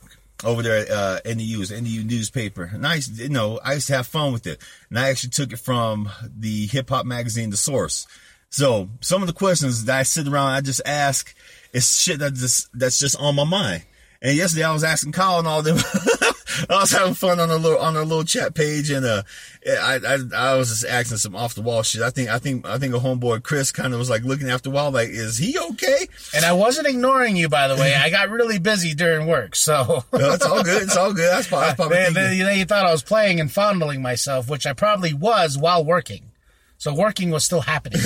over 0.45 0.63
there 0.63 0.79
at 0.79 0.91
uh, 0.91 1.21
NAU's 1.25 1.71
NAU 1.71 2.03
newspaper, 2.05 2.71
and 2.73 2.87
I 2.87 2.97
used 2.97 3.17
to, 3.17 3.23
you 3.23 3.29
know 3.29 3.61
I 3.65 3.75
used 3.75 3.87
to 3.89 3.95
have 3.95 4.07
fun 4.07 4.33
with 4.33 4.47
it, 4.47 4.61
and 4.89 4.99
I 4.99 5.11
actually 5.11 5.31
took 5.31 5.53
it 5.53 5.59
from 5.59 6.09
the 6.39 6.67
hip 6.67 6.89
hop 6.89 7.07
magazine, 7.07 7.51
The 7.51 7.57
Source. 7.57 8.07
So 8.51 8.91
some 9.01 9.23
of 9.23 9.29
the 9.29 9.35
questions 9.35 9.85
that 9.85 9.99
I 9.99 10.03
sit 10.03 10.29
around, 10.29 10.51
I 10.51 10.61
just 10.61 10.83
ask, 10.85 11.35
is 11.73 11.99
shit 11.99 12.19
that 12.19 12.35
just 12.35 12.69
that's 12.79 12.99
just 12.99 13.19
on 13.19 13.35
my 13.35 13.45
mind. 13.45 13.85
And 14.21 14.37
yesterday 14.37 14.65
I 14.65 14.73
was 14.73 14.85
asking 14.85 15.13
Kyle 15.13 15.39
and 15.39 15.49
all 15.49 15.63
them. 15.63 15.79
I 16.71 16.77
was 16.81 16.91
having 16.91 17.15
fun 17.15 17.41
on 17.41 17.51
a 17.51 17.57
little 17.57 17.79
on 17.79 17.97
a 17.97 18.03
little 18.03 18.25
chat 18.25 18.55
page, 18.55 18.91
and 18.91 19.05
uh, 19.07 19.23
I 19.67 19.99
I, 20.07 20.19
I 20.37 20.55
was 20.57 20.69
just 20.69 20.85
asking 20.85 21.19
some 21.19 21.35
off 21.37 21.55
the 21.55 21.63
wall 21.63 21.83
shit. 21.83 22.03
I 22.03 22.11
think 22.11 22.29
I 22.29 22.39
think 22.39 22.67
I 22.67 22.79
think 22.79 22.95
a 22.95 22.99
homeboy 22.99 23.43
Chris 23.43 23.73
kind 23.73 23.93
of 23.93 23.99
was 23.99 24.11
like 24.11 24.23
looking 24.25 24.51
after 24.51 24.69
a 24.69 24.73
while, 24.73 24.91
like, 24.91 25.09
is 25.09 25.39
he 25.39 25.59
okay? 25.59 26.07
And 26.35 26.45
I 26.45 26.53
wasn't 26.53 26.87
ignoring 26.87 27.37
you, 27.37 27.49
by 27.49 27.69
the 27.69 27.77
way. 27.77 27.95
I 27.95 28.11
got 28.11 28.31
really 28.31 28.59
busy 28.59 28.95
during 28.95 29.27
work, 29.27 29.57
so. 29.57 30.05
No, 30.13 30.33
it's 30.35 30.45
all 30.45 30.63
good. 30.63 30.83
It's 30.83 30.97
all 30.97 31.13
good. 31.13 31.31
That's 31.33 31.49
probably, 31.49 31.67
that's 31.67 31.77
probably 31.77 31.97
They, 31.97 32.05
thinking- 32.05 32.47
they, 32.47 32.57
they 32.59 32.65
thought 32.65 32.87
I 32.87 32.93
was 32.93 33.03
playing 33.03 33.41
and 33.41 33.51
fondling 33.51 34.03
myself, 34.03 34.49
which 34.49 34.67
I 34.67 34.73
probably 34.73 35.13
was 35.15 35.59
while 35.59 35.85
working. 35.85 36.31
So 36.79 36.93
working 36.95 37.31
was 37.31 37.45
still 37.45 37.61
happening 37.61 38.01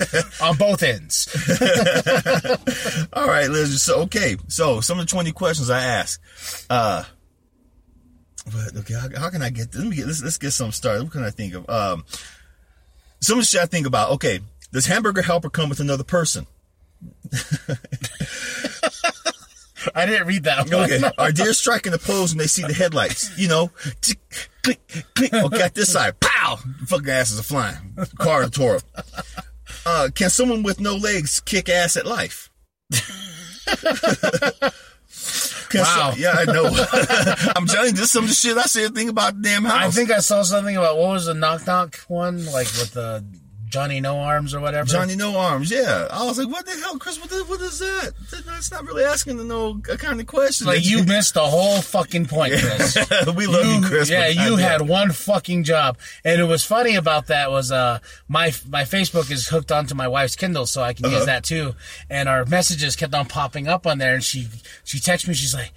on 0.42 0.56
both 0.56 0.82
ends. 0.82 1.28
All 3.12 3.26
right, 3.26 3.48
Liz. 3.50 3.82
So 3.82 4.00
okay, 4.02 4.36
so 4.48 4.80
some 4.80 4.98
of 4.98 5.06
the 5.06 5.10
twenty 5.10 5.32
questions 5.32 5.68
I 5.70 5.82
asked. 5.82 6.20
Uh, 6.70 7.04
but 8.46 8.76
okay, 8.78 8.94
how, 8.94 9.08
how 9.18 9.30
can 9.30 9.42
I 9.42 9.50
get? 9.50 9.74
Let 9.74 9.86
me 9.86 9.96
get. 9.96 10.06
Let's 10.06 10.22
let's 10.22 10.38
get 10.38 10.52
some 10.52 10.72
started. 10.72 11.04
What 11.04 11.12
can 11.12 11.24
I 11.24 11.30
think 11.30 11.54
of? 11.54 11.68
Um, 11.68 12.04
some 13.20 13.38
of 13.38 13.42
the 13.42 13.46
shit 13.46 13.60
I 13.60 13.66
think 13.66 13.86
about. 13.86 14.10
Okay, 14.12 14.40
does 14.72 14.86
hamburger 14.86 15.22
helper 15.22 15.50
come 15.50 15.68
with 15.68 15.80
another 15.80 16.04
person? 16.04 16.46
I 19.94 20.06
didn't 20.06 20.26
read 20.26 20.44
that 20.44 20.70
one. 20.70 20.84
Okay, 20.84 21.00
are 21.18 21.32
deer 21.32 21.52
striking 21.52 21.92
the 21.92 21.98
pose 21.98 22.32
when 22.32 22.38
they 22.38 22.46
see 22.46 22.62
the 22.62 22.72
headlights? 22.72 23.36
You 23.36 23.48
know, 23.48 23.70
click, 24.62 24.80
click. 25.14 25.34
Okay, 25.34 25.62
at 25.62 25.74
this 25.74 25.92
side, 25.92 26.20
pow! 26.20 26.58
Fucking 26.86 27.08
asses 27.08 27.40
are 27.40 27.42
flying. 27.42 27.96
Car 28.18 28.48
tore 28.48 28.76
up. 28.76 28.82
Uh, 29.84 30.08
can 30.14 30.30
someone 30.30 30.62
with 30.62 30.80
no 30.80 30.94
legs 30.94 31.40
kick 31.40 31.68
ass 31.68 31.96
at 31.96 32.06
life? 32.06 32.50
Wow. 35.74 36.12
yeah, 36.16 36.32
I 36.36 36.44
know. 36.44 36.64
I'm 37.56 37.66
telling 37.66 37.88
you, 37.88 37.92
this 37.92 38.04
is 38.06 38.10
some 38.10 38.24
of 38.24 38.30
the 38.30 38.34
shit 38.34 38.56
I 38.56 38.62
said. 38.62 38.94
Think 38.94 39.10
about 39.10 39.36
the 39.36 39.42
damn 39.42 39.64
house. 39.64 39.82
I 39.82 39.90
think 39.90 40.10
I 40.10 40.18
saw 40.20 40.42
something 40.42 40.76
about 40.76 40.96
what 40.98 41.08
was 41.08 41.26
the 41.26 41.34
knock 41.34 41.66
knock 41.66 41.96
one, 42.08 42.44
like 42.46 42.66
with 42.66 42.92
the 42.92 43.24
Johnny 43.72 44.00
No 44.00 44.18
Arms 44.18 44.52
or 44.54 44.60
whatever. 44.60 44.86
Johnny 44.86 45.16
No 45.16 45.38
Arms. 45.38 45.70
Yeah, 45.70 46.06
I 46.10 46.24
was 46.26 46.38
like, 46.38 46.48
what 46.48 46.66
the 46.66 46.72
hell, 46.72 46.98
Chris? 46.98 47.18
What, 47.18 47.30
the, 47.30 47.36
what 47.44 47.58
is 47.62 47.78
that? 47.78 48.12
That's 48.44 48.70
not 48.70 48.84
really 48.84 49.02
asking 49.02 49.38
the 49.38 49.44
no 49.44 49.80
a 49.90 49.96
kind 49.96 50.20
of 50.20 50.26
question. 50.26 50.66
like 50.66 50.84
you 50.84 51.02
missed 51.06 51.32
the 51.32 51.40
whole 51.46 51.80
fucking 51.80 52.26
point, 52.26 52.52
Chris. 52.58 52.96
we 53.34 53.46
love 53.46 53.64
you, 53.66 53.80
Chris. 53.88 54.10
yeah, 54.10 54.28
you 54.28 54.56
had 54.56 54.82
one 54.86 55.10
fucking 55.10 55.64
job, 55.64 55.96
and 56.22 56.38
it 56.38 56.44
was 56.44 56.62
funny 56.64 56.96
about 56.96 57.28
that 57.28 57.50
was 57.50 57.72
uh 57.72 57.98
my 58.28 58.52
my 58.68 58.82
Facebook 58.82 59.30
is 59.30 59.48
hooked 59.48 59.72
onto 59.72 59.94
my 59.94 60.06
wife's 60.06 60.36
Kindle, 60.36 60.66
so 60.66 60.82
I 60.82 60.92
can 60.92 61.06
Uh-huh. 61.06 61.16
use 61.16 61.26
that 61.26 61.42
too. 61.42 61.74
And 62.10 62.28
our 62.28 62.44
messages 62.44 62.94
kept 62.94 63.14
on 63.14 63.24
popping 63.26 63.68
up 63.68 63.86
on 63.86 63.96
there, 63.96 64.12
and 64.14 64.22
she 64.22 64.48
she 64.84 64.98
texted 64.98 65.28
me, 65.28 65.34
she's 65.34 65.54
like. 65.54 65.72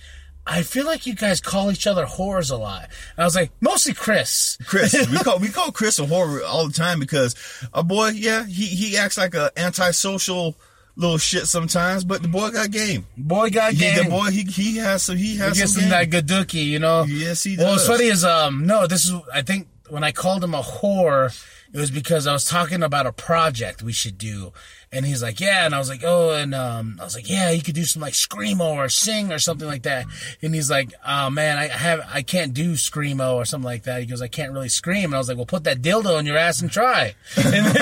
I 0.48 0.62
feel 0.62 0.86
like 0.86 1.06
you 1.08 1.16
guys 1.16 1.42
call 1.42 1.72
each 1.72 1.88
other 1.88 2.06
whores 2.06 2.52
a 2.52 2.56
lot. 2.56 2.84
And 2.84 3.24
I 3.24 3.26
was 3.26 3.36
like, 3.36 3.52
mostly 3.62 3.94
Chris. 3.94 4.58
Chris, 4.66 4.94
we 5.12 5.18
call 5.18 5.40
we 5.40 5.50
call 5.50 5.72
Chris 5.72 5.98
a 6.00 6.06
horror 6.06 6.44
all 6.44 6.68
the 6.68 6.74
time 6.74 7.00
because 7.00 7.36
a 7.74 7.84
boy, 7.84 8.10
yeah, 8.10 8.46
he 8.46 8.66
he 8.66 8.98
acts 8.98 9.18
like 9.18 9.34
a 9.34 9.52
antisocial 9.58 10.56
little 10.98 11.18
shit 11.18 11.46
sometimes, 11.48 12.04
but 12.06 12.22
the 12.22 12.28
boy 12.28 12.52
got 12.52 12.72
game. 12.72 13.06
Boy 13.18 13.50
got 13.50 13.74
He, 13.74 13.80
game. 13.80 14.04
the 14.06 14.10
boy, 14.10 14.30
he 14.32 14.44
he 14.44 14.78
has 14.78 15.04
some 15.04 15.18
he 15.18 15.32
He 15.32 15.38
has 15.38 15.58
gets 15.58 15.74
some 15.74 15.90
that 15.90 16.10
good 16.10 16.26
dookie, 16.28 16.66
you 16.66 16.80
know? 16.80 17.04
Yes, 17.04 17.44
he 17.44 17.58
Well, 17.58 17.72
what's 17.74 17.86
does. 17.86 17.98
funny 17.98 18.10
is, 18.10 18.24
um, 18.24 18.66
no, 18.66 18.88
this 18.88 19.06
is, 19.06 19.14
I 19.34 19.42
think 19.42 19.68
when 19.90 20.04
I 20.06 20.12
called 20.14 20.42
him 20.44 20.54
a 20.54 20.62
whore, 20.62 21.38
it 21.74 21.78
was 21.78 21.92
because 21.92 22.28
I 22.28 22.32
was 22.34 22.46
talking 22.46 22.82
about 22.82 23.06
a 23.08 23.12
project 23.12 23.84
we 23.84 23.92
should 23.92 24.18
do. 24.18 24.54
And 24.96 25.06
he's 25.06 25.22
like, 25.22 25.40
yeah. 25.40 25.66
And 25.66 25.76
I 25.76 25.80
was 25.80 25.90
like, 25.90 26.04
oh, 26.04 26.32
and, 26.34 26.56
um, 26.56 26.98
I 27.00 27.04
was 27.04 27.16
like, 27.16 27.30
yeah, 27.30 27.52
you 27.52 27.62
could 27.62 27.76
do 27.76 27.84
some 27.84 28.02
like 28.02 28.14
screamo 28.14 28.76
or 28.76 28.90
sing 28.90 29.32
or 29.32 29.40
something 29.40 29.68
like 29.68 29.84
that. 29.84 30.06
And 30.42 30.56
he's 30.56 30.72
like, 30.72 30.94
oh 31.06 31.30
man, 31.30 31.58
I 31.58 31.68
have, 31.68 32.02
I 32.12 32.22
can't 32.22 32.54
do 32.54 32.74
screamo 32.74 33.36
or 33.36 33.46
something 33.46 33.66
like 33.66 33.84
that. 33.84 34.00
He 34.00 34.06
goes, 34.06 34.22
I 34.22 34.28
can't 34.28 34.54
really 34.54 34.70
scream. 34.70 35.06
And 35.06 35.16
I 35.16 35.18
was 35.18 35.28
like, 35.28 35.38
well, 35.38 35.46
put 35.46 35.66
that 35.66 35.82
dildo 35.82 36.20
in 36.20 36.26
your 36.26 36.38
ass 36.38 36.62
and 36.62 36.72
try. 36.72 37.16
And, 37.46 37.78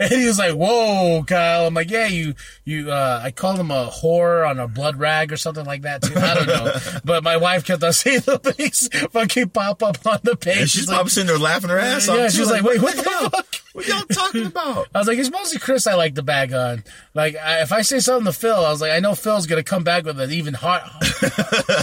and 0.00 0.10
he 0.10 0.26
was 0.26 0.38
like, 0.38 0.54
whoa, 0.54 1.24
Kyle. 1.24 1.66
I'm 1.66 1.74
like, 1.74 1.90
yeah, 1.90 2.06
you, 2.06 2.34
you, 2.64 2.90
uh, 2.90 3.20
I 3.22 3.30
called 3.30 3.58
him 3.58 3.70
a 3.70 3.88
whore 3.88 4.48
on 4.48 4.58
a 4.58 4.68
blood 4.68 4.96
rag 4.98 5.32
or 5.32 5.36
something 5.36 5.64
like 5.64 5.82
that 5.82 6.02
too. 6.02 6.14
I 6.16 6.34
don't 6.34 6.46
know. 6.46 6.72
But 7.04 7.22
my 7.22 7.36
wife 7.36 7.64
kept 7.64 7.82
on 7.84 7.92
seeing 7.92 8.20
the 8.20 8.38
things 8.38 8.88
fucking 9.10 9.50
pop 9.50 9.82
up 9.82 10.04
on 10.06 10.18
the 10.22 10.36
page. 10.36 10.58
and 10.58 10.70
she's 10.70 10.88
like, 10.88 11.08
sitting 11.08 11.28
there 11.28 11.38
laughing 11.38 11.70
her 11.70 11.78
ass 11.78 12.08
off. 12.08 12.16
yeah, 12.16 12.28
she's 12.28 12.50
like, 12.50 12.62
wait, 12.62 12.82
what 12.82 12.96
the 12.96 13.02
hell? 13.02 13.30
fuck? 13.30 13.46
What 13.76 13.86
y'all 13.88 14.02
talking 14.06 14.46
about? 14.46 14.88
I 14.94 14.98
was 14.98 15.06
like, 15.06 15.18
it's 15.18 15.30
mostly 15.30 15.58
Chris 15.58 15.86
I 15.86 15.94
like 15.94 16.14
to 16.14 16.22
bag 16.22 16.54
on. 16.54 16.82
Like, 17.12 17.36
I, 17.36 17.60
if 17.60 17.72
I 17.72 17.82
say 17.82 18.00
something 18.00 18.24
to 18.24 18.32
Phil, 18.32 18.54
I 18.54 18.70
was 18.70 18.80
like, 18.80 18.92
I 18.92 19.00
know 19.00 19.14
Phil's 19.14 19.46
gonna 19.46 19.62
come 19.62 19.84
back 19.84 20.04
with 20.04 20.18
an 20.18 20.30
even 20.32 20.54
hot, 20.54 20.82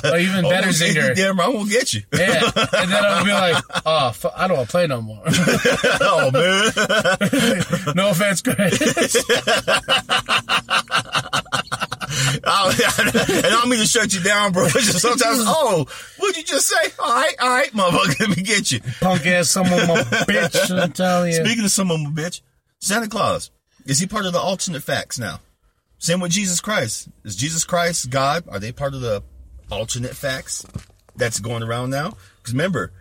or 0.04 0.18
even 0.18 0.44
better 0.44 0.70
oh, 0.70 0.72
zinger. 0.72 1.16
Damn, 1.16 1.40
I'm 1.40 1.54
gonna 1.54 1.70
get 1.70 1.94
you. 1.94 2.02
Yeah, 2.12 2.42
and 2.74 2.92
then 2.92 3.06
I'll 3.06 3.24
be 3.24 3.32
like, 3.32 3.64
oh, 3.86 4.12
I 4.36 4.48
don't 4.48 4.58
want 4.58 4.70
to 4.70 4.72
play 4.72 4.88
no 4.88 5.02
more. 5.04 5.22
oh 5.26 6.32
man. 6.32 7.93
no 7.96 8.10
offense, 8.10 8.42
Chris. 8.42 8.58
I, 12.46 13.42
I 13.46 13.50
don't 13.50 13.70
mean 13.70 13.80
to 13.80 13.86
shut 13.86 14.14
you 14.14 14.22
down, 14.22 14.52
bro. 14.52 14.68
Just 14.68 15.00
sometimes, 15.00 15.40
oh, 15.48 15.86
what'd 16.18 16.38
you 16.38 16.44
just 16.44 16.68
say? 16.68 16.92
All 17.00 17.14
right, 17.14 17.36
all 17.40 17.50
right, 17.50 17.72
motherfucker, 17.72 18.20
let 18.28 18.38
me 18.38 18.44
get 18.44 18.72
you. 18.72 18.82
Punk 19.00 19.26
ass, 19.26 19.50
someone, 19.50 19.88
my 19.88 20.04
bitch. 20.04 20.82
I'm 20.82 20.92
telling 20.92 21.34
you. 21.34 21.46
Speaking 21.46 21.64
to 21.64 21.70
some 21.70 21.92
of 21.92 22.00
my 22.00 22.10
bitch, 22.10 22.42
Santa 22.80 23.08
Claus 23.08 23.52
is 23.86 24.00
he 24.00 24.08
part 24.08 24.26
of 24.26 24.34
the 24.34 24.40
alternate 24.40 24.84
facts 24.84 25.20
now? 25.20 25.40
Same 25.98 26.20
with 26.20 26.32
Jesus 26.32 26.60
Christ. 26.60 27.10
Is 27.24 27.36
Jesus 27.36 27.64
Christ 27.64 28.10
God? 28.10 28.44
Are 28.50 28.60
they 28.60 28.72
part 28.72 28.94
of 28.94 29.02
the 29.02 29.24
alternate 29.72 30.16
facts 30.16 30.66
that's 31.16 31.40
going 31.40 31.64
around 31.64 31.90
now? 31.90 32.14
Because 32.38 32.54
remember, 32.54 32.92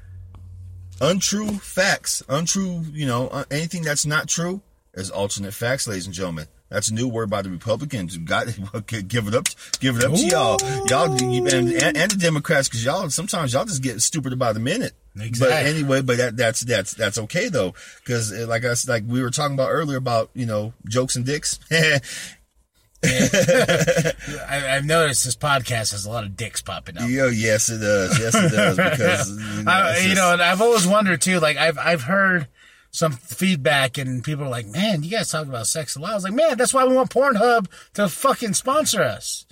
untrue 1.01 1.59
facts, 1.59 2.23
untrue, 2.29 2.85
you 2.93 3.07
know, 3.07 3.29
uh, 3.29 3.45
anything 3.51 3.83
that's 3.83 4.07
not 4.07 4.29
true 4.29 4.63
is 4.95 5.11
alternate 5.11 5.55
facts, 5.55 5.87
ladies 5.87 6.07
and 6.07 6.15
gentlemen. 6.15 6.47
That's 6.69 6.89
a 6.89 6.95
new 6.95 7.09
word 7.09 7.29
by 7.29 7.43
the 7.43 7.51
Republicans. 7.51 8.17
Got 8.17 8.47
give 8.87 9.29
it 9.29 9.35
up, 9.35 9.47
give 9.79 9.97
it 9.97 10.05
up 10.05 10.13
to 10.13 10.27
y'all, 10.27 10.59
y'all, 10.89 11.13
and, 11.13 11.49
and, 11.49 11.97
and 11.97 12.11
the 12.11 12.17
Democrats, 12.19 12.69
because 12.69 12.85
y'all 12.85 13.09
sometimes 13.11 13.53
y'all 13.53 13.65
just 13.65 13.83
get 13.83 14.01
stupid 14.01 14.39
by 14.39 14.53
the 14.53 14.61
minute. 14.61 14.95
Exactly. 15.15 15.55
But 15.55 15.67
anyway, 15.67 16.01
but 16.01 16.17
that, 16.17 16.37
that's 16.37 16.61
that's 16.63 16.95
that's 16.95 17.19
okay 17.19 17.49
though, 17.49 17.75
because 18.03 18.33
eh, 18.33 18.47
like 18.47 18.65
us, 18.65 18.89
like 18.89 19.05
we 19.07 19.23
were 19.23 19.31
talking 19.31 19.55
about 19.55 19.69
earlier 19.69 19.99
about 19.99 20.31
you 20.35 20.47
know 20.47 20.73
jokes 20.89 21.17
and 21.17 21.27
dicks. 21.27 21.59
I, 23.05 24.13
I've 24.49 24.85
noticed 24.85 25.25
this 25.25 25.35
podcast 25.35 25.91
has 25.91 26.07
a 26.07 26.11
lot 26.11 26.23
of 26.23 26.37
dicks 26.37 26.63
popping 26.63 26.97
up. 26.99 27.09
Yo, 27.09 27.27
yes 27.27 27.69
it 27.69 27.79
does, 27.79 28.19
yes 28.19 28.35
it 28.35 28.53
does, 28.53 28.77
because 28.77 29.31
you 29.31 29.65
know, 29.65 29.73
I, 29.73 29.97
you 29.99 30.05
just... 30.05 30.17
know 30.17 30.33
and 30.33 30.41
I've 30.41 30.63
always 30.63 30.87
wondered 30.87 31.21
too. 31.21 31.41
Like 31.41 31.57
I've 31.57 31.79
I've 31.79 32.03
heard 32.03 32.47
some 32.93 33.13
feedback, 33.13 33.99
and 33.99 34.23
people 34.23 34.45
are 34.45 34.51
like, 34.51 34.67
"Man, 34.67 35.03
you 35.03 35.11
guys 35.11 35.31
talk 35.31 35.47
about 35.47 35.67
sex 35.67 35.97
a 35.97 36.01
lot." 36.01 36.13
I 36.13 36.15
was 36.15 36.25
like, 36.25 36.35
"Man, 36.35 36.57
that's 36.57 36.73
why 36.73 36.85
we 36.85 36.95
want 36.95 37.11
Pornhub 37.11 37.67
to 37.95 38.09
fucking 38.09 38.55
sponsor 38.55 39.03
us." 39.03 39.47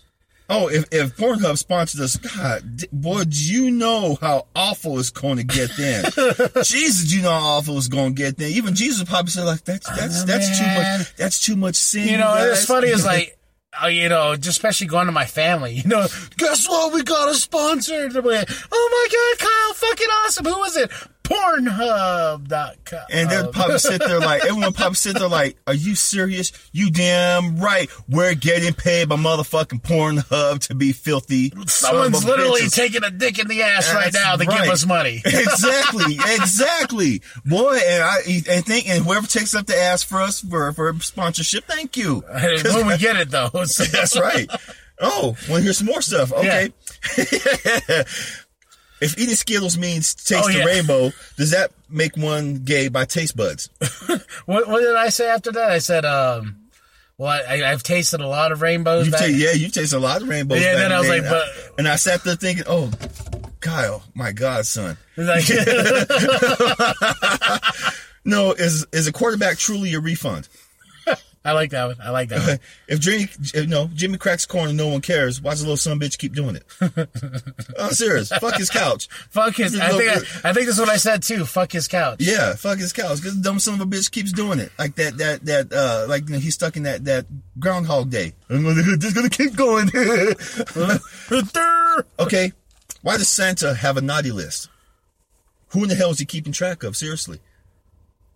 Oh, 0.53 0.69
if, 0.69 0.87
if 0.91 1.17
Pornhub 1.17 1.57
sponsored 1.59 2.01
us, 2.01 2.17
God, 2.17 2.85
boy, 2.93 3.23
do 3.23 3.55
you 3.55 3.71
know 3.71 4.19
how 4.21 4.47
awful 4.57 4.99
it's 4.99 5.11
going 5.11 5.37
to 5.37 5.45
get 5.45 5.71
then? 5.77 6.05
Jesus, 6.65 7.13
you 7.13 7.23
know 7.23 7.31
how 7.31 7.59
awful 7.59 7.79
it's 7.79 7.87
going 7.87 8.17
to 8.17 8.21
get 8.21 8.37
then? 8.37 8.51
Even 8.51 8.75
Jesus 8.75 9.09
probably 9.09 9.31
said 9.31 9.45
like, 9.45 9.65
that's, 9.65 9.89
that's, 9.89 10.23
Oh, 10.23 10.27
that's 10.27 10.59
too 10.59 10.67
much, 10.67 11.17
that's 11.17 11.45
too 11.47 11.55
much 11.57 11.77
sin. 11.77 12.09
You 12.09 12.19
know, 12.19 12.35
it's 12.37 12.67
funny 12.67 12.89
is 12.89 13.05
like. 13.07 13.37
Uh, 13.81 13.87
you 13.87 14.09
know, 14.09 14.35
just 14.35 14.59
especially 14.59 14.89
going 14.89 15.07
to 15.07 15.13
my 15.13 15.27
family, 15.27 15.75
you 15.75 15.89
know, 15.89 16.05
guess 16.37 16.69
what? 16.69 16.93
We 16.93 17.05
got 17.05 17.29
a 17.29 17.35
sponsor. 17.35 18.11
Like, 18.11 18.51
oh 18.73 19.09
my 19.09 19.37
God, 19.39 19.49
Kyle, 19.49 19.75
fucking 19.75 20.09
awesome. 20.09 20.45
Who 20.45 20.59
was 20.59 20.77
it? 20.77 20.91
Pornhub.com. 21.31 23.01
and 23.11 23.31
they'll 23.31 23.53
probably 23.53 23.79
sit 23.79 24.01
there 24.01 24.19
like, 24.19 24.45
everyone 24.45 24.73
probably 24.73 24.97
sit 24.97 25.17
there 25.17 25.29
like, 25.29 25.57
are 25.67 25.75
you 25.75 25.95
serious? 25.95 26.53
You 26.73 26.91
damn 26.91 27.59
right. 27.59 27.89
We're 28.09 28.35
getting 28.35 28.75
paid 28.75 29.09
by 29.09 29.17
motherfucking 29.17 29.83
Pornhub 29.83 30.67
to 30.67 30.75
be 30.75 30.93
filthy. 30.93 31.53
Someone's 31.67 32.21
son 32.21 32.23
of 32.23 32.25
a 32.25 32.27
literally 32.27 32.63
bitches. 32.63 32.75
taking 32.75 33.05
a 33.05 33.11
dick 33.11 33.39
in 33.39 33.47
the 33.47 33.63
ass 33.63 33.95
right 33.95 34.13
now 34.13 34.37
to 34.37 34.45
right. 34.45 34.63
give 34.63 34.73
us 34.73 34.85
money. 34.87 35.23
exactly, 35.25 36.15
exactly, 36.15 37.23
boy. 37.45 37.79
And 37.87 38.03
I 38.03 38.17
and 38.49 38.65
think 38.65 38.89
and 38.89 39.05
whoever 39.05 39.27
takes 39.27 39.55
up 39.55 39.67
the 39.67 39.77
ass 39.77 40.03
for 40.03 40.21
us 40.21 40.41
for 40.41 40.73
for 40.73 40.95
sponsorship, 41.01 41.65
thank 41.65 41.97
you. 41.97 42.25
when 42.75 42.87
we 42.87 42.99
get 42.99 43.17
it 43.17 43.31
though. 43.31 43.49
That's 43.53 44.19
right. 44.19 44.51
Oh, 45.01 45.37
want 45.49 45.61
to 45.61 45.63
hear 45.63 45.73
some 45.73 45.87
more 45.87 46.03
stuff? 46.03 46.33
Okay. 46.33 46.73
If 49.01 49.19
eating 49.19 49.35
Skittles 49.35 49.79
means 49.79 50.15
taste 50.15 50.45
Oh, 50.45 50.49
yeah. 50.49 50.61
the 50.61 50.67
rainbow, 50.67 51.11
does 51.37 51.51
that 51.51 51.73
make 51.89 52.17
one 52.17 52.57
gay 52.65 52.89
by 52.89 53.05
taste 53.05 53.37
buds? 53.37 53.69
What, 54.47 54.69
what 54.69 54.81
did 54.81 54.97
I 54.97 55.09
say 55.11 55.29
after 55.29 55.53
that? 55.53 55.71
I 55.71 55.79
said, 55.79 56.05
um, 56.05 56.57
well, 57.19 57.29
I, 57.49 57.63
I've 57.71 57.83
tasted 57.83 58.21
a 58.21 58.27
lot 58.27 58.53
of 58.53 58.63
rainbows. 58.63 59.07
You 59.07 59.13
back- 59.13 59.21
ta- 59.21 59.27
yeah, 59.27 59.53
you 59.53 59.69
taste 59.69 59.93
a 59.93 59.99
lot 59.99 60.23
of 60.23 60.29
rainbows. 60.29 60.61
Yeah, 60.63 60.75
then 60.77 60.93
I 60.93 60.99
was 60.99 61.09
like, 61.09 61.23
day. 61.23 61.29
but- 61.31 61.49
and 61.79 61.87
I 61.89 61.97
sat 61.97 62.25
there 62.25 62.37
thinking, 62.37 62.65
oh, 62.67 62.91
Kyle, 63.61 64.03
my 64.15 64.33
God, 64.33 64.67
son. 64.67 64.97
Like, 65.17 65.45
No, 68.25 68.53
is 68.53 68.87
is 68.93 69.07
a 69.07 69.13
quarterback 69.13 69.59
truly 69.59 69.95
a 69.95 70.01
refund? 70.01 70.49
I 71.43 71.53
like 71.53 71.71
that 71.71 71.87
one. 71.87 71.97
I 72.03 72.11
like 72.11 72.29
that 72.29 72.47
one. 72.47 72.59
If 72.87 73.01
Jimmy, 73.01 73.29
if, 73.55 73.69
no, 73.69 73.89
Jimmy 73.95 74.19
cracks 74.19 74.45
corn 74.45 74.69
and 74.69 74.77
no 74.77 74.89
one 74.89 75.01
cares, 75.01 75.41
why 75.41 75.53
does 75.53 75.61
the 75.61 75.67
little 75.67 75.77
son 75.79 75.99
bitch 75.99 76.19
keep 76.19 76.35
doing 76.35 76.57
it? 76.57 76.65
I'm 77.79 77.93
serious. 77.93 78.29
Fuck 78.29 78.57
his 78.57 78.69
couch. 78.69 79.09
Fuck 79.31 79.57
his. 79.57 79.79
I 79.79 79.91
think. 79.91 80.11
I, 80.11 80.51
I 80.51 80.53
think 80.53 80.67
that's 80.67 80.79
what 80.79 80.89
I 80.89 80.97
said 80.97 81.23
too. 81.23 81.47
Fuck 81.47 81.73
his 81.73 81.89
couch. 81.89 82.17
Yeah, 82.21 82.55
fuck 82.55 82.79
his 82.79 82.93
couch. 82.93 83.23
Because 83.23 83.37
dumb 83.37 83.59
son 83.59 83.75
of 83.75 83.81
a 83.81 83.87
bitch 83.87 84.11
keeps 84.11 84.33
doing 84.33 84.59
it. 84.59 84.71
Like 84.79 84.97
that, 84.97 85.17
that, 85.19 85.45
that, 85.47 85.73
uh, 85.73 86.07
like 86.09 86.29
you 86.29 86.35
know, 86.35 86.41
he's 86.41 86.55
stuck 86.55 86.77
in 86.77 86.83
that, 86.83 87.05
that 87.07 87.27
Groundhog 87.59 88.11
Day. 88.11 88.35
I'm 88.51 88.65
gonna, 88.65 88.97
just 88.99 89.15
gonna 89.15 89.31
keep 89.31 89.57
going. 89.57 89.89
okay. 92.19 92.53
Why 93.03 93.17
does 93.17 93.29
Santa 93.29 93.75
have 93.75 93.97
a 93.97 94.03
naughty 94.03 94.33
list? 94.33 94.69
Who 95.69 95.85
in 95.85 95.89
the 95.89 95.95
hell 95.95 96.11
is 96.11 96.19
he 96.19 96.27
keeping 96.27 96.53
track 96.53 96.83
of? 96.83 96.97
Seriously. 96.97 97.41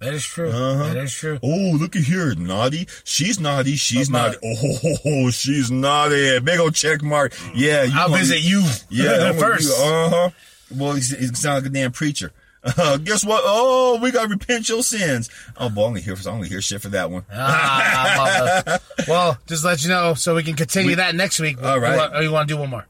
That 0.00 0.12
is 0.12 0.24
true. 0.24 0.50
Uh-huh. 0.50 0.92
That 0.92 0.96
is 0.98 1.12
true. 1.14 1.38
Oh, 1.42 1.76
look 1.80 1.96
at 1.96 2.02
here. 2.02 2.35
Naughty. 2.35 2.87
She's 3.04 3.40
naughty. 3.40 3.76
She's 3.76 4.09
About- 4.11 4.37
naughty. 4.42 4.98
Oh, 5.07 5.30
she's 5.30 5.70
naughty. 5.70 6.40
Big 6.40 6.61
old 6.61 6.74
check 6.74 7.02
mark. 7.02 7.35
Yeah. 7.54 7.85
You 7.85 7.92
I'll 7.94 8.09
visit 8.11 8.40
you. 8.42 8.62
Yeah. 8.90 9.33
first. 9.38 9.72
Uh 9.80 10.09
huh. 10.11 10.30
Well, 10.76 10.92
he's, 10.94 11.11
he 11.16 11.26
sounds 11.28 11.62
like 11.62 11.66
a 11.66 11.68
damn 11.68 11.92
preacher. 11.92 12.33
Uh, 12.64 12.96
guess 12.96 13.24
what? 13.24 13.42
Oh, 13.44 13.98
we 14.02 14.11
gotta 14.11 14.28
repent 14.28 14.68
your 14.70 14.83
sins. 14.83 15.28
Oh, 15.57 15.68
boy, 15.68 15.85
I'm 15.85 15.90
gonna 15.90 16.00
hear, 16.00 16.14
I'm 16.14 16.22
gonna 16.22 16.46
hear 16.46 16.62
shit 16.62 16.80
for 16.80 16.88
that 16.88 17.11
one. 17.11 17.24
Ah, 17.30 18.78
well, 19.07 19.37
just 19.46 19.62
to 19.62 19.68
let 19.68 19.83
you 19.83 19.90
know, 19.90 20.14
so 20.14 20.35
we 20.35 20.42
can 20.42 20.54
continue 20.54 20.96
that 20.96 21.14
next 21.14 21.40
week. 21.40 21.62
All 21.62 21.78
right. 21.78 21.92
You 21.92 21.98
want, 21.98 22.16
or 22.16 22.22
you 22.22 22.33
want 22.33 22.48
to 22.48 22.54
do 22.54 22.61
one 22.61 22.70
more? 22.70 22.87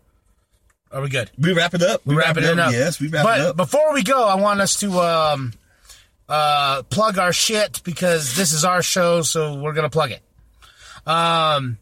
Are 0.92 1.02
we 1.02 1.08
good? 1.08 1.28
We 1.36 1.52
wrap 1.54 1.74
it 1.74 1.82
up. 1.82 2.06
We, 2.06 2.14
wrap 2.14 2.36
it 2.36 2.44
up. 2.44 2.72
Yes, 2.72 3.00
we 3.00 3.08
wrap 3.08 3.24
but 3.24 3.40
it 3.40 3.46
up. 3.46 3.56
But 3.56 3.64
before 3.64 3.92
we 3.92 4.04
go, 4.04 4.28
I 4.28 4.36
want 4.36 4.60
us 4.60 4.78
to 4.78 4.92
um, 5.00 5.52
uh, 6.28 6.82
plug 6.84 7.18
our 7.18 7.32
shit 7.32 7.82
because 7.84 8.36
this 8.36 8.52
is 8.52 8.64
our 8.64 8.82
show, 8.82 9.22
so 9.22 9.60
we're 9.60 9.72
gonna 9.72 9.90
plug 9.90 10.10
it. 10.10 10.22
Um, 11.06 11.78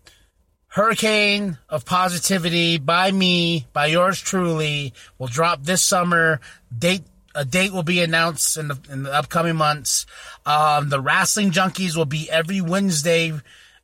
Hurricane 0.68 1.58
of 1.68 1.84
Positivity 1.84 2.78
by 2.78 3.10
me, 3.10 3.66
by 3.72 3.86
yours 3.86 4.20
truly, 4.20 4.94
will 5.18 5.26
drop 5.26 5.62
this 5.62 5.82
summer. 5.82 6.40
Date 6.76 7.02
a 7.34 7.44
date 7.44 7.72
will 7.72 7.82
be 7.82 8.02
announced 8.02 8.56
in 8.56 8.68
the 8.68 8.78
in 8.90 9.02
the 9.04 9.12
upcoming 9.12 9.56
months. 9.56 10.06
Um, 10.44 10.88
the 10.88 11.00
Wrestling 11.00 11.50
Junkies 11.50 11.96
will 11.96 12.06
be 12.06 12.30
every 12.30 12.60
Wednesday 12.60 13.32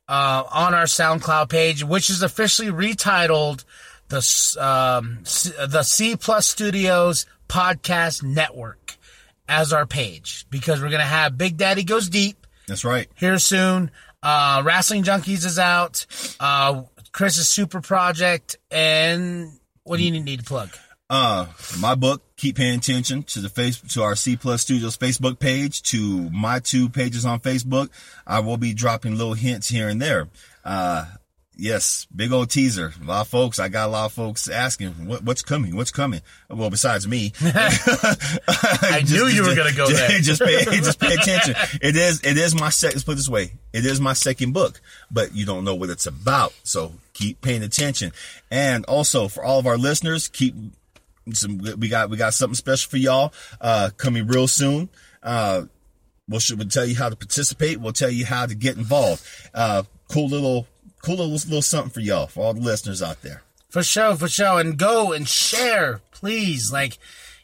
uh, 0.07 0.43
on 0.51 0.73
our 0.73 0.85
SoundCloud 0.85 1.49
page, 1.49 1.83
which 1.83 2.09
is 2.09 2.21
officially 2.21 2.69
retitled 2.69 3.63
the 4.09 4.17
um, 4.59 5.19
C- 5.23 5.53
the 5.67 5.83
C 5.83 6.15
Plus 6.15 6.47
Studios 6.47 7.25
Podcast 7.47 8.23
Network 8.23 8.88
as 9.49 9.73
our 9.73 9.85
page 9.85 10.45
because 10.49 10.81
we're 10.81 10.89
gonna 10.89 11.03
have 11.03 11.37
Big 11.37 11.57
Daddy 11.57 11.83
Goes 11.83 12.07
Deep 12.07 12.47
That's 12.67 12.85
right. 12.85 13.09
here 13.15 13.39
soon. 13.39 13.91
Uh, 14.23 14.61
Wrestling 14.63 15.03
Junkies 15.03 15.45
is 15.45 15.57
out. 15.59 16.05
Uh, 16.39 16.83
Chris's 17.11 17.49
super 17.49 17.81
project, 17.81 18.57
and 18.69 19.51
what 19.83 19.97
do 19.97 20.03
you 20.03 20.11
need 20.11 20.39
to 20.39 20.45
plug? 20.45 20.69
Uh, 21.09 21.47
my 21.79 21.95
book, 21.95 22.21
keep 22.37 22.57
paying 22.57 22.77
attention 22.77 23.23
to 23.23 23.39
the 23.39 23.49
face, 23.49 23.81
to 23.81 24.03
our 24.03 24.15
C 24.15 24.35
Plus 24.35 24.61
Studios 24.61 24.95
Facebook 24.95 25.39
page, 25.39 25.81
to 25.83 26.29
my 26.29 26.59
two 26.59 26.87
pages 26.87 27.25
on 27.25 27.39
Facebook. 27.39 27.89
I 28.27 28.41
will 28.41 28.57
be 28.57 28.73
dropping 28.75 29.17
little 29.17 29.33
hints 29.33 29.69
here 29.69 29.89
and 29.89 29.99
there. 29.99 30.27
Uh, 30.63 31.05
yes, 31.59 32.07
big 32.15 32.31
old 32.31 32.49
teaser. 32.49 32.93
A 33.01 33.05
lot 33.05 33.21
of 33.21 33.27
folks, 33.27 33.59
I 33.59 33.67
got 33.67 33.89
a 33.89 33.91
lot 33.91 34.05
of 34.05 34.13
folks 34.13 34.49
asking, 34.49 35.07
what, 35.07 35.23
what's 35.23 35.41
coming? 35.41 35.75
What's 35.75 35.91
coming? 35.91 36.21
Well, 36.49 36.69
besides 36.69 37.07
me. 37.07 37.33
I 37.41 39.03
knew 39.09 39.27
you 39.27 39.43
were 39.43 39.55
gonna 39.55 39.73
go 39.73 39.89
just, 39.89 40.07
there. 40.07 40.19
Just 40.19 40.41
pay, 40.41 40.63
just 40.63 40.99
pay 40.99 41.13
attention. 41.19 41.55
It 41.81 41.95
is, 41.95 42.21
it 42.23 42.37
is 42.37 42.55
my 42.55 42.69
second, 42.69 42.95
let's 42.95 43.03
put 43.03 43.11
it 43.13 43.15
this 43.15 43.29
way. 43.29 43.51
It 43.73 43.85
is 43.85 43.99
my 43.99 44.13
second 44.13 44.53
book, 44.53 44.81
but 45.11 45.35
you 45.35 45.45
don't 45.45 45.63
know 45.65 45.75
what 45.75 45.89
it's 45.89 46.07
about. 46.07 46.53
So 46.63 46.93
keep 47.13 47.41
paying 47.41 47.63
attention. 47.63 48.13
And 48.49 48.85
also 48.85 49.27
for 49.27 49.43
all 49.43 49.59
of 49.59 49.67
our 49.67 49.77
listeners, 49.77 50.27
keep 50.27 50.55
some, 51.33 51.59
we 51.77 51.89
got, 51.89 52.09
we 52.09 52.17
got 52.17 52.33
something 52.33 52.55
special 52.55 52.89
for 52.89 52.97
y'all, 52.97 53.33
uh, 53.61 53.89
coming 53.97 54.27
real 54.27 54.47
soon. 54.47 54.89
Uh, 55.21 55.63
we'll, 56.27 56.41
we'll 56.55 56.67
tell 56.67 56.85
you 56.85 56.95
how 56.95 57.09
to 57.09 57.15
participate. 57.15 57.79
We'll 57.79 57.93
tell 57.93 58.09
you 58.09 58.25
how 58.25 58.45
to 58.45 58.55
get 58.55 58.77
involved. 58.77 59.23
Uh, 59.53 59.83
cool 60.09 60.29
little, 60.29 60.67
cool 61.01 61.17
little, 61.17 61.31
little 61.33 61.61
something 61.61 61.91
for 61.91 61.99
y'all, 61.99 62.27
for 62.27 62.43
all 62.43 62.53
the 62.53 62.61
listeners 62.61 63.01
out 63.01 63.21
there. 63.21 63.43
For 63.69 63.83
sure, 63.83 64.15
for 64.15 64.27
sure. 64.27 64.59
And 64.59 64.77
go 64.77 65.11
and 65.11 65.27
share, 65.27 66.01
please. 66.11 66.71
Like, 66.71 66.97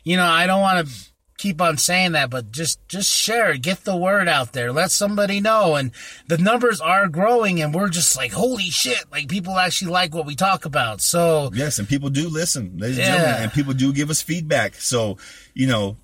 you 0.03 0.17
know, 0.17 0.25
I 0.25 0.47
don't 0.47 0.61
want 0.61 0.87
to 0.87 0.93
keep 1.37 1.61
on 1.61 1.77
saying 1.77 2.13
that, 2.13 2.29
but 2.29 2.51
just 2.51 2.79
just 2.87 3.11
share 3.11 3.51
it. 3.51 3.61
Get 3.61 3.83
the 3.83 3.95
word 3.95 4.27
out 4.27 4.53
there. 4.53 4.71
Let 4.71 4.91
somebody 4.91 5.39
know. 5.39 5.75
And 5.75 5.91
the 6.27 6.37
numbers 6.37 6.81
are 6.81 7.07
growing 7.07 7.61
and 7.61 7.73
we're 7.73 7.89
just 7.89 8.15
like, 8.17 8.31
holy 8.31 8.63
shit, 8.63 9.03
like 9.11 9.27
people 9.27 9.57
actually 9.57 9.91
like 9.91 10.13
what 10.13 10.25
we 10.25 10.35
talk 10.35 10.65
about. 10.65 11.01
So 11.01 11.51
Yes, 11.53 11.77
and 11.77 11.87
people 11.87 12.09
do 12.09 12.29
listen, 12.29 12.77
ladies 12.77 12.97
and 12.97 13.07
gentlemen, 13.07 13.43
and 13.43 13.53
people 13.53 13.73
do 13.73 13.93
give 13.93 14.09
us 14.09 14.21
feedback. 14.21 14.75
So, 14.75 15.17
you 15.53 15.67
know, 15.67 15.97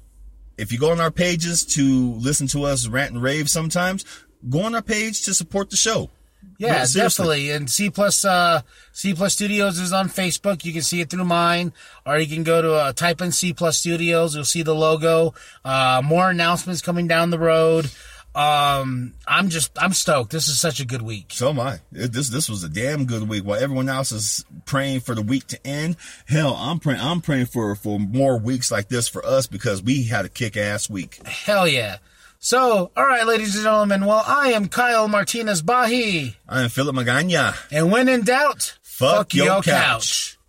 if 0.57 0.71
you 0.71 0.77
go 0.77 0.91
on 0.91 0.99
our 0.99 1.11
pages 1.11 1.65
to 1.65 2.13
listen 2.13 2.47
to 2.47 2.65
us 2.65 2.87
rant 2.87 3.13
and 3.13 3.23
rave 3.23 3.49
sometimes, 3.49 4.05
go 4.49 4.61
on 4.61 4.75
our 4.75 4.81
page 4.81 5.23
to 5.23 5.33
support 5.33 5.69
the 5.69 5.77
show. 5.77 6.09
Yeah, 6.57 6.85
definitely. 6.93 7.49
And 7.51 7.69
C 7.69 7.89
plus 7.89 8.23
uh, 8.23 8.61
C 8.91 9.13
plus 9.13 9.33
Studios 9.33 9.79
is 9.79 9.93
on 9.93 10.09
Facebook. 10.09 10.63
You 10.63 10.73
can 10.73 10.81
see 10.83 11.01
it 11.01 11.09
through 11.09 11.25
mine, 11.25 11.73
or 12.05 12.19
you 12.19 12.27
can 12.27 12.43
go 12.43 12.61
to 12.61 12.73
uh, 12.73 12.93
type 12.93 13.19
in 13.21 13.31
C 13.31 13.53
plus 13.53 13.77
Studios. 13.79 14.35
You'll 14.35 14.45
see 14.45 14.61
the 14.61 14.75
logo. 14.75 15.33
Uh, 15.65 16.01
more 16.03 16.29
announcements 16.29 16.81
coming 16.81 17.07
down 17.07 17.29
the 17.31 17.39
road. 17.39 17.89
Um, 18.33 19.13
I'm 19.27 19.49
just 19.49 19.71
I'm 19.81 19.91
stoked. 19.93 20.31
This 20.31 20.47
is 20.47 20.57
such 20.59 20.79
a 20.79 20.85
good 20.85 21.01
week. 21.01 21.25
So 21.33 21.49
am 21.49 21.59
I. 21.59 21.79
It- 21.91 22.13
This 22.13 22.29
this 22.29 22.47
was 22.47 22.63
a 22.63 22.69
damn 22.69 23.05
good 23.05 23.27
week. 23.27 23.43
While 23.43 23.59
everyone 23.61 23.89
else 23.89 24.11
is 24.13 24.45
praying 24.65 25.01
for 25.01 25.15
the 25.15 25.21
week 25.21 25.47
to 25.47 25.67
end, 25.67 25.97
hell, 26.27 26.55
I'm 26.55 26.79
praying. 26.79 27.01
I'm 27.01 27.19
praying 27.21 27.47
for 27.47 27.75
for 27.75 27.99
more 27.99 28.37
weeks 28.37 28.71
like 28.71 28.87
this 28.87 29.07
for 29.09 29.25
us 29.25 29.47
because 29.47 29.81
we 29.83 30.03
had 30.03 30.23
a 30.25 30.29
kick 30.29 30.55
ass 30.55 30.89
week. 30.89 31.19
Hell 31.27 31.67
yeah. 31.67 31.97
So, 32.43 32.91
all 32.97 33.05
right, 33.05 33.23
ladies 33.27 33.53
and 33.55 33.65
gentlemen. 33.65 34.03
Well, 34.03 34.23
I 34.25 34.53
am 34.53 34.67
Kyle 34.67 35.07
Martinez 35.07 35.61
Bahi, 35.61 36.37
I 36.49 36.63
am 36.63 36.69
Philip 36.69 36.95
Magana. 36.95 37.55
and 37.71 37.91
when 37.91 38.09
in 38.09 38.23
doubt, 38.23 38.79
Fuck 38.81 39.35
your 39.35 39.61
couch. 39.61 40.39